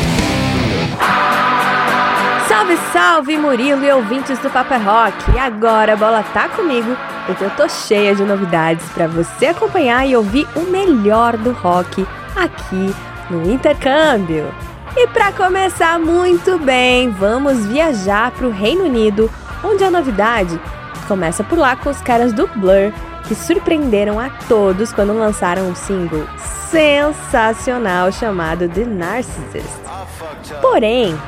Salve, 2.62 2.78
salve 2.92 3.38
Murilo 3.38 3.84
e 3.84 3.90
ouvintes 3.90 4.38
do 4.38 4.48
Papa 4.48 4.76
Rock! 4.76 5.16
E 5.34 5.38
agora 5.38 5.94
a 5.94 5.96
bola 5.96 6.22
tá 6.32 6.48
comigo 6.48 6.96
porque 7.26 7.42
eu 7.42 7.50
tô 7.50 7.68
cheia 7.68 8.14
de 8.14 8.22
novidades 8.22 8.88
para 8.90 9.08
você 9.08 9.46
acompanhar 9.46 10.06
e 10.06 10.14
ouvir 10.14 10.46
o 10.54 10.60
melhor 10.60 11.36
do 11.36 11.50
rock 11.50 12.06
aqui 12.36 12.94
no 13.28 13.50
Intercâmbio. 13.50 14.54
E 14.96 15.08
para 15.08 15.32
começar 15.32 15.98
muito 15.98 16.56
bem, 16.56 17.10
vamos 17.10 17.66
viajar 17.66 18.30
para 18.30 18.46
o 18.46 18.52
Reino 18.52 18.84
Unido, 18.84 19.28
onde 19.64 19.82
a 19.82 19.90
novidade 19.90 20.60
começa 21.08 21.42
por 21.42 21.58
lá 21.58 21.74
com 21.74 21.90
os 21.90 22.00
caras 22.00 22.32
do 22.32 22.46
Blur, 22.46 22.92
que 23.26 23.34
surpreenderam 23.34 24.20
a 24.20 24.30
todos 24.46 24.92
quando 24.92 25.12
lançaram 25.12 25.68
um 25.68 25.74
single 25.74 26.28
sensacional 26.70 28.12
chamado 28.12 28.68
The 28.68 28.84
Narcissist. 28.84 29.82
Porém, 30.60 31.18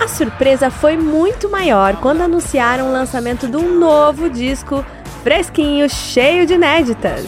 a 0.00 0.08
surpresa 0.08 0.70
foi 0.70 0.96
muito 0.96 1.50
maior 1.50 1.96
quando 1.96 2.22
anunciaram 2.22 2.88
o 2.88 2.92
lançamento 2.92 3.48
de 3.48 3.56
um 3.56 3.78
novo 3.78 4.28
disco 4.28 4.84
fresquinho, 5.22 5.88
cheio 5.88 6.46
de 6.46 6.54
inéditas. 6.54 7.26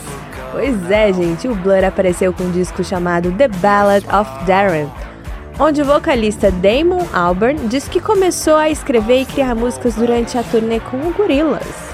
Pois 0.52 0.90
é, 0.90 1.12
gente, 1.12 1.48
o 1.48 1.54
Blur 1.54 1.84
apareceu 1.84 2.32
com 2.32 2.44
um 2.44 2.50
disco 2.50 2.82
chamado 2.84 3.32
The 3.32 3.48
Ballad 3.48 4.04
of 4.06 4.44
Darren, 4.46 4.88
onde 5.58 5.82
o 5.82 5.84
vocalista 5.84 6.50
Damon 6.50 7.06
Albarn 7.12 7.66
diz 7.68 7.88
que 7.88 8.00
começou 8.00 8.56
a 8.56 8.70
escrever 8.70 9.22
e 9.22 9.26
criar 9.26 9.54
músicas 9.54 9.94
durante 9.94 10.38
a 10.38 10.42
turnê 10.42 10.80
com 10.80 10.96
o 10.96 11.12
Gorillaz. 11.12 11.88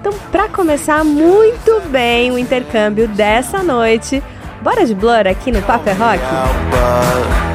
Então, 0.00 0.12
para 0.30 0.48
começar 0.48 1.04
muito 1.04 1.80
bem 1.88 2.30
o 2.32 2.38
intercâmbio 2.38 3.08
dessa 3.08 3.62
noite, 3.62 4.22
bora 4.60 4.84
de 4.84 4.94
Blur 4.94 5.26
aqui 5.26 5.52
no 5.52 5.62
Paper 5.62 5.96
Rock? 5.96 7.51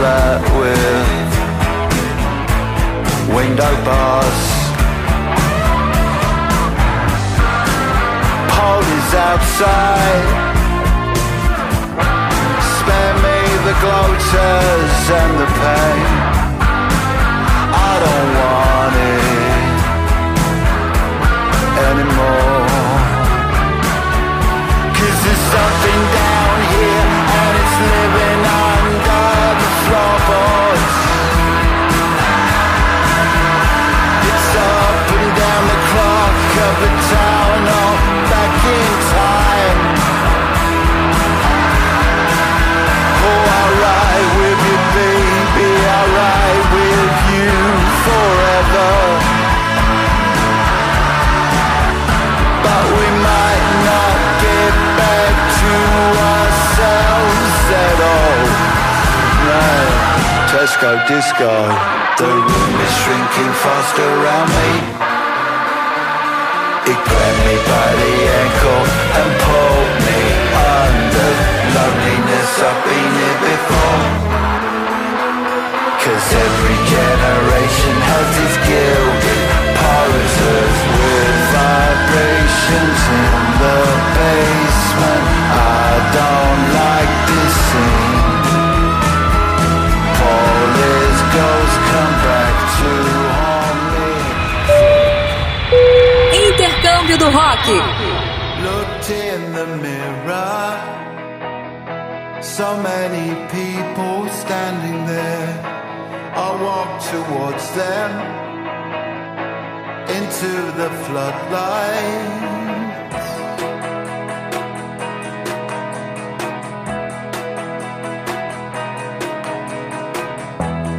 Flat 0.00 0.40
with 0.56 1.08
window 3.36 3.74
bars. 3.84 4.40
Police 8.56 9.12
outside. 9.28 10.28
Spare 12.76 13.16
me 13.24 13.38
the 13.68 13.74
gloaters 13.82 14.96
and 15.20 15.32
the 15.40 15.48
pain. 15.60 16.08
I 17.88 17.92
don't 18.04 18.30
want 18.40 18.94
it 19.12 19.24
anymore. 21.88 22.70
There's 25.22 25.44
something 25.56 26.00
down 26.20 26.56
here 26.72 27.06
and 27.38 27.52
it's 27.60 27.76
living 27.92 28.29
Tesco 60.70 60.94
disco. 61.08 61.50
The 62.16 62.30
room 62.30 62.74
is 62.86 62.94
shrinking 63.02 63.52
fast 63.58 63.98
around 63.98 64.48
me. 64.54 64.70
It 66.86 66.98
grabbed 67.10 67.42
me 67.42 67.56
by 67.66 67.88
the 67.98 68.14
ankle 68.38 68.84
and 69.18 69.30
pulled 69.42 69.94
me 70.06 70.22
under. 70.78 71.30
Loneliness, 71.74 72.52
I've 72.62 72.80
been 72.86 73.10
here 73.18 73.38
before. 73.50 74.02
Cause 76.06 76.28
every 76.38 76.78
generation 76.86 77.96
has 78.06 78.30
its 78.46 78.56
gilded 78.62 79.42
pulses 79.74 80.76
with 80.94 81.38
vibrations 81.50 83.00
in 83.18 83.34
the 83.58 83.80
basement. 84.22 85.24
I 85.50 85.90
don't 86.14 86.62
like 86.78 87.12
this 87.26 87.54
scene. 87.66 88.09
Intercâmbio 97.00 97.16
do 97.16 97.30
Rock. 97.30 97.66
Looked 98.62 99.10
in 99.10 99.52
the 99.54 99.66
mirror. 99.78 100.78
So 102.42 102.76
many 102.76 103.34
people 103.48 104.28
standing 104.28 105.06
there. 105.06 105.60
I 106.34 106.50
walk 106.62 107.00
towards 107.10 107.70
them 107.72 108.10
into 110.16 110.72
the 110.76 110.90
floodlight. 111.04 112.50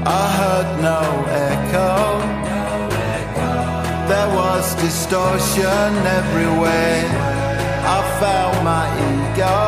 I 0.07 0.27
heard 0.37 0.81
no. 0.81 1.11
Distortion 4.81 5.89
everywhere. 6.19 7.05
I 7.97 7.99
felt 8.19 8.55
my 8.63 8.85
ego. 9.11 9.61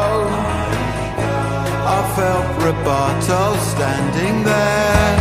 I 1.96 2.00
felt 2.16 2.46
Roboto 2.64 3.44
standing 3.74 4.44
there. 4.44 5.14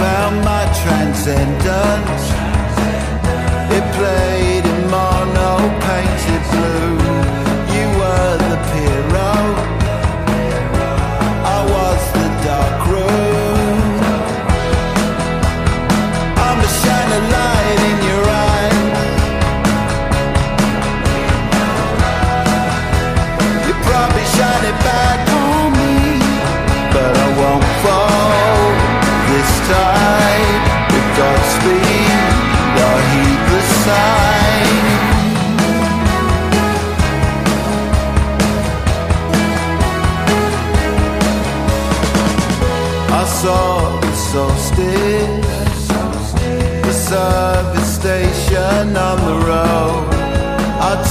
Found 0.00 0.36
my 0.44 0.64
transcendence. 0.82 2.17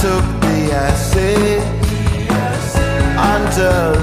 took 0.00 0.22
the 0.42 0.70
acid, 0.72 1.60
the 1.82 2.32
acid. 2.32 3.16
under 3.18 3.97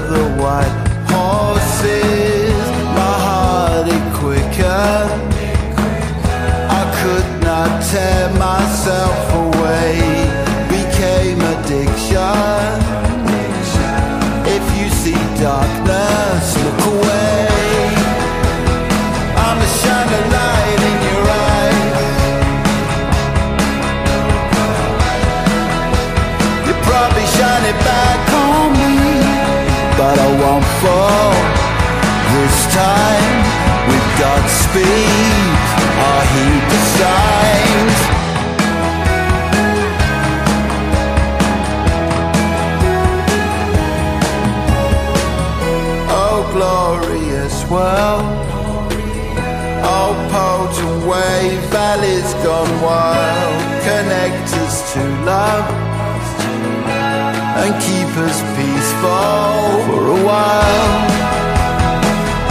while. 60.26 60.94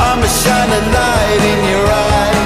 I'm 0.07 0.19
a 0.23 0.31
shining 0.41 0.87
light 0.97 1.43
in 1.51 1.59
your 1.71 1.85
eye. 2.07 2.39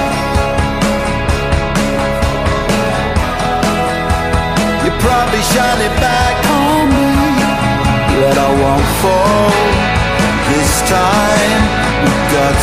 You 4.84 4.90
probably 5.06 5.42
shine 5.54 5.80
it 5.88 5.94
back 6.02 6.36
on 6.60 6.84
me, 6.96 7.12
but 8.18 8.36
I 8.46 8.50
won't 8.62 8.88
fall 9.02 9.50
this 10.50 10.72
time. 10.98 11.62
With 12.02 12.60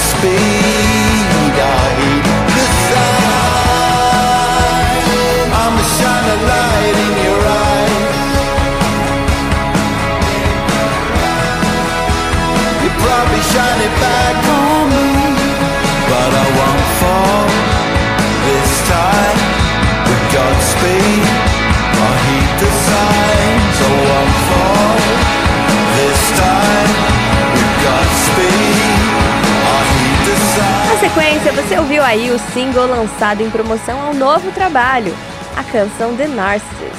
sequência, 31.07 31.53
você 31.53 31.77
ouviu 31.77 32.03
aí 32.03 32.29
o 32.31 32.39
single 32.39 32.85
lançado 32.85 33.41
em 33.41 33.49
promoção 33.49 33.97
ao 34.01 34.13
novo 34.13 34.51
trabalho, 34.51 35.13
a 35.55 35.63
canção 35.63 36.17
The 36.17 36.27
Narcissist. 36.27 36.97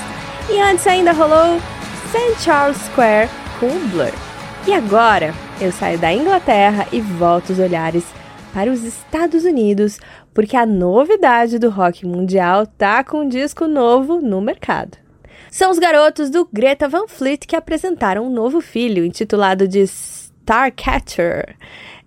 E 0.48 0.59
antes 0.60 0.86
ainda 0.86 1.12
rolou 1.12 1.60
St. 2.10 2.43
Charles 2.43 2.78
Square 2.78 3.28
com 3.60 3.68
Blur. 3.89 4.12
E 4.66 4.72
agora 4.72 5.35
eu 5.60 5.70
saio 5.70 5.98
da 5.98 6.10
Inglaterra 6.10 6.86
e 6.90 7.02
volto 7.02 7.51
os 7.51 7.59
olhares 7.59 8.05
para 8.55 8.70
os 8.70 8.82
Estados 8.82 9.44
Unidos, 9.44 9.98
porque 10.32 10.56
a 10.56 10.64
novidade 10.64 11.59
do 11.59 11.68
rock 11.68 12.06
mundial 12.06 12.66
tá 12.66 13.05
com 13.05 13.22
um 13.22 13.28
disco 13.28 13.66
novo 13.66 14.22
no 14.22 14.40
mercado. 14.40 14.97
São 15.51 15.70
os 15.70 15.78
garotos 15.78 16.30
do 16.30 16.48
Greta 16.51 16.89
Van 16.89 17.06
Fleet 17.09 17.40
que 17.47 17.56
apresentaram 17.56 18.26
um 18.26 18.32
novo 18.32 18.62
filho, 18.62 19.05
intitulado 19.05 19.68
de 19.68 19.80
Starcatcher. 19.80 21.56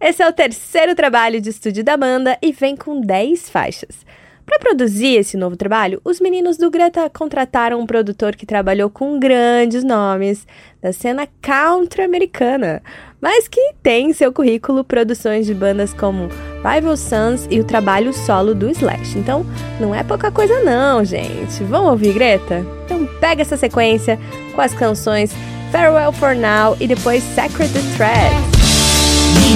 Esse 0.02 0.24
é 0.24 0.28
o 0.28 0.34
terceiro 0.34 0.96
trabalho 0.96 1.40
de 1.40 1.52
estúdio 1.52 1.84
da 1.84 1.96
banda 1.96 2.36
e 2.42 2.52
vem 2.52 2.76
com 2.76 3.00
10 3.00 3.52
faixas. 3.52 4.04
Para 4.44 4.58
produzir 4.58 5.16
esse 5.16 5.38
novo 5.38 5.56
trabalho, 5.56 6.02
os 6.04 6.20
meninos 6.20 6.58
do 6.58 6.72
Greta 6.72 7.08
contrataram 7.08 7.80
um 7.80 7.86
produtor 7.86 8.36
que 8.36 8.46
trabalhou 8.46 8.90
com 8.90 9.20
grandes 9.20 9.84
nomes 9.84 10.48
da 10.82 10.92
cena 10.92 11.28
country 11.40 12.02
americana, 12.02 12.82
mas 13.22 13.48
que 13.48 13.74
tem 13.84 14.10
em 14.10 14.14
seu 14.14 14.34
currículo 14.34 14.84
produções 14.84 15.46
de 15.46 15.54
bandas 15.54 15.94
como 15.94 16.30
Rival 16.66 16.98
Sons 16.98 17.48
e 17.52 17.60
o 17.60 17.64
trabalho 17.64 18.12
solo 18.12 18.56
do 18.56 18.72
Slash. 18.72 19.20
Então, 19.20 19.46
não 19.80 19.94
é 19.94 20.04
pouca 20.04 20.32
coisa 20.32 20.62
não, 20.62 21.06
gente. 21.06 21.64
Vamos 21.66 21.92
ouvir 21.92 22.14
Greta? 22.14 22.66
Então 22.86 23.08
pega 23.20 23.44
essa 23.44 23.56
sequência 23.56 24.20
com 24.56 24.62
as 24.62 24.74
canções 24.74 25.32
Farewell 25.72 26.12
for 26.12 26.36
Now 26.36 26.76
e 26.80 26.88
depois 26.88 27.24
Sacred 27.36 27.72
Thread. 27.96 28.61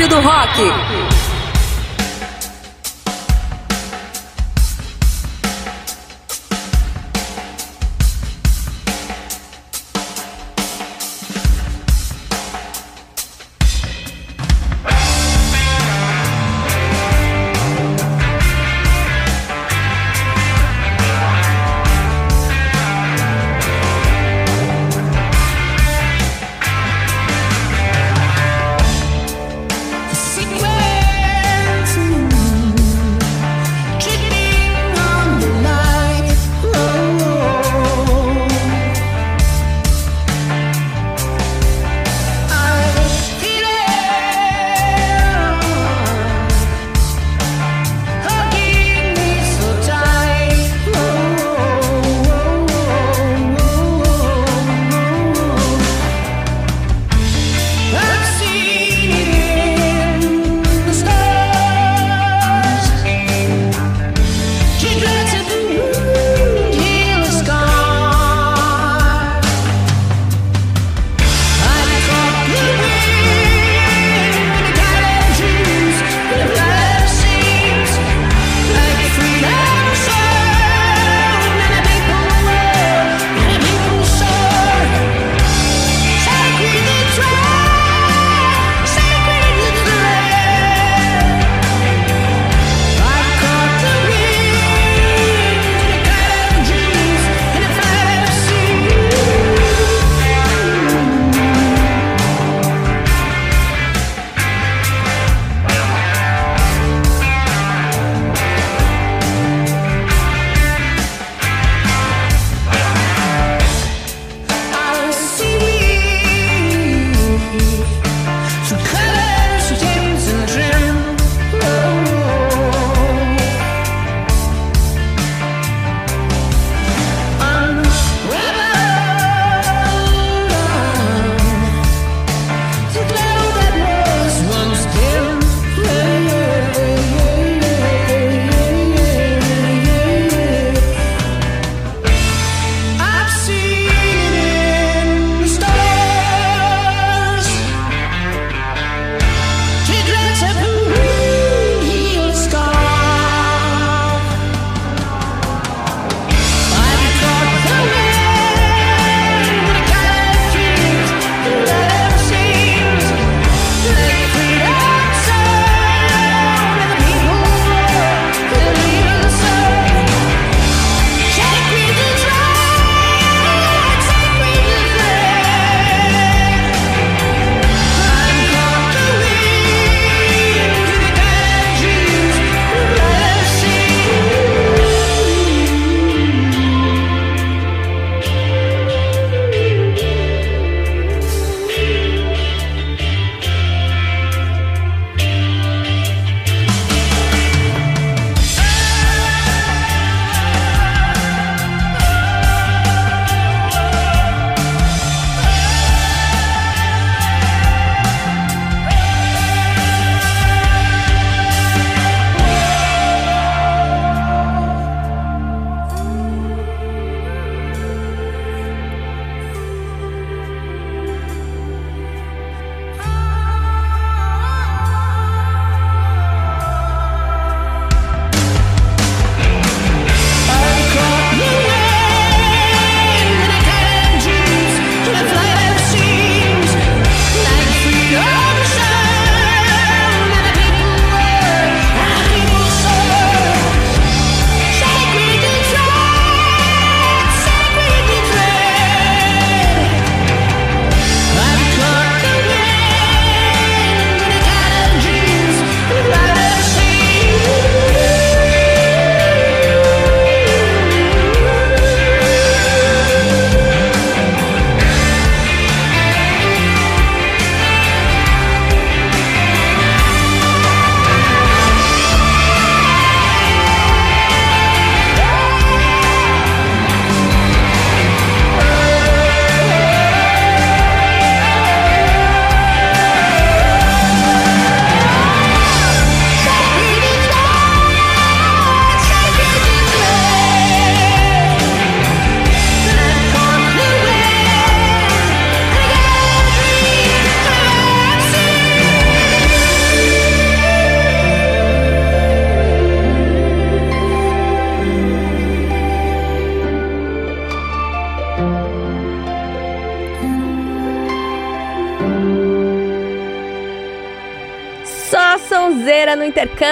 Do 0.08 0.16
Rock. 0.20 1.05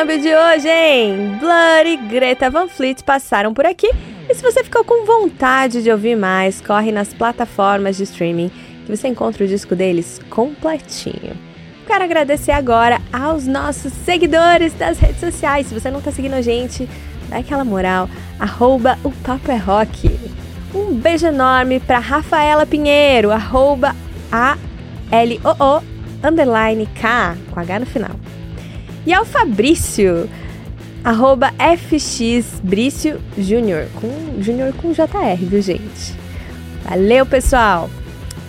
Intercâmbio 0.04 0.20
de 0.20 0.34
hoje, 0.34 0.68
hein? 0.68 1.38
Blur 1.38 1.86
e 1.86 1.96
Greta 1.96 2.50
Van 2.50 2.68
Fleet 2.68 3.02
passaram 3.02 3.54
por 3.54 3.64
aqui. 3.64 3.90
E 4.28 4.34
se 4.34 4.42
você 4.42 4.62
ficou 4.62 4.84
com 4.84 5.06
vontade 5.06 5.82
de 5.82 5.90
ouvir 5.90 6.16
mais, 6.16 6.60
corre 6.60 6.92
nas 6.92 7.12
plataformas 7.14 7.96
de 7.96 8.04
streaming 8.04 8.50
que 8.84 8.94
você 8.94 9.08
encontra 9.08 9.44
o 9.44 9.48
disco 9.48 9.74
deles 9.74 10.20
completinho. 10.28 11.36
Quero 11.86 12.04
agradecer 12.04 12.52
agora 12.52 13.00
aos 13.12 13.46
nossos 13.46 13.92
seguidores 13.92 14.74
das 14.74 14.98
redes 14.98 15.20
sociais. 15.20 15.66
Se 15.66 15.74
você 15.74 15.90
não 15.90 15.98
está 15.98 16.12
seguindo 16.12 16.34
a 16.34 16.42
gente, 16.42 16.88
dá 17.28 17.38
aquela 17.38 17.64
moral. 17.64 18.08
Arroba 18.38 18.98
o 19.04 19.10
Papo 19.10 19.50
é 19.50 19.56
Rock. 19.56 20.18
Um 20.74 20.94
beijo 20.94 21.26
enorme 21.26 21.80
para 21.80 21.98
Rafaela 21.98 22.66
Pinheiro, 22.66 23.30
arroba 23.30 23.94
a 24.30 24.58
L 25.10 25.40
O 25.44 25.64
O 25.64 25.82
underline 26.26 26.86
K 26.86 27.36
com 27.50 27.60
H 27.60 27.78
no 27.78 27.86
final. 27.86 28.23
E 29.06 29.12
ao 29.12 29.26
Fabrício, 29.26 30.28
arroba 31.04 31.52
FX 31.58 32.60
Brício 32.62 33.20
Júnior, 33.36 33.86
com 34.00 34.40
Júnior 34.40 34.72
com 34.74 34.92
JR, 34.92 35.36
viu 35.38 35.60
gente? 35.60 36.14
Valeu, 36.88 37.26
pessoal! 37.26 37.90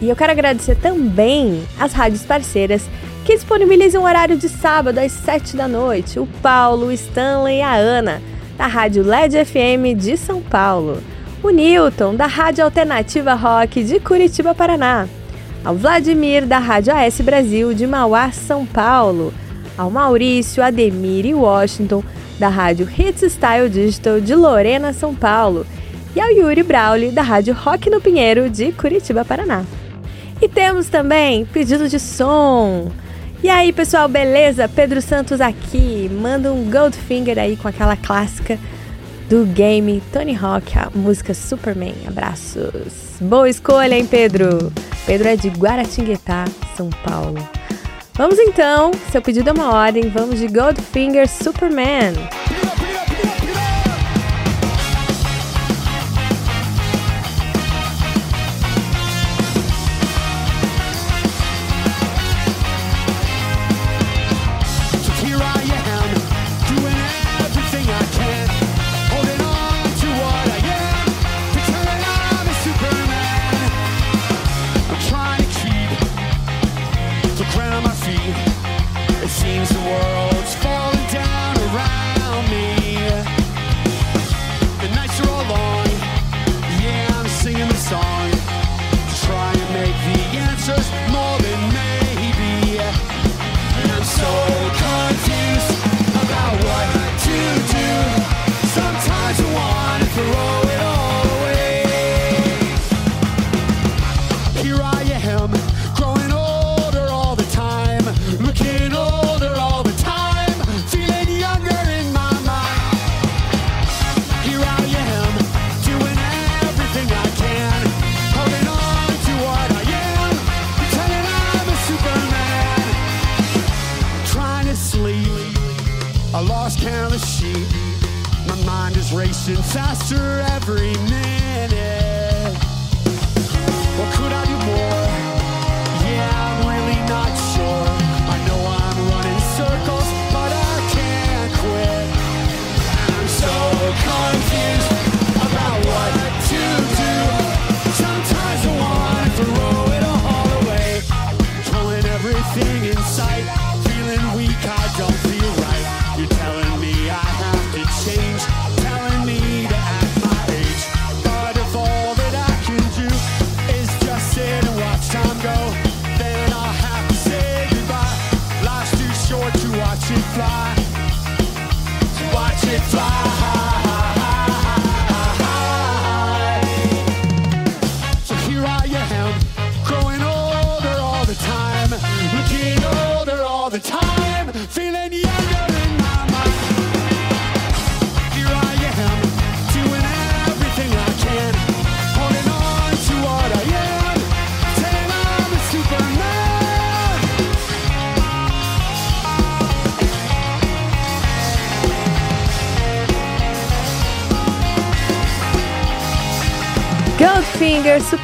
E 0.01 0.09
eu 0.09 0.15
quero 0.15 0.31
agradecer 0.31 0.75
também 0.75 1.61
as 1.77 1.91
rádios 1.91 2.23
parceiras 2.23 2.87
que 3.25 3.35
disponibilizam 3.35 4.01
o 4.01 4.05
horário 4.05 4.37
de 4.37 4.47
sábado 4.47 4.99
às 4.99 5.11
7 5.11 5.57
da 5.57 5.67
noite. 5.67 6.19
O 6.19 6.27
Paulo, 6.41 6.87
o 6.87 6.91
Stanley 6.91 7.57
e 7.57 7.61
a 7.61 7.75
Ana, 7.75 8.21
da 8.57 8.67
Rádio 8.67 9.03
LED 9.03 9.43
FM 9.43 9.97
de 9.97 10.15
São 10.15 10.41
Paulo. 10.41 11.01
O 11.43 11.49
Newton, 11.49 12.15
da 12.15 12.27
Rádio 12.27 12.63
Alternativa 12.63 13.33
Rock 13.33 13.83
de 13.83 13.99
Curitiba, 13.99 14.55
Paraná. 14.55 15.07
Ao 15.65 15.75
Vladimir, 15.75 16.45
da 16.45 16.59
Rádio 16.59 16.95
AS 16.95 17.19
Brasil 17.19 17.73
de 17.73 17.85
Mauá, 17.85 18.31
São 18.31 18.65
Paulo. 18.65 19.33
Ao 19.77 19.89
Maurício, 19.89 20.63
Ademir 20.63 21.25
e 21.25 21.33
Washington, 21.33 22.03
da 22.39 22.47
Rádio 22.47 22.89
Hits 22.89 23.33
Style 23.33 23.69
Digital 23.69 24.19
de 24.19 24.35
Lorena, 24.35 24.93
São 24.93 25.13
Paulo. 25.13 25.65
E 26.15 26.19
ao 26.19 26.29
Yuri 26.29 26.63
Brauli, 26.63 27.11
da 27.11 27.21
Rádio 27.21 27.53
Rock 27.53 27.89
no 27.89 27.99
Pinheiro 27.99 28.49
de 28.49 28.71
Curitiba, 28.71 29.25
Paraná. 29.25 29.65
E 30.41 30.47
temos 30.47 30.87
também 30.87 31.45
pedido 31.45 31.89
de 31.89 31.99
som. 31.99 32.91
E 33.43 33.49
aí, 33.49 33.71
pessoal, 33.71 34.07
beleza? 34.07 34.67
Pedro 34.67 35.01
Santos 35.01 35.41
aqui. 35.41 36.09
Manda 36.11 36.51
um 36.51 36.69
Goldfinger 36.69 37.37
aí 37.37 37.55
com 37.57 37.67
aquela 37.67 37.95
clássica 37.95 38.57
do 39.29 39.45
game 39.45 40.01
Tony 40.11 40.35
Hawk, 40.35 40.77
a 40.77 40.89
música 40.93 41.33
Superman. 41.33 41.95
Abraços. 42.07 43.17
Boa 43.19 43.49
escolha, 43.49 43.95
hein, 43.95 44.05
Pedro? 44.05 44.71
Pedro 45.05 45.27
é 45.27 45.35
de 45.35 45.49
Guaratinguetá, 45.49 46.45
São 46.75 46.89
Paulo. 47.03 47.37
Vamos 48.17 48.39
então, 48.39 48.91
seu 49.11 49.21
pedido 49.21 49.49
é 49.49 49.51
uma 49.51 49.73
ordem, 49.73 50.07
vamos 50.07 50.39
de 50.39 50.47
Goldfinger 50.47 51.27
Superman. 51.27 52.13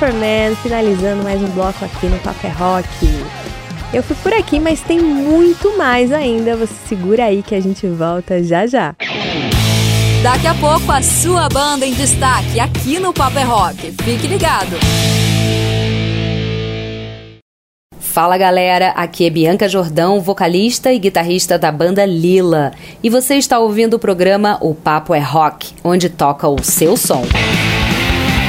Superman, 0.02 0.56
finalizando 0.64 1.22
mais 1.22 1.40
um 1.40 1.48
bloco 1.50 1.86
aqui 1.86 2.08
no 2.08 2.18
Paper 2.18 2.50
é 2.50 2.54
Rock. 2.56 2.88
Eu 3.94 4.02
fui 4.02 4.16
por 4.16 4.34
aqui, 4.34 4.60
mas 4.60 4.82
tem 4.82 5.00
muito 5.00 5.78
mais 5.78 6.12
ainda. 6.12 6.56
Você 6.56 6.74
segura 6.88 7.26
aí 7.26 7.44
que 7.44 7.54
a 7.54 7.60
gente 7.60 7.86
volta 7.86 8.44
já 8.44 8.66
já. 8.66 8.96
Daqui 10.24 10.48
a 10.48 10.56
pouco 10.56 10.92
a 10.92 11.04
sua 11.04 11.48
banda 11.50 11.86
em 11.86 11.94
destaque 11.94 12.60
aqui 12.60 12.98
no 12.98 13.14
Paper 13.14 13.44
é 13.44 13.46
Rock. 13.46 13.92
Fique 14.04 14.26
ligado. 14.26 14.76
Fala 18.00 18.40
galera, 18.40 18.94
aqui 18.96 19.28
é 19.28 19.30
Bianca 19.30 19.70
Jordão, 19.70 20.20
vocalista 20.20 20.92
e 20.92 20.98
guitarrista 20.98 21.60
da 21.60 21.72
banda 21.72 22.04
Lila. 22.08 22.72
E 23.04 23.10
você 23.12 23.36
está 23.36 23.60
ouvindo 23.60 23.94
o 23.94 24.00
programa 24.00 24.58
O 24.62 24.74
Papo 24.74 25.14
é 25.14 25.20
Rock, 25.20 25.76
onde 25.84 26.10
toca 26.10 26.48
o 26.48 26.58
seu 26.64 26.98
som. 26.98 27.22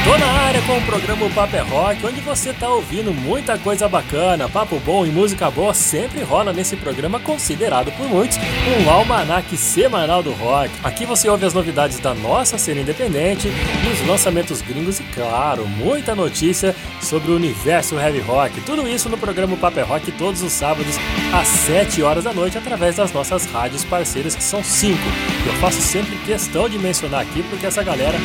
Tô 0.03 0.17
na 0.17 0.32
área 0.53 0.67
com 0.67 0.77
o 0.77 0.81
programa 0.85 1.29
Papo 1.31 1.55
é 1.55 1.61
Rock, 1.61 2.05
onde 2.05 2.21
você 2.21 2.51
está 2.51 2.69
ouvindo 2.69 3.11
muita 3.11 3.57
coisa 3.57 3.89
bacana, 3.89 4.47
papo 4.47 4.79
bom 4.85 5.03
e 5.03 5.09
música 5.09 5.49
boa 5.49 5.73
sempre 5.73 6.21
rola 6.21 6.53
nesse 6.53 6.75
programa 6.75 7.19
considerado 7.19 7.91
por 7.93 8.07
muitos 8.07 8.37
um 8.37 8.89
almanac 8.89 9.57
semanal 9.57 10.21
do 10.21 10.31
rock. 10.31 10.71
Aqui 10.83 11.07
você 11.07 11.27
ouve 11.27 11.45
as 11.45 11.55
novidades 11.55 11.97
da 11.97 12.13
nossa 12.13 12.59
cena 12.59 12.81
independente, 12.81 13.47
os 13.91 14.07
lançamentos 14.07 14.61
gringos 14.61 14.99
e, 14.99 15.03
claro, 15.03 15.65
muita 15.65 16.13
notícia 16.13 16.75
sobre 17.01 17.31
o 17.31 17.35
universo 17.35 17.99
heavy 17.99 18.19
rock. 18.19 18.61
Tudo 18.61 18.87
isso 18.87 19.09
no 19.09 19.17
programa 19.17 19.57
Papo 19.57 19.79
é 19.79 19.83
Rock 19.83 20.11
todos 20.11 20.43
os 20.43 20.51
sábados 20.51 20.95
às 21.33 21.47
7 21.47 22.03
horas 22.03 22.23
da 22.23 22.31
noite 22.31 22.59
através 22.59 22.95
das 22.95 23.11
nossas 23.11 23.45
rádios 23.45 23.83
parceiras, 23.83 24.35
que 24.35 24.43
são 24.43 24.63
cinco. 24.63 25.01
Eu 25.47 25.53
faço 25.53 25.81
sempre 25.81 26.15
questão 26.17 26.69
de 26.69 26.77
mencionar 26.77 27.21
aqui 27.21 27.41
porque 27.49 27.65
essa 27.65 27.81
galera 27.81 28.19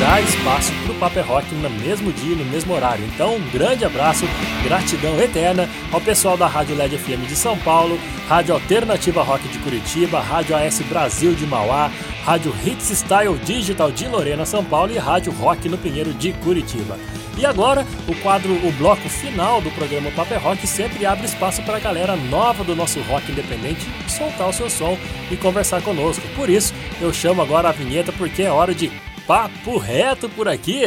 dá 0.00 0.20
espaço 0.20 0.72
pro 0.84 0.94
Paper 0.94 1.24
Rock 1.24 1.54
no 1.54 1.70
mesmo 1.70 2.12
dia, 2.12 2.34
no 2.34 2.44
mesmo 2.44 2.74
horário. 2.74 3.04
Então, 3.14 3.36
um 3.36 3.50
grande 3.50 3.84
abraço, 3.84 4.24
gratidão 4.64 5.20
eterna 5.20 5.68
ao 5.92 6.00
pessoal 6.00 6.36
da 6.36 6.48
Rádio 6.48 6.76
LED 6.76 6.98
FM 6.98 7.28
de 7.28 7.36
São 7.36 7.56
Paulo, 7.58 7.96
Rádio 8.28 8.54
Alternativa 8.54 9.22
Rock 9.22 9.46
de 9.46 9.58
Curitiba, 9.60 10.20
Rádio 10.20 10.56
AS 10.56 10.80
Brasil 10.80 11.34
de 11.34 11.46
Mauá, 11.46 11.92
Rádio 12.24 12.52
Hits 12.64 12.90
Style 12.90 13.38
Digital 13.44 13.92
de 13.92 14.08
Lorena, 14.08 14.44
São 14.44 14.64
Paulo 14.64 14.92
e 14.92 14.98
Rádio 14.98 15.32
Rock 15.32 15.68
no 15.68 15.78
Pinheiro 15.78 16.12
de 16.12 16.32
Curitiba. 16.32 16.98
E 17.38 17.46
agora, 17.46 17.86
o 18.08 18.14
quadro, 18.16 18.52
o 18.66 18.72
bloco 18.72 19.08
final 19.08 19.60
do 19.60 19.70
programa 19.70 20.10
Paper 20.10 20.42
Rock 20.42 20.66
sempre 20.66 21.06
abre 21.06 21.24
espaço 21.24 21.62
para 21.62 21.76
a 21.76 21.80
galera 21.80 22.16
nova 22.16 22.64
do 22.64 22.74
nosso 22.74 23.00
rock 23.02 23.30
independente 23.30 23.86
soltar 24.08 24.48
o 24.48 24.52
seu 24.52 24.68
som 24.68 24.98
e 25.30 25.36
conversar 25.36 25.80
conosco. 25.80 26.26
Por 26.34 26.50
isso, 26.50 26.74
eu 27.00 27.12
chamo 27.12 27.40
agora 27.40 27.68
a 27.68 27.72
vinheta 27.72 28.12
porque 28.12 28.42
é 28.42 28.50
hora 28.50 28.74
de 28.74 28.90
Papo 29.24 29.78
Reto 29.78 30.28
por 30.28 30.48
aqui. 30.48 30.82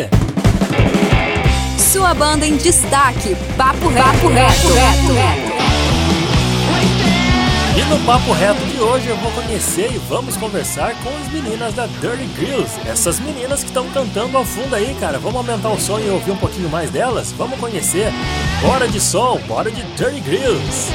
Sua 1.79 2.13
banda 2.13 2.45
em 2.45 2.57
destaque. 2.57 3.33
Papo 3.55 3.87
Reto. 3.87 4.09
Papo 4.09 4.27
Reto. 4.27 4.67
reto, 4.73 5.13
reto. 5.13 5.50
E 7.81 7.85
no 7.85 7.97
Papo 8.05 8.31
Reto 8.31 8.63
de 8.65 8.79
hoje 8.79 9.07
eu 9.07 9.17
vou 9.17 9.31
conhecer 9.31 9.91
e 9.91 9.97
vamos 9.97 10.37
conversar 10.37 10.93
com 11.01 11.09
as 11.17 11.31
meninas 11.31 11.73
da 11.73 11.87
Dirty 11.87 12.27
Grills. 12.35 12.79
Essas 12.85 13.19
meninas 13.19 13.61
que 13.61 13.69
estão 13.69 13.89
cantando 13.89 14.37
ao 14.37 14.45
fundo 14.45 14.75
aí, 14.75 14.95
cara. 14.99 15.17
Vamos 15.17 15.37
aumentar 15.37 15.69
o 15.69 15.79
som 15.79 15.99
e 15.99 16.07
ouvir 16.07 16.29
um 16.29 16.37
pouquinho 16.37 16.69
mais 16.69 16.91
delas? 16.91 17.31
Vamos 17.31 17.59
conhecer. 17.59 18.13
Bora 18.61 18.87
de 18.87 19.01
som, 19.01 19.39
bora 19.47 19.71
de 19.71 19.81
Dirty 19.95 20.19
Grills. 20.19 20.91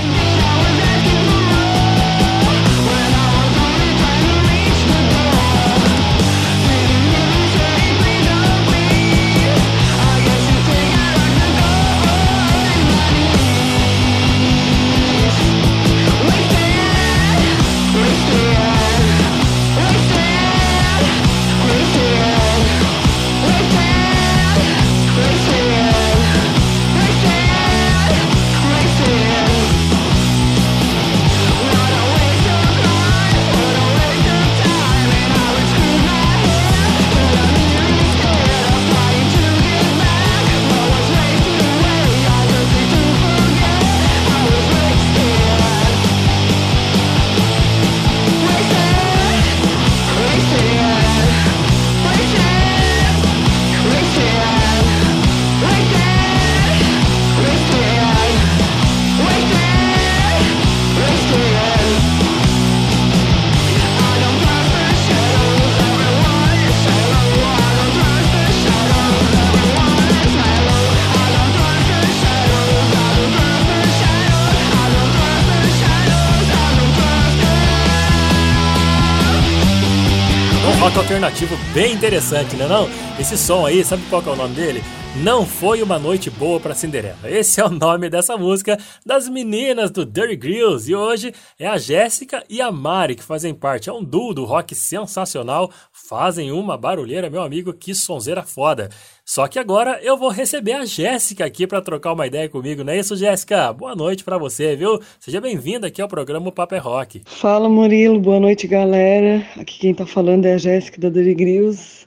Alternativo 81.36 81.56
bem 81.74 81.92
interessante, 81.92 82.56
né 82.56 82.66
não? 82.66 82.88
Esse 83.18 83.36
som 83.36 83.66
aí, 83.66 83.84
sabe 83.84 84.02
qual 84.08 84.22
é 84.26 84.30
o 84.30 84.36
nome 84.36 84.54
dele? 84.54 84.82
Não 85.22 85.46
foi 85.46 85.82
uma 85.82 85.98
noite 85.98 86.28
boa 86.28 86.60
para 86.60 86.74
Cinderela. 86.74 87.16
Esse 87.24 87.58
é 87.58 87.64
o 87.64 87.70
nome 87.70 88.10
dessa 88.10 88.36
música 88.36 88.78
das 89.04 89.28
meninas 89.28 89.90
do 89.90 90.04
Dirty 90.04 90.36
Grills 90.36 90.90
e 90.90 90.94
hoje 90.94 91.32
é 91.58 91.66
a 91.66 91.78
Jéssica 91.78 92.44
e 92.50 92.60
a 92.60 92.70
Mari 92.70 93.14
que 93.14 93.22
fazem 93.22 93.54
parte. 93.54 93.88
É 93.88 93.92
um 93.92 94.04
duo 94.04 94.34
do 94.34 94.44
rock 94.44 94.74
sensacional, 94.74 95.70
fazem 95.90 96.52
uma 96.52 96.76
barulheira, 96.76 97.30
meu 97.30 97.40
amigo, 97.40 97.72
que 97.72 97.94
sonzeira 97.94 98.42
foda. 98.42 98.90
Só 99.24 99.48
que 99.48 99.58
agora 99.58 99.98
eu 100.02 100.18
vou 100.18 100.28
receber 100.28 100.74
a 100.74 100.84
Jéssica 100.84 101.46
aqui 101.46 101.66
para 101.66 101.80
trocar 101.80 102.12
uma 102.12 102.26
ideia 102.26 102.48
comigo, 102.48 102.84
não 102.84 102.92
é 102.92 102.98
isso, 102.98 103.16
Jéssica? 103.16 103.72
Boa 103.72 103.96
noite 103.96 104.22
para 104.22 104.36
você, 104.36 104.76
viu? 104.76 105.00
Seja 105.18 105.40
bem-vinda 105.40 105.86
aqui 105.86 106.02
ao 106.02 106.08
programa 106.08 106.52
Paper 106.52 106.82
Rock. 106.82 107.22
Fala, 107.24 107.70
Murilo. 107.70 108.20
Boa 108.20 108.38
noite, 108.38 108.66
galera. 108.66 109.46
Aqui 109.56 109.78
quem 109.78 109.94
tá 109.94 110.04
falando 110.04 110.44
é 110.44 110.54
a 110.54 110.58
Jéssica 110.58 111.00
da 111.00 111.08
Dirty 111.08 111.34
Grills. 111.34 112.05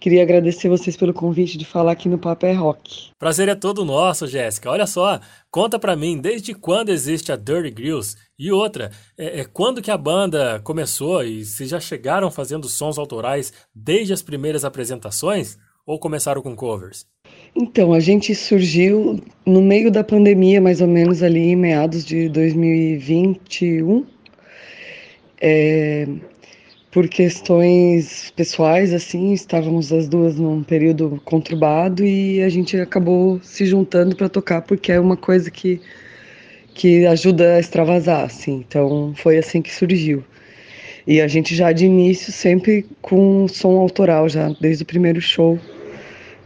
Queria 0.00 0.22
agradecer 0.22 0.68
vocês 0.68 0.96
pelo 0.96 1.12
convite 1.12 1.58
de 1.58 1.64
falar 1.64 1.92
aqui 1.92 2.08
no 2.08 2.18
Paper 2.18 2.60
Rock. 2.60 3.10
Prazer 3.18 3.48
é 3.48 3.54
todo 3.54 3.84
nosso, 3.84 4.26
Jéssica. 4.26 4.70
Olha 4.70 4.86
só, 4.86 5.18
conta 5.50 5.78
para 5.78 5.96
mim 5.96 6.18
desde 6.18 6.54
quando 6.54 6.90
existe 6.90 7.32
a 7.32 7.36
Dirty 7.36 7.70
Grills 7.70 8.16
e 8.38 8.52
outra, 8.52 8.90
é, 9.16 9.40
é, 9.40 9.44
quando 9.44 9.82
que 9.82 9.90
a 9.90 9.98
banda 9.98 10.60
começou 10.62 11.24
e 11.24 11.44
se 11.44 11.66
já 11.66 11.80
chegaram 11.80 12.30
fazendo 12.30 12.68
sons 12.68 12.98
autorais 12.98 13.52
desde 13.74 14.12
as 14.12 14.22
primeiras 14.22 14.64
apresentações? 14.64 15.58
ou 15.88 15.98
começaram 15.98 16.42
com 16.42 16.54
covers? 16.54 17.06
Então, 17.56 17.94
a 17.94 17.98
gente 17.98 18.34
surgiu 18.34 19.18
no 19.46 19.62
meio 19.62 19.90
da 19.90 20.04
pandemia, 20.04 20.60
mais 20.60 20.82
ou 20.82 20.86
menos 20.86 21.22
ali 21.22 21.40
em 21.40 21.56
meados 21.56 22.04
de 22.04 22.28
2021. 22.28 24.04
É, 25.40 26.06
por 26.98 27.06
questões 27.06 28.32
pessoais, 28.34 28.92
assim, 28.92 29.32
estávamos 29.32 29.92
as 29.92 30.08
duas 30.08 30.36
num 30.36 30.64
período 30.64 31.22
conturbado 31.24 32.04
e 32.04 32.42
a 32.42 32.48
gente 32.48 32.76
acabou 32.76 33.38
se 33.40 33.64
juntando 33.66 34.16
para 34.16 34.28
tocar 34.28 34.62
porque 34.62 34.90
é 34.90 34.98
uma 34.98 35.16
coisa 35.16 35.48
que 35.48 35.80
que 36.74 37.06
ajuda 37.06 37.54
a 37.54 37.60
extravasar, 37.60 38.24
assim. 38.24 38.64
Então, 38.66 39.14
foi 39.14 39.38
assim 39.38 39.62
que 39.62 39.72
surgiu. 39.72 40.24
E 41.06 41.20
a 41.20 41.28
gente 41.28 41.54
já 41.54 41.70
de 41.70 41.86
início 41.86 42.32
sempre 42.32 42.84
com 43.00 43.46
som 43.46 43.78
autoral 43.78 44.28
já 44.28 44.48
desde 44.60 44.82
o 44.82 44.86
primeiro 44.86 45.20
show 45.20 45.56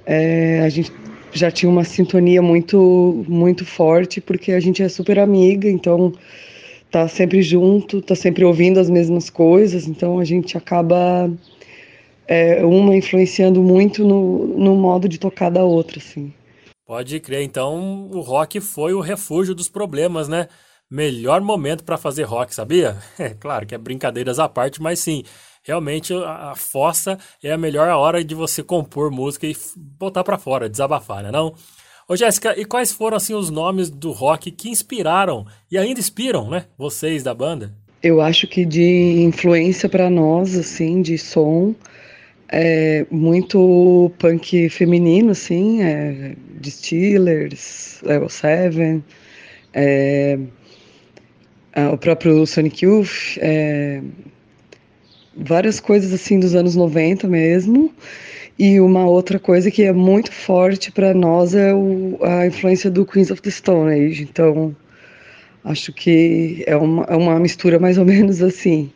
é, 0.04 0.60
a 0.60 0.68
gente 0.68 0.92
já 1.32 1.50
tinha 1.50 1.70
uma 1.70 1.82
sintonia 1.82 2.42
muito 2.42 3.24
muito 3.26 3.64
forte 3.64 4.20
porque 4.20 4.52
a 4.52 4.60
gente 4.60 4.82
é 4.82 4.88
super 4.90 5.18
amiga, 5.18 5.66
então 5.66 6.12
tá 6.92 7.08
sempre 7.08 7.40
junto, 7.40 8.02
tá 8.02 8.14
sempre 8.14 8.44
ouvindo 8.44 8.78
as 8.78 8.90
mesmas 8.90 9.30
coisas, 9.30 9.88
então 9.88 10.20
a 10.20 10.24
gente 10.24 10.58
acaba 10.58 11.32
é, 12.28 12.62
uma 12.64 12.94
influenciando 12.94 13.62
muito 13.62 14.04
no, 14.04 14.46
no 14.58 14.76
modo 14.76 15.08
de 15.08 15.18
tocar 15.18 15.50
da 15.50 15.64
outra, 15.64 15.98
assim. 15.98 16.32
Pode 16.86 17.18
crer, 17.20 17.42
então 17.42 18.10
o 18.12 18.20
rock 18.20 18.60
foi 18.60 18.92
o 18.92 19.00
refúgio 19.00 19.54
dos 19.54 19.70
problemas, 19.70 20.28
né? 20.28 20.48
Melhor 20.90 21.40
momento 21.40 21.82
para 21.82 21.96
fazer 21.96 22.24
rock, 22.24 22.54
sabia? 22.54 22.98
É 23.18 23.30
claro 23.30 23.66
que 23.66 23.74
é 23.74 23.78
brincadeiras 23.78 24.38
à 24.38 24.46
parte, 24.46 24.82
mas 24.82 25.00
sim, 25.00 25.24
realmente 25.64 26.12
a, 26.12 26.52
fossa 26.54 27.18
é 27.42 27.50
a 27.50 27.56
melhor 27.56 27.88
hora 27.88 28.22
de 28.22 28.34
você 28.34 28.62
compor 28.62 29.10
música 29.10 29.46
e 29.46 29.56
botar 29.76 30.22
para 30.22 30.36
fora, 30.36 30.68
desabafar, 30.68 31.22
né 31.22 31.30
não? 31.30 31.54
Ô 32.08 32.16
Jéssica, 32.16 32.58
e 32.58 32.64
quais 32.64 32.92
foram 32.92 33.16
assim 33.16 33.34
os 33.34 33.50
nomes 33.50 33.88
do 33.88 34.10
rock 34.10 34.50
que 34.50 34.68
inspiraram 34.68 35.46
e 35.70 35.78
ainda 35.78 36.00
inspiram, 36.00 36.50
né, 36.50 36.66
vocês 36.76 37.22
da 37.22 37.32
banda? 37.32 37.72
Eu 38.02 38.20
acho 38.20 38.48
que 38.48 38.64
de 38.64 39.22
influência 39.22 39.88
para 39.88 40.10
nós, 40.10 40.56
assim, 40.56 41.00
de 41.00 41.16
som, 41.16 41.74
é 42.48 43.06
muito 43.10 44.10
punk 44.18 44.68
feminino, 44.68 45.30
assim, 45.30 45.82
é, 45.82 46.34
de 46.60 46.70
Steelers, 46.70 48.00
Level 48.02 48.28
7, 48.28 49.02
é, 49.72 50.38
o 51.92 51.96
próprio 51.96 52.44
Sonic 52.44 52.84
Youth, 52.84 53.38
é, 53.38 54.02
várias 55.36 55.80
coisas 55.80 56.12
assim 56.12 56.38
dos 56.38 56.54
anos 56.54 56.76
90 56.76 57.26
mesmo. 57.28 57.92
E 58.58 58.80
uma 58.80 59.06
outra 59.06 59.38
coisa 59.38 59.70
que 59.70 59.82
é 59.82 59.92
muito 59.92 60.30
forte 60.30 60.92
para 60.92 61.14
nós 61.14 61.54
é 61.54 61.74
o, 61.74 62.18
a 62.22 62.46
influência 62.46 62.90
do 62.90 63.04
Queens 63.04 63.30
of 63.30 63.40
the 63.40 63.50
Stone 63.50 63.92
Age. 63.92 64.22
Então, 64.22 64.74
acho 65.64 65.92
que 65.92 66.62
é 66.66 66.76
uma, 66.76 67.04
é 67.04 67.16
uma 67.16 67.38
mistura 67.38 67.78
mais 67.78 67.98
ou 67.98 68.04
menos 68.04 68.42
assim. 68.42 68.90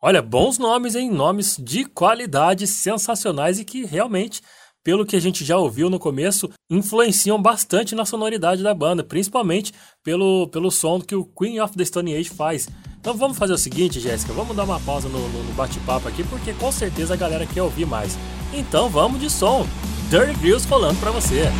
Olha, 0.00 0.20
bons 0.20 0.58
nomes, 0.58 0.94
hein? 0.94 1.10
Nomes 1.10 1.56
de 1.58 1.84
qualidade 1.86 2.66
sensacionais 2.66 3.58
e 3.58 3.64
que 3.64 3.86
realmente, 3.86 4.42
pelo 4.84 5.06
que 5.06 5.16
a 5.16 5.20
gente 5.20 5.44
já 5.44 5.56
ouviu 5.56 5.88
no 5.88 5.98
começo, 5.98 6.50
influenciam 6.70 7.40
bastante 7.40 7.94
na 7.94 8.04
sonoridade 8.04 8.62
da 8.62 8.74
banda, 8.74 9.02
principalmente 9.02 9.72
pelo, 10.04 10.46
pelo 10.48 10.70
som 10.70 11.00
que 11.00 11.14
o 11.14 11.24
Queen 11.24 11.58
of 11.58 11.74
the 11.74 11.84
Stone 11.84 12.14
Age 12.14 12.28
faz. 12.28 12.68
Então 13.00 13.14
vamos 13.14 13.36
fazer 13.36 13.52
o 13.52 13.58
seguinte, 13.58 14.00
Jéssica, 14.00 14.32
vamos 14.32 14.56
dar 14.56 14.64
uma 14.64 14.80
pausa 14.80 15.08
no, 15.08 15.28
no, 15.28 15.52
bate-papo 15.52 16.08
aqui, 16.08 16.24
porque 16.24 16.54
com 16.54 16.72
certeza 16.72 17.14
a 17.14 17.16
galera 17.16 17.46
quer 17.46 17.62
ouvir 17.62 17.86
mais. 17.86 18.16
Então 18.56 18.88
vamos 18.88 19.20
de 19.20 19.28
som. 19.28 19.66
Dirty 20.08 20.34
Grills 20.34 20.64
rolando 20.68 20.98
para 21.00 21.10
você. 21.10 21.50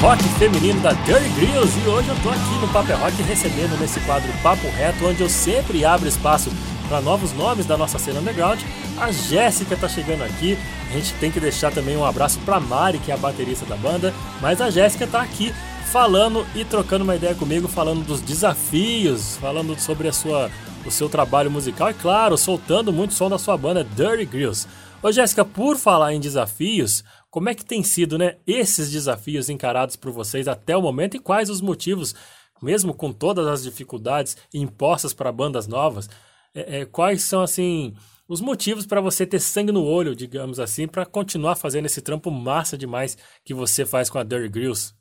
Rock 0.00 0.22
feminino 0.38 0.80
da 0.80 0.92
Dirty 0.92 1.28
Grills 1.30 1.72
e 1.78 1.88
hoje 1.88 2.08
eu 2.08 2.16
tô 2.22 2.30
aqui 2.30 2.58
no 2.60 2.68
Papo 2.68 2.90
é 2.90 2.94
Rock 2.94 3.22
recebendo 3.22 3.78
nesse 3.78 4.00
quadro 4.00 4.30
Papo 4.42 4.66
Reto, 4.68 5.06
onde 5.06 5.22
eu 5.22 5.28
sempre 5.28 5.84
abro 5.84 6.08
espaço 6.08 6.50
para 6.88 7.00
novos 7.00 7.32
nomes 7.32 7.66
da 7.66 7.76
nossa 7.76 7.98
cena 7.98 8.20
underground. 8.20 8.60
A 8.98 9.10
Jéssica 9.10 9.76
tá 9.76 9.88
chegando 9.88 10.22
aqui. 10.22 10.58
A 10.90 10.92
gente 10.92 11.12
tem 11.14 11.30
que 11.30 11.40
deixar 11.40 11.72
também 11.72 11.96
um 11.96 12.04
abraço 12.04 12.38
para 12.40 12.60
Mari, 12.60 12.98
que 12.98 13.10
é 13.10 13.14
a 13.14 13.18
baterista 13.18 13.64
da 13.66 13.76
banda, 13.76 14.12
mas 14.40 14.60
a 14.60 14.70
Jéssica 14.70 15.06
tá 15.06 15.20
aqui 15.20 15.54
falando 15.90 16.46
e 16.54 16.64
trocando 16.64 17.04
uma 17.04 17.16
ideia 17.16 17.34
comigo, 17.34 17.68
falando 17.68 18.04
dos 18.04 18.20
desafios, 18.20 19.36
falando 19.36 19.78
sobre 19.78 20.08
a 20.08 20.12
sua 20.12 20.50
o 20.86 20.90
seu 20.90 21.08
trabalho 21.08 21.50
musical 21.50 21.90
e 21.90 21.94
claro, 21.94 22.36
soltando 22.36 22.92
muito 22.92 23.14
som 23.14 23.30
da 23.30 23.38
sua 23.38 23.56
banda 23.56 23.84
Dirty 23.96 24.26
Grills. 24.26 24.68
Ô 25.02 25.12
Jéssica, 25.12 25.44
por 25.44 25.76
falar 25.76 26.14
em 26.14 26.20
desafios, 26.20 27.04
como 27.34 27.48
é 27.48 27.54
que 27.54 27.64
tem 27.64 27.82
sido, 27.82 28.16
né, 28.16 28.36
esses 28.46 28.92
desafios 28.92 29.48
encarados 29.48 29.96
por 29.96 30.12
vocês 30.12 30.46
até 30.46 30.76
o 30.76 30.80
momento 30.80 31.16
e 31.16 31.18
quais 31.18 31.50
os 31.50 31.60
motivos, 31.60 32.14
mesmo 32.62 32.94
com 32.94 33.12
todas 33.12 33.48
as 33.48 33.64
dificuldades 33.64 34.36
impostas 34.54 35.12
para 35.12 35.32
bandas 35.32 35.66
novas, 35.66 36.08
é, 36.54 36.82
é, 36.82 36.84
quais 36.84 37.24
são 37.24 37.42
assim 37.42 37.92
os 38.28 38.40
motivos 38.40 38.86
para 38.86 39.00
você 39.00 39.26
ter 39.26 39.40
sangue 39.40 39.72
no 39.72 39.82
olho, 39.82 40.14
digamos 40.14 40.60
assim, 40.60 40.86
para 40.86 41.04
continuar 41.04 41.56
fazendo 41.56 41.86
esse 41.86 42.00
trampo 42.00 42.30
massa 42.30 42.78
demais 42.78 43.18
que 43.44 43.52
você 43.52 43.84
faz 43.84 44.08
com 44.08 44.18
a 44.18 44.22
Dirty 44.22 44.48
Grills? 44.48 44.94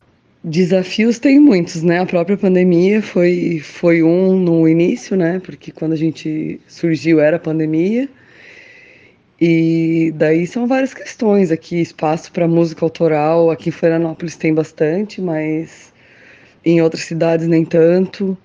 Desafios 0.43 1.19
tem 1.19 1.39
muitos, 1.39 1.83
né? 1.83 1.99
A 1.99 2.05
própria 2.07 2.35
pandemia 2.35 3.03
foi, 3.03 3.59
foi 3.59 4.01
um 4.01 4.39
no 4.39 4.67
início, 4.67 5.15
né? 5.15 5.39
Porque 5.39 5.71
quando 5.71 5.93
a 5.93 5.97
gente 5.97 6.59
surgiu 6.67 7.19
era 7.19 7.37
pandemia. 7.37 8.09
E 9.45 10.13
daí 10.15 10.47
são 10.47 10.65
várias 10.65 10.93
questões 10.93 11.51
aqui, 11.51 11.81
espaço 11.81 12.31
para 12.31 12.47
música 12.47 12.85
autoral, 12.85 13.51
aqui 13.51 13.67
em 13.67 13.71
Florianópolis 13.73 14.37
tem 14.37 14.53
bastante, 14.53 15.19
mas 15.19 15.91
em 16.63 16.81
outras 16.81 17.03
cidades 17.03 17.45
nem 17.45 17.65
tanto. 17.65 18.37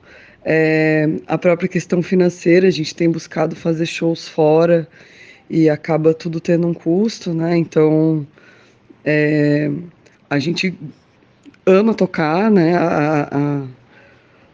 É, 0.45 1.09
a 1.29 1.39
própria 1.39 1.69
questão 1.69 2.03
financeira, 2.03 2.67
a 2.67 2.71
gente 2.73 2.97
tem 2.97 3.09
buscado 3.09 3.55
fazer 3.55 3.87
shows 3.87 4.27
fora 4.27 4.89
e 5.49 5.71
acaba 5.71 6.13
tudo 6.13 6.41
tendo 6.41 6.67
um 6.67 6.75
custo, 6.75 7.33
né? 7.33 7.57
Então 7.57 8.27
é, 9.05 9.71
a 10.29 10.41
gente 10.41 10.77
ama 11.65 11.95
tocar, 11.95 12.51
né? 12.51 12.75
A, 12.77 13.29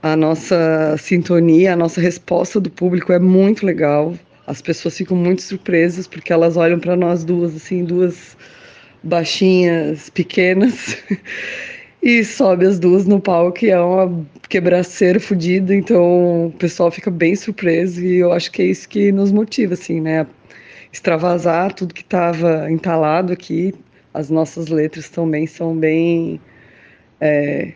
a, 0.03 0.13
a 0.13 0.15
nossa 0.15 0.95
sintonia, 0.99 1.73
a 1.73 1.77
nossa 1.77 2.03
resposta 2.03 2.61
do 2.61 2.69
público 2.69 3.15
é 3.15 3.19
muito 3.19 3.65
legal 3.65 4.13
as 4.47 4.61
pessoas 4.61 4.97
ficam 4.97 5.17
muito 5.17 5.43
surpresas 5.43 6.07
porque 6.07 6.33
elas 6.33 6.57
olham 6.57 6.79
para 6.79 6.97
nós 6.97 7.25
duas, 7.25 7.55
assim, 7.57 7.85
duas 7.85 8.37
baixinhas, 9.03 10.11
pequenas, 10.11 10.97
e 12.03 12.25
sobe 12.25 12.67
as 12.67 12.79
duas 12.79 13.07
no 13.07 13.21
palco 13.21 13.65
e 13.65 13.71
é 13.71 13.81
uma 13.81 14.27
quebraceira 14.49 15.19
fodida, 15.19 15.75
então 15.75 16.47
o 16.47 16.53
pessoal 16.53 16.91
fica 16.91 17.11
bem 17.11 17.35
surpreso 17.35 18.05
e 18.05 18.17
eu 18.17 18.33
acho 18.33 18.51
que 18.51 18.63
é 18.63 18.67
isso 18.67 18.89
que 18.89 19.11
nos 19.11 19.33
motiva, 19.33 19.75
assim, 19.75 20.01
né? 20.01 20.27
Extravasar 20.93 21.73
tudo 21.73 21.95
que 21.95 22.03
estava 22.03 22.71
entalado 22.71 23.33
aqui, 23.33 23.75
as 24.13 24.31
nossas 24.31 24.69
letras 24.69 25.09
também 25.09 25.47
são 25.47 25.77
bem 25.77 26.41
é, 27.21 27.73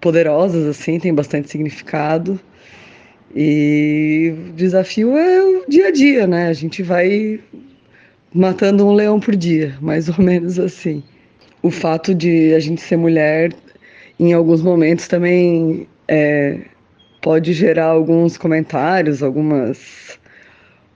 poderosas, 0.00 0.66
assim, 0.66 0.98
tem 1.00 1.14
bastante 1.14 1.50
significado. 1.50 2.38
E 3.34 4.34
desafio 4.54 5.16
é 5.16 5.42
o 5.42 5.64
dia 5.68 5.88
a 5.88 5.90
dia, 5.90 6.26
né? 6.26 6.48
A 6.48 6.52
gente 6.52 6.82
vai 6.82 7.40
matando 8.32 8.86
um 8.86 8.92
leão 8.92 9.20
por 9.20 9.36
dia, 9.36 9.76
mais 9.80 10.08
ou 10.08 10.24
menos 10.24 10.58
assim. 10.58 11.02
O 11.62 11.70
fato 11.70 12.14
de 12.14 12.54
a 12.54 12.60
gente 12.60 12.80
ser 12.80 12.96
mulher, 12.96 13.52
em 14.18 14.32
alguns 14.32 14.62
momentos 14.62 15.08
também 15.08 15.86
é, 16.06 16.58
pode 17.20 17.52
gerar 17.52 17.86
alguns 17.86 18.36
comentários, 18.36 19.22
algumas, 19.22 20.18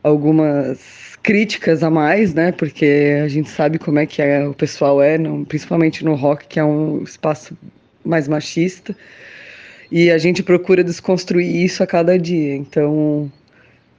algumas 0.02 1.16
críticas 1.22 1.82
a 1.82 1.90
mais, 1.90 2.34
né? 2.34 2.52
Porque 2.52 3.20
a 3.22 3.28
gente 3.28 3.50
sabe 3.50 3.78
como 3.78 3.98
é 3.98 4.06
que 4.06 4.22
é, 4.22 4.46
o 4.46 4.54
pessoal 4.54 5.02
é, 5.02 5.18
principalmente 5.46 6.04
no 6.04 6.14
rock, 6.14 6.46
que 6.46 6.58
é 6.58 6.64
um 6.64 7.02
espaço 7.02 7.56
mais 8.04 8.26
machista. 8.28 8.96
E 9.94 10.10
a 10.10 10.16
gente 10.16 10.42
procura 10.42 10.82
desconstruir 10.82 11.54
isso 11.54 11.82
a 11.82 11.86
cada 11.86 12.18
dia. 12.18 12.56
Então, 12.56 13.30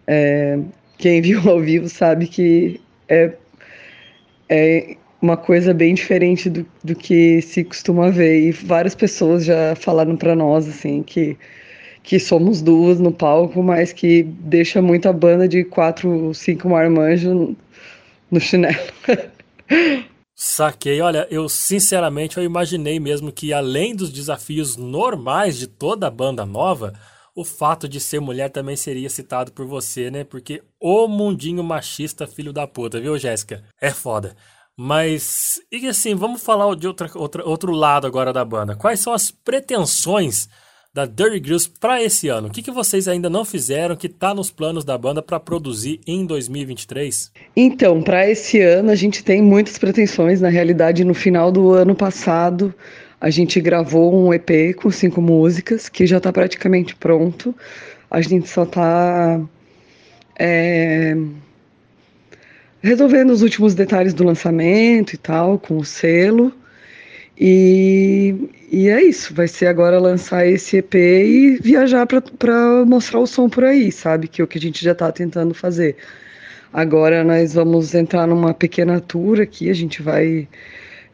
é, 0.07 0.57
quem 0.97 1.21
viu 1.21 1.47
ao 1.47 1.59
vivo 1.61 1.87
sabe 1.87 2.25
que 2.25 2.81
é, 3.07 3.33
é 4.49 4.97
uma 5.21 5.37
coisa 5.37 5.71
bem 5.71 5.93
diferente 5.93 6.49
do, 6.49 6.65
do 6.83 6.95
que 6.95 7.43
se 7.43 7.63
costuma 7.63 8.09
ver. 8.09 8.39
E 8.39 8.51
várias 8.51 8.95
pessoas 8.95 9.45
já 9.45 9.75
falaram 9.75 10.17
para 10.17 10.35
nós 10.35 10.67
assim 10.67 11.03
que 11.03 11.37
que 12.01 12.19
somos 12.19 12.61
duas 12.61 12.99
no 12.99 13.13
palco, 13.13 13.63
mas 13.63 13.93
que 13.93 14.23
deixa 14.23 14.81
muita 14.81 15.13
banda 15.13 15.47
de 15.47 15.63
quatro, 15.63 16.33
cinco 16.33 16.67
marmanjos 16.69 17.55
no 18.29 18.39
chinelo. 18.41 18.75
Saquei. 20.35 21.01
Olha, 21.01 21.27
eu 21.29 21.47
sinceramente 21.47 22.37
eu 22.37 22.43
imaginei 22.43 22.99
mesmo 22.99 23.31
que 23.31 23.53
além 23.53 23.95
dos 23.95 24.11
desafios 24.11 24.75
normais 24.75 25.57
de 25.57 25.67
toda 25.67 26.09
banda 26.09 26.45
nova, 26.45 26.93
o 27.35 27.43
fato 27.43 27.87
de 27.87 27.99
ser 27.99 28.19
mulher 28.19 28.49
também 28.49 28.75
seria 28.75 29.09
citado 29.09 29.51
por 29.51 29.65
você, 29.65 30.09
né? 30.11 30.23
Porque 30.23 30.63
o 30.79 31.07
mundinho 31.07 31.63
machista 31.63 32.27
filho 32.27 32.53
da 32.53 32.67
puta, 32.67 32.99
viu, 32.99 33.17
Jéssica? 33.17 33.63
É 33.79 33.91
foda. 33.91 34.35
Mas, 34.75 35.61
e 35.71 35.87
assim, 35.87 36.15
vamos 36.15 36.41
falar 36.41 36.75
de 36.75 36.87
outra, 36.87 37.09
outra, 37.15 37.47
outro 37.47 37.71
lado 37.71 38.07
agora 38.07 38.33
da 38.33 38.43
banda. 38.43 38.75
Quais 38.75 38.99
são 38.99 39.13
as 39.13 39.29
pretensões 39.29 40.49
da 40.93 41.07
Dirty 41.07 41.39
Grills 41.39 41.67
para 41.79 42.03
esse 42.03 42.27
ano? 42.27 42.49
O 42.49 42.51
que, 42.51 42.61
que 42.61 42.69
vocês 42.69 43.07
ainda 43.07 43.27
não 43.27 43.43
fizeram 43.43 43.95
que 43.95 44.05
está 44.05 44.31
nos 44.31 44.51
planos 44.51 44.85
da 44.85 44.95
banda 44.95 45.23
para 45.23 45.39
produzir 45.39 45.99
em 46.05 46.23
2023? 46.23 47.31
Então, 47.55 48.03
para 48.03 48.29
esse 48.29 48.61
ano 48.61 48.91
a 48.91 48.95
gente 48.95 49.23
tem 49.23 49.41
muitas 49.41 49.79
pretensões. 49.79 50.39
Na 50.39 50.49
realidade, 50.49 51.03
no 51.03 51.15
final 51.15 51.51
do 51.51 51.71
ano 51.71 51.95
passado 51.95 52.73
a 53.19 53.31
gente 53.31 53.59
gravou 53.59 54.13
um 54.13 54.31
EP 54.33 54.75
com 54.75 54.91
cinco 54.91 55.19
músicas 55.19 55.89
que 55.89 56.05
já 56.05 56.17
está 56.17 56.31
praticamente 56.31 56.95
pronto. 56.95 57.55
A 58.11 58.21
gente 58.21 58.47
só 58.47 58.61
está 58.61 59.41
é, 60.37 61.15
resolvendo 62.81 63.31
os 63.31 63.41
últimos 63.41 63.73
detalhes 63.73 64.13
do 64.13 64.23
lançamento 64.23 65.13
e 65.13 65.17
tal, 65.17 65.57
com 65.57 65.77
o 65.77 65.85
selo. 65.85 66.53
E, 67.35 68.35
e 68.75 68.89
é 68.89 69.03
isso, 69.03 69.35
vai 69.35 69.47
ser 69.47 69.67
agora 69.67 69.99
lançar 69.99 70.47
esse 70.47 70.77
EP 70.77 70.95
e 70.95 71.59
viajar 71.61 72.07
para 72.07 72.83
mostrar 72.83 73.19
o 73.19 73.27
som 73.27 73.47
por 73.47 73.63
aí, 73.63 73.91
sabe? 73.91 74.27
Que 74.27 74.41
é 74.41 74.43
o 74.43 74.47
que 74.47 74.57
a 74.57 74.61
gente 74.61 74.83
já 74.83 74.93
está 74.93 75.11
tentando 75.11 75.53
fazer. 75.53 75.95
Agora 76.73 77.23
nós 77.23 77.53
vamos 77.53 77.93
entrar 77.93 78.25
numa 78.25 78.51
pequena 78.51 78.99
tour 78.99 79.39
aqui, 79.39 79.69
a 79.69 79.75
gente 79.75 80.01
vai. 80.01 80.47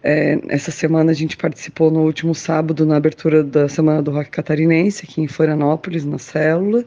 É, 0.02 0.40
essa 0.48 0.72
semana 0.72 1.12
a 1.12 1.14
gente 1.14 1.36
participou 1.36 1.92
no 1.92 2.04
último 2.06 2.34
sábado 2.34 2.86
na 2.86 2.96
abertura 2.96 3.44
da 3.44 3.68
Semana 3.68 4.02
do 4.02 4.12
Rock 4.12 4.30
Catarinense, 4.30 5.04
aqui 5.04 5.22
em 5.22 5.28
Florianópolis, 5.28 6.06
na 6.06 6.18
Célula. 6.18 6.86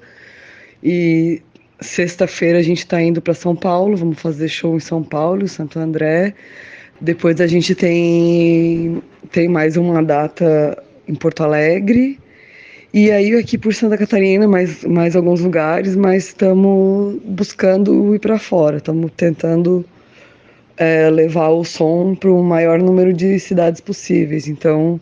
E 0.82 1.42
sexta-feira 1.82 2.58
a 2.58 2.62
gente 2.62 2.78
está 2.78 2.98
indo 3.02 3.20
para 3.20 3.34
São 3.34 3.54
Paulo, 3.54 3.94
vamos 3.94 4.18
fazer 4.18 4.48
show 4.48 4.74
em 4.74 4.80
São 4.80 5.02
Paulo, 5.02 5.46
Santo 5.46 5.78
André. 5.78 6.34
Depois 7.00 7.40
a 7.40 7.46
gente 7.46 7.74
tem, 7.74 9.02
tem 9.30 9.48
mais 9.48 9.76
uma 9.76 10.02
data 10.02 10.80
em 11.08 11.14
Porto 11.14 11.42
Alegre. 11.42 12.18
E 12.94 13.10
aí 13.10 13.34
aqui 13.34 13.56
por 13.56 13.74
Santa 13.74 13.96
Catarina, 13.96 14.46
mais, 14.46 14.84
mais 14.84 15.16
alguns 15.16 15.40
lugares, 15.40 15.96
mas 15.96 16.26
estamos 16.26 17.18
buscando 17.24 18.14
ir 18.14 18.18
para 18.18 18.38
fora. 18.38 18.76
Estamos 18.76 19.10
tentando 19.16 19.84
é, 20.76 21.08
levar 21.10 21.48
o 21.48 21.64
som 21.64 22.14
para 22.14 22.30
o 22.30 22.42
maior 22.42 22.78
número 22.78 23.12
de 23.12 23.38
cidades 23.38 23.80
possíveis. 23.80 24.46
Então, 24.46 25.00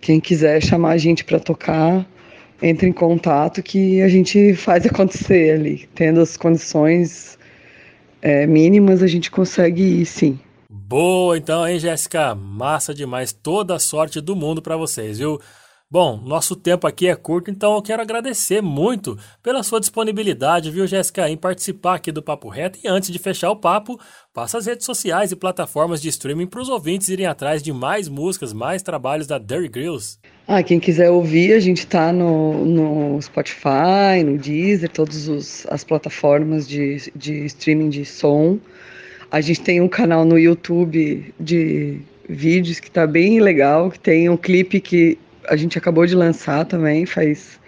quem 0.00 0.20
quiser 0.20 0.62
chamar 0.62 0.92
a 0.92 0.96
gente 0.96 1.24
para 1.24 1.38
tocar, 1.38 2.06
entre 2.60 2.88
em 2.88 2.92
contato 2.92 3.62
que 3.62 4.02
a 4.02 4.08
gente 4.08 4.54
faz 4.54 4.84
acontecer 4.84 5.52
ali. 5.52 5.88
Tendo 5.94 6.20
as 6.20 6.36
condições 6.36 7.38
é, 8.20 8.46
mínimas, 8.46 9.02
a 9.02 9.06
gente 9.06 9.30
consegue 9.30 9.82
ir 9.82 10.06
sim. 10.06 10.38
Boa, 10.88 11.36
então, 11.36 11.68
hein, 11.68 11.78
Jéssica? 11.78 12.34
Massa 12.34 12.94
demais. 12.94 13.30
Toda 13.30 13.74
a 13.74 13.78
sorte 13.78 14.22
do 14.22 14.34
mundo 14.34 14.62
para 14.62 14.74
vocês, 14.74 15.18
viu? 15.18 15.38
Bom, 15.90 16.16
nosso 16.16 16.56
tempo 16.56 16.86
aqui 16.86 17.08
é 17.08 17.14
curto, 17.14 17.50
então 17.50 17.74
eu 17.74 17.82
quero 17.82 18.00
agradecer 18.00 18.62
muito 18.62 19.18
pela 19.42 19.62
sua 19.62 19.80
disponibilidade, 19.80 20.70
viu, 20.70 20.86
Jéssica, 20.86 21.28
em 21.28 21.36
participar 21.36 21.96
aqui 21.96 22.10
do 22.10 22.22
Papo 22.22 22.48
Reto. 22.48 22.78
E 22.82 22.88
antes 22.88 23.10
de 23.10 23.18
fechar 23.18 23.50
o 23.50 23.56
papo, 23.56 24.00
passa 24.32 24.56
as 24.56 24.64
redes 24.64 24.86
sociais 24.86 25.30
e 25.30 25.36
plataformas 25.36 26.00
de 26.00 26.08
streaming 26.08 26.46
para 26.46 26.62
os 26.62 26.70
ouvintes 26.70 27.08
irem 27.10 27.26
atrás 27.26 27.62
de 27.62 27.70
mais 27.70 28.08
músicas, 28.08 28.54
mais 28.54 28.82
trabalhos 28.82 29.26
da 29.26 29.38
Dirty 29.38 29.68
Grills. 29.68 30.18
Ah, 30.46 30.62
quem 30.62 30.80
quiser 30.80 31.10
ouvir, 31.10 31.52
a 31.52 31.60
gente 31.60 31.86
tá 31.86 32.14
no, 32.14 32.64
no 32.64 33.20
Spotify, 33.20 34.24
no 34.24 34.38
Deezer, 34.38 34.88
todas 34.88 35.66
as 35.68 35.84
plataformas 35.84 36.66
de, 36.66 37.12
de 37.14 37.44
streaming 37.44 37.90
de 37.90 38.06
som. 38.06 38.58
A 39.30 39.40
gente 39.42 39.60
tem 39.60 39.80
um 39.80 39.88
canal 39.88 40.24
no 40.24 40.38
YouTube 40.38 41.34
de 41.38 42.00
vídeos 42.28 42.80
que 42.80 42.90
tá 42.90 43.06
bem 43.06 43.40
legal, 43.40 43.90
que 43.90 43.98
tem 43.98 44.28
um 44.28 44.36
clipe 44.36 44.80
que 44.80 45.18
a 45.46 45.56
gente 45.56 45.76
acabou 45.76 46.06
de 46.06 46.14
lançar 46.14 46.64
também, 46.64 47.04
faz 47.04 47.58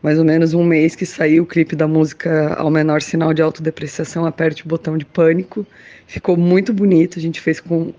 mais 0.00 0.18
ou 0.18 0.24
menos 0.24 0.54
um 0.54 0.64
mês 0.64 0.96
que 0.96 1.06
saiu 1.06 1.44
o 1.44 1.46
clipe 1.46 1.76
da 1.76 1.86
música 1.86 2.54
Ao 2.54 2.70
Menor 2.70 3.02
Sinal 3.02 3.32
de 3.32 3.42
Autodepreciação, 3.42 4.26
Aperte 4.26 4.64
o 4.64 4.68
Botão 4.68 4.96
de 4.98 5.04
Pânico. 5.04 5.64
Ficou 6.06 6.36
muito 6.36 6.72
bonito, 6.72 7.18
a 7.18 7.22
gente 7.22 7.40
fez 7.40 7.60
com, 7.60 7.92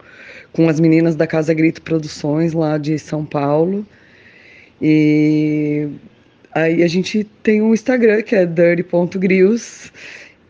com 0.51 0.67
as 0.67 0.79
meninas 0.79 1.15
da 1.15 1.25
Casa 1.25 1.53
Grito 1.53 1.81
Produções, 1.81 2.51
lá 2.53 2.77
de 2.77 2.99
São 2.99 3.25
Paulo. 3.25 3.85
E 4.81 5.87
aí 6.53 6.83
a 6.83 6.87
gente 6.87 7.25
tem 7.41 7.61
um 7.61 7.73
Instagram 7.73 8.21
que 8.21 8.35
é 8.35 8.45
dirty.grills 8.45 9.91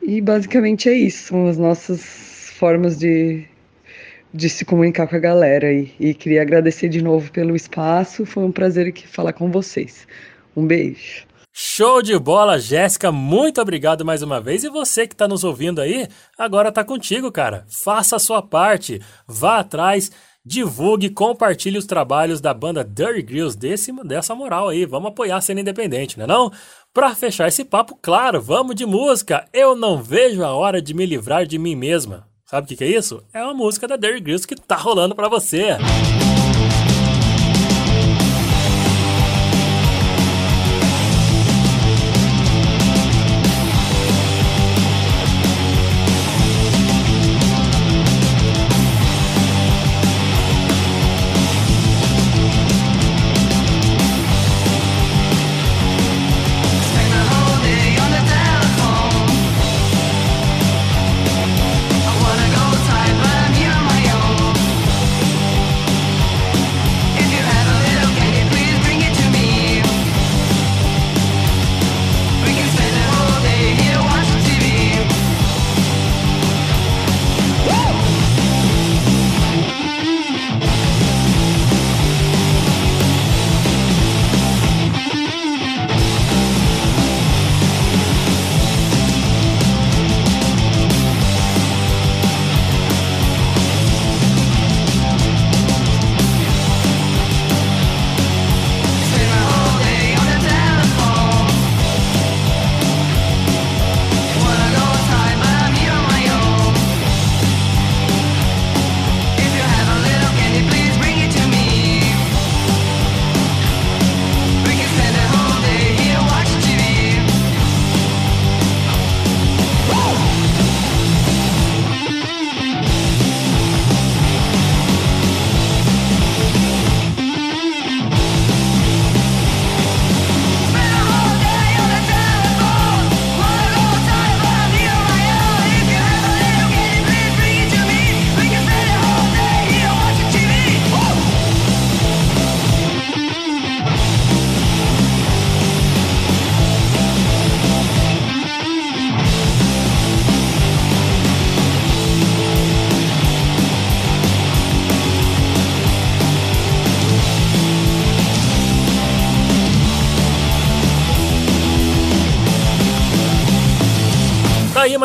e 0.02 0.20
basicamente 0.22 0.90
é 0.90 0.94
isso, 0.94 1.28
são 1.28 1.48
as 1.48 1.58
nossas 1.58 2.33
formas 2.64 2.98
de, 2.98 3.44
de 4.34 4.48
se 4.48 4.64
comunicar 4.64 5.06
com 5.06 5.18
a 5.18 5.20
galera. 5.20 5.70
E, 5.70 5.92
e 6.00 6.14
queria 6.14 6.42
agradecer 6.42 6.88
de 6.88 7.02
novo 7.02 7.30
pelo 7.30 7.58
espaço. 7.58 8.26
Foi 8.26 8.42
um 8.42 8.54
prazer 8.54 8.88
aqui 8.88 9.06
falar 9.06 9.34
com 9.34 9.52
vocês. 9.52 10.08
Um 10.56 10.66
beijo. 10.66 11.26
Show 11.52 12.02
de 12.02 12.18
bola, 12.18 12.58
Jéssica. 12.58 13.12
Muito 13.12 13.60
obrigado 13.60 14.06
mais 14.06 14.22
uma 14.22 14.40
vez. 14.40 14.64
E 14.64 14.70
você 14.70 15.06
que 15.06 15.14
está 15.14 15.28
nos 15.28 15.44
ouvindo 15.44 15.82
aí, 15.82 16.08
agora 16.38 16.70
está 16.70 16.86
contigo, 16.86 17.30
cara. 17.34 17.66
Faça 17.84 18.16
a 18.16 18.20
sua 18.20 18.42
parte. 18.42 19.02
Vá 19.28 19.60
atrás, 19.60 20.10
divulgue, 20.46 21.10
compartilhe 21.10 21.78
os 21.78 21.86
trabalhos 21.86 22.40
da 22.40 22.54
banda 22.54 22.82
Dirty 22.82 23.24
Grills 23.24 23.58
desse, 23.58 23.92
dessa 24.06 24.34
moral 24.34 24.70
aí. 24.70 24.86
Vamos 24.86 25.10
apoiar 25.10 25.36
a 25.36 25.42
cena 25.42 25.60
independente, 25.60 26.18
né 26.18 26.26
não? 26.26 26.50
Para 26.94 27.14
fechar 27.14 27.50
esse 27.50 27.66
papo, 27.66 28.00
claro, 28.02 28.42
vamos 28.42 28.74
de 28.74 28.86
música. 28.86 29.46
Eu 29.52 29.76
não 29.76 30.02
vejo 30.02 30.46
a 30.46 30.54
hora 30.54 30.82
de 30.82 30.94
me 30.94 31.06
livrar 31.06 31.46
de 31.46 31.60
mim 31.60 31.76
mesma. 31.76 32.32
Sabe 32.54 32.66
o 32.66 32.68
que, 32.68 32.76
que, 32.76 32.84
é 32.84 32.88
isso? 32.88 33.24
É 33.34 33.42
uma 33.42 33.56
música 33.56 33.88
da 33.88 33.96
Derry 33.96 34.20
Grills 34.20 34.46
que 34.46 34.56
tá 34.56 34.76
rolando 34.76 35.16
para 35.16 35.28
você. 35.28 35.70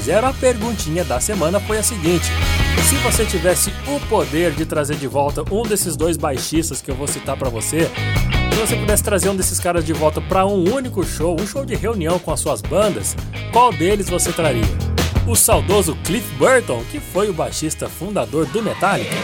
12981089930, 0.06 0.24
a 0.24 0.32
perguntinha 0.32 1.04
da 1.04 1.20
semana 1.20 1.60
foi 1.60 1.76
a 1.76 1.82
seguinte: 1.82 2.32
se 2.88 2.94
você 2.96 3.26
tivesse 3.26 3.70
o 3.86 4.00
poder 4.08 4.52
de 4.52 4.64
trazer 4.64 4.96
de 4.96 5.06
volta 5.06 5.44
um 5.52 5.62
desses 5.62 5.94
dois 5.94 6.16
baixistas 6.16 6.80
que 6.80 6.90
eu 6.90 6.94
vou 6.94 7.06
citar 7.06 7.36
para 7.36 7.50
você, 7.50 7.90
se 8.58 8.66
você 8.66 8.76
pudesse 8.76 9.04
trazer 9.04 9.28
um 9.28 9.36
desses 9.36 9.60
caras 9.60 9.84
de 9.84 9.92
volta 9.92 10.20
para 10.20 10.44
um 10.44 10.74
único 10.74 11.04
show, 11.04 11.40
um 11.40 11.46
show 11.46 11.64
de 11.64 11.76
reunião 11.76 12.18
com 12.18 12.32
as 12.32 12.40
suas 12.40 12.60
bandas, 12.60 13.14
qual 13.52 13.72
deles 13.72 14.08
você 14.08 14.32
traria? 14.32 14.64
O 15.28 15.36
saudoso 15.36 15.96
Cliff 16.04 16.28
Burton, 16.34 16.82
que 16.90 16.98
foi 16.98 17.30
o 17.30 17.32
baixista 17.32 17.88
fundador 17.88 18.46
do 18.46 18.60
Metallica. 18.60 19.14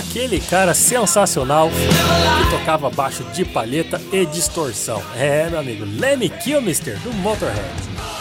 Aquele 0.00 0.40
cara 0.40 0.74
sensacional 0.74 1.70
que 1.70 2.50
tocava 2.50 2.90
baixo 2.90 3.22
de 3.32 3.44
palheta 3.44 4.00
e 4.12 4.26
distorção. 4.26 5.02
É, 5.16 5.48
meu 5.48 5.60
amigo, 5.60 5.84
Lemmy 5.84 6.28
Kilmister 6.28 6.98
do 7.00 7.12
Motorhead. 7.12 8.19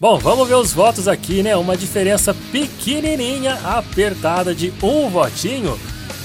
Bom, 0.00 0.18
vamos 0.18 0.48
ver 0.48 0.54
os 0.54 0.72
votos 0.72 1.06
aqui, 1.06 1.42
né? 1.42 1.54
Uma 1.54 1.76
diferença 1.76 2.34
pequenininha, 2.50 3.52
apertada 3.62 4.54
de 4.54 4.72
um 4.82 5.10
votinho. 5.10 5.78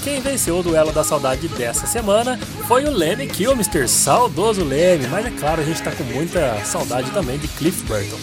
Quem 0.06 0.20
venceu 0.20 0.60
o 0.60 0.62
duelo 0.62 0.92
da 0.92 1.02
saudade 1.02 1.48
dessa 1.48 1.84
semana 1.84 2.38
foi 2.68 2.84
o 2.84 2.92
Leme 2.92 3.26
Kilmister, 3.26 3.88
saudoso 3.88 4.62
Leme. 4.62 5.08
Mas 5.08 5.26
é 5.26 5.30
claro, 5.30 5.60
a 5.60 5.64
gente 5.64 5.82
tá 5.82 5.90
com 5.90 6.04
muita 6.04 6.64
saudade 6.64 7.10
também 7.10 7.36
de 7.38 7.48
Cliff 7.48 7.82
Burton. 7.86 8.16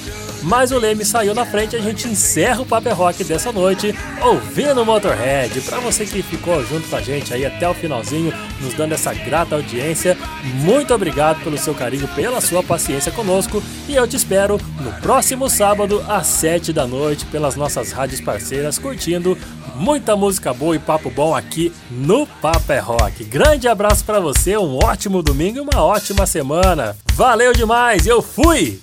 Mas 0.44 0.72
o 0.72 0.78
Leme 0.78 1.04
saiu 1.04 1.36
na 1.36 1.46
frente 1.46 1.76
e 1.76 1.80
a 1.80 1.82
gente 1.82 2.08
encerra 2.08 2.62
o 2.62 2.66
Paper 2.66 2.96
Rock 2.96 3.26
dessa 3.26 3.52
noite 3.52 3.94
ouvindo 4.22 4.86
Motorhead. 4.86 5.60
Para 5.60 5.82
você 5.82 6.06
que 6.06 6.24
ficou 6.24 6.66
junto 6.66 6.88
com 6.88 6.96
a 6.96 7.02
gente 7.02 7.34
aí 7.34 7.46
até 7.46 7.68
o 7.68 7.74
finalzinho, 7.74 8.34
nos 8.62 8.74
dando 8.76 8.94
essa 8.94 9.14
grata 9.14 9.56
audiência, 9.56 10.18
muito 10.62 10.94
obrigado 10.94 11.44
pelo 11.44 11.58
seu 11.58 11.76
carinho, 11.76 12.08
pela 12.10 12.40
sua 12.40 12.64
paciência 12.64 13.12
conosco 13.12 13.62
e 13.90 13.96
eu 13.96 14.08
te 14.08 14.16
espero 14.16 14.58
no 14.80 14.92
próximo 15.02 15.50
sábado 15.50 16.02
às 16.08 16.28
7 16.28 16.72
da 16.72 16.88
noite 16.88 17.26
pelas 17.26 17.58
nossas 17.58 17.92
rádios 17.92 18.22
parceiras 18.22 18.80
curtindo 18.80 19.38
muita 19.76 20.16
música 20.16 20.54
boa 20.54 20.76
e 20.76 20.80
papo 20.80 21.10
bom 21.10 21.36
aqui 21.36 21.73
no 21.90 22.26
Paper 22.26 22.86
Rock. 22.86 23.24
Grande 23.24 23.68
abraço 23.68 24.04
para 24.06 24.20
você, 24.20 24.58
um 24.58 24.78
ótimo 24.84 25.22
domingo 25.22 25.58
e 25.58 25.62
uma 25.62 25.84
ótima 25.84 26.26
semana. 26.26 26.96
Valeu 27.14 27.54
demais, 27.54 28.08
eu 28.08 28.22
fui! 28.22 28.80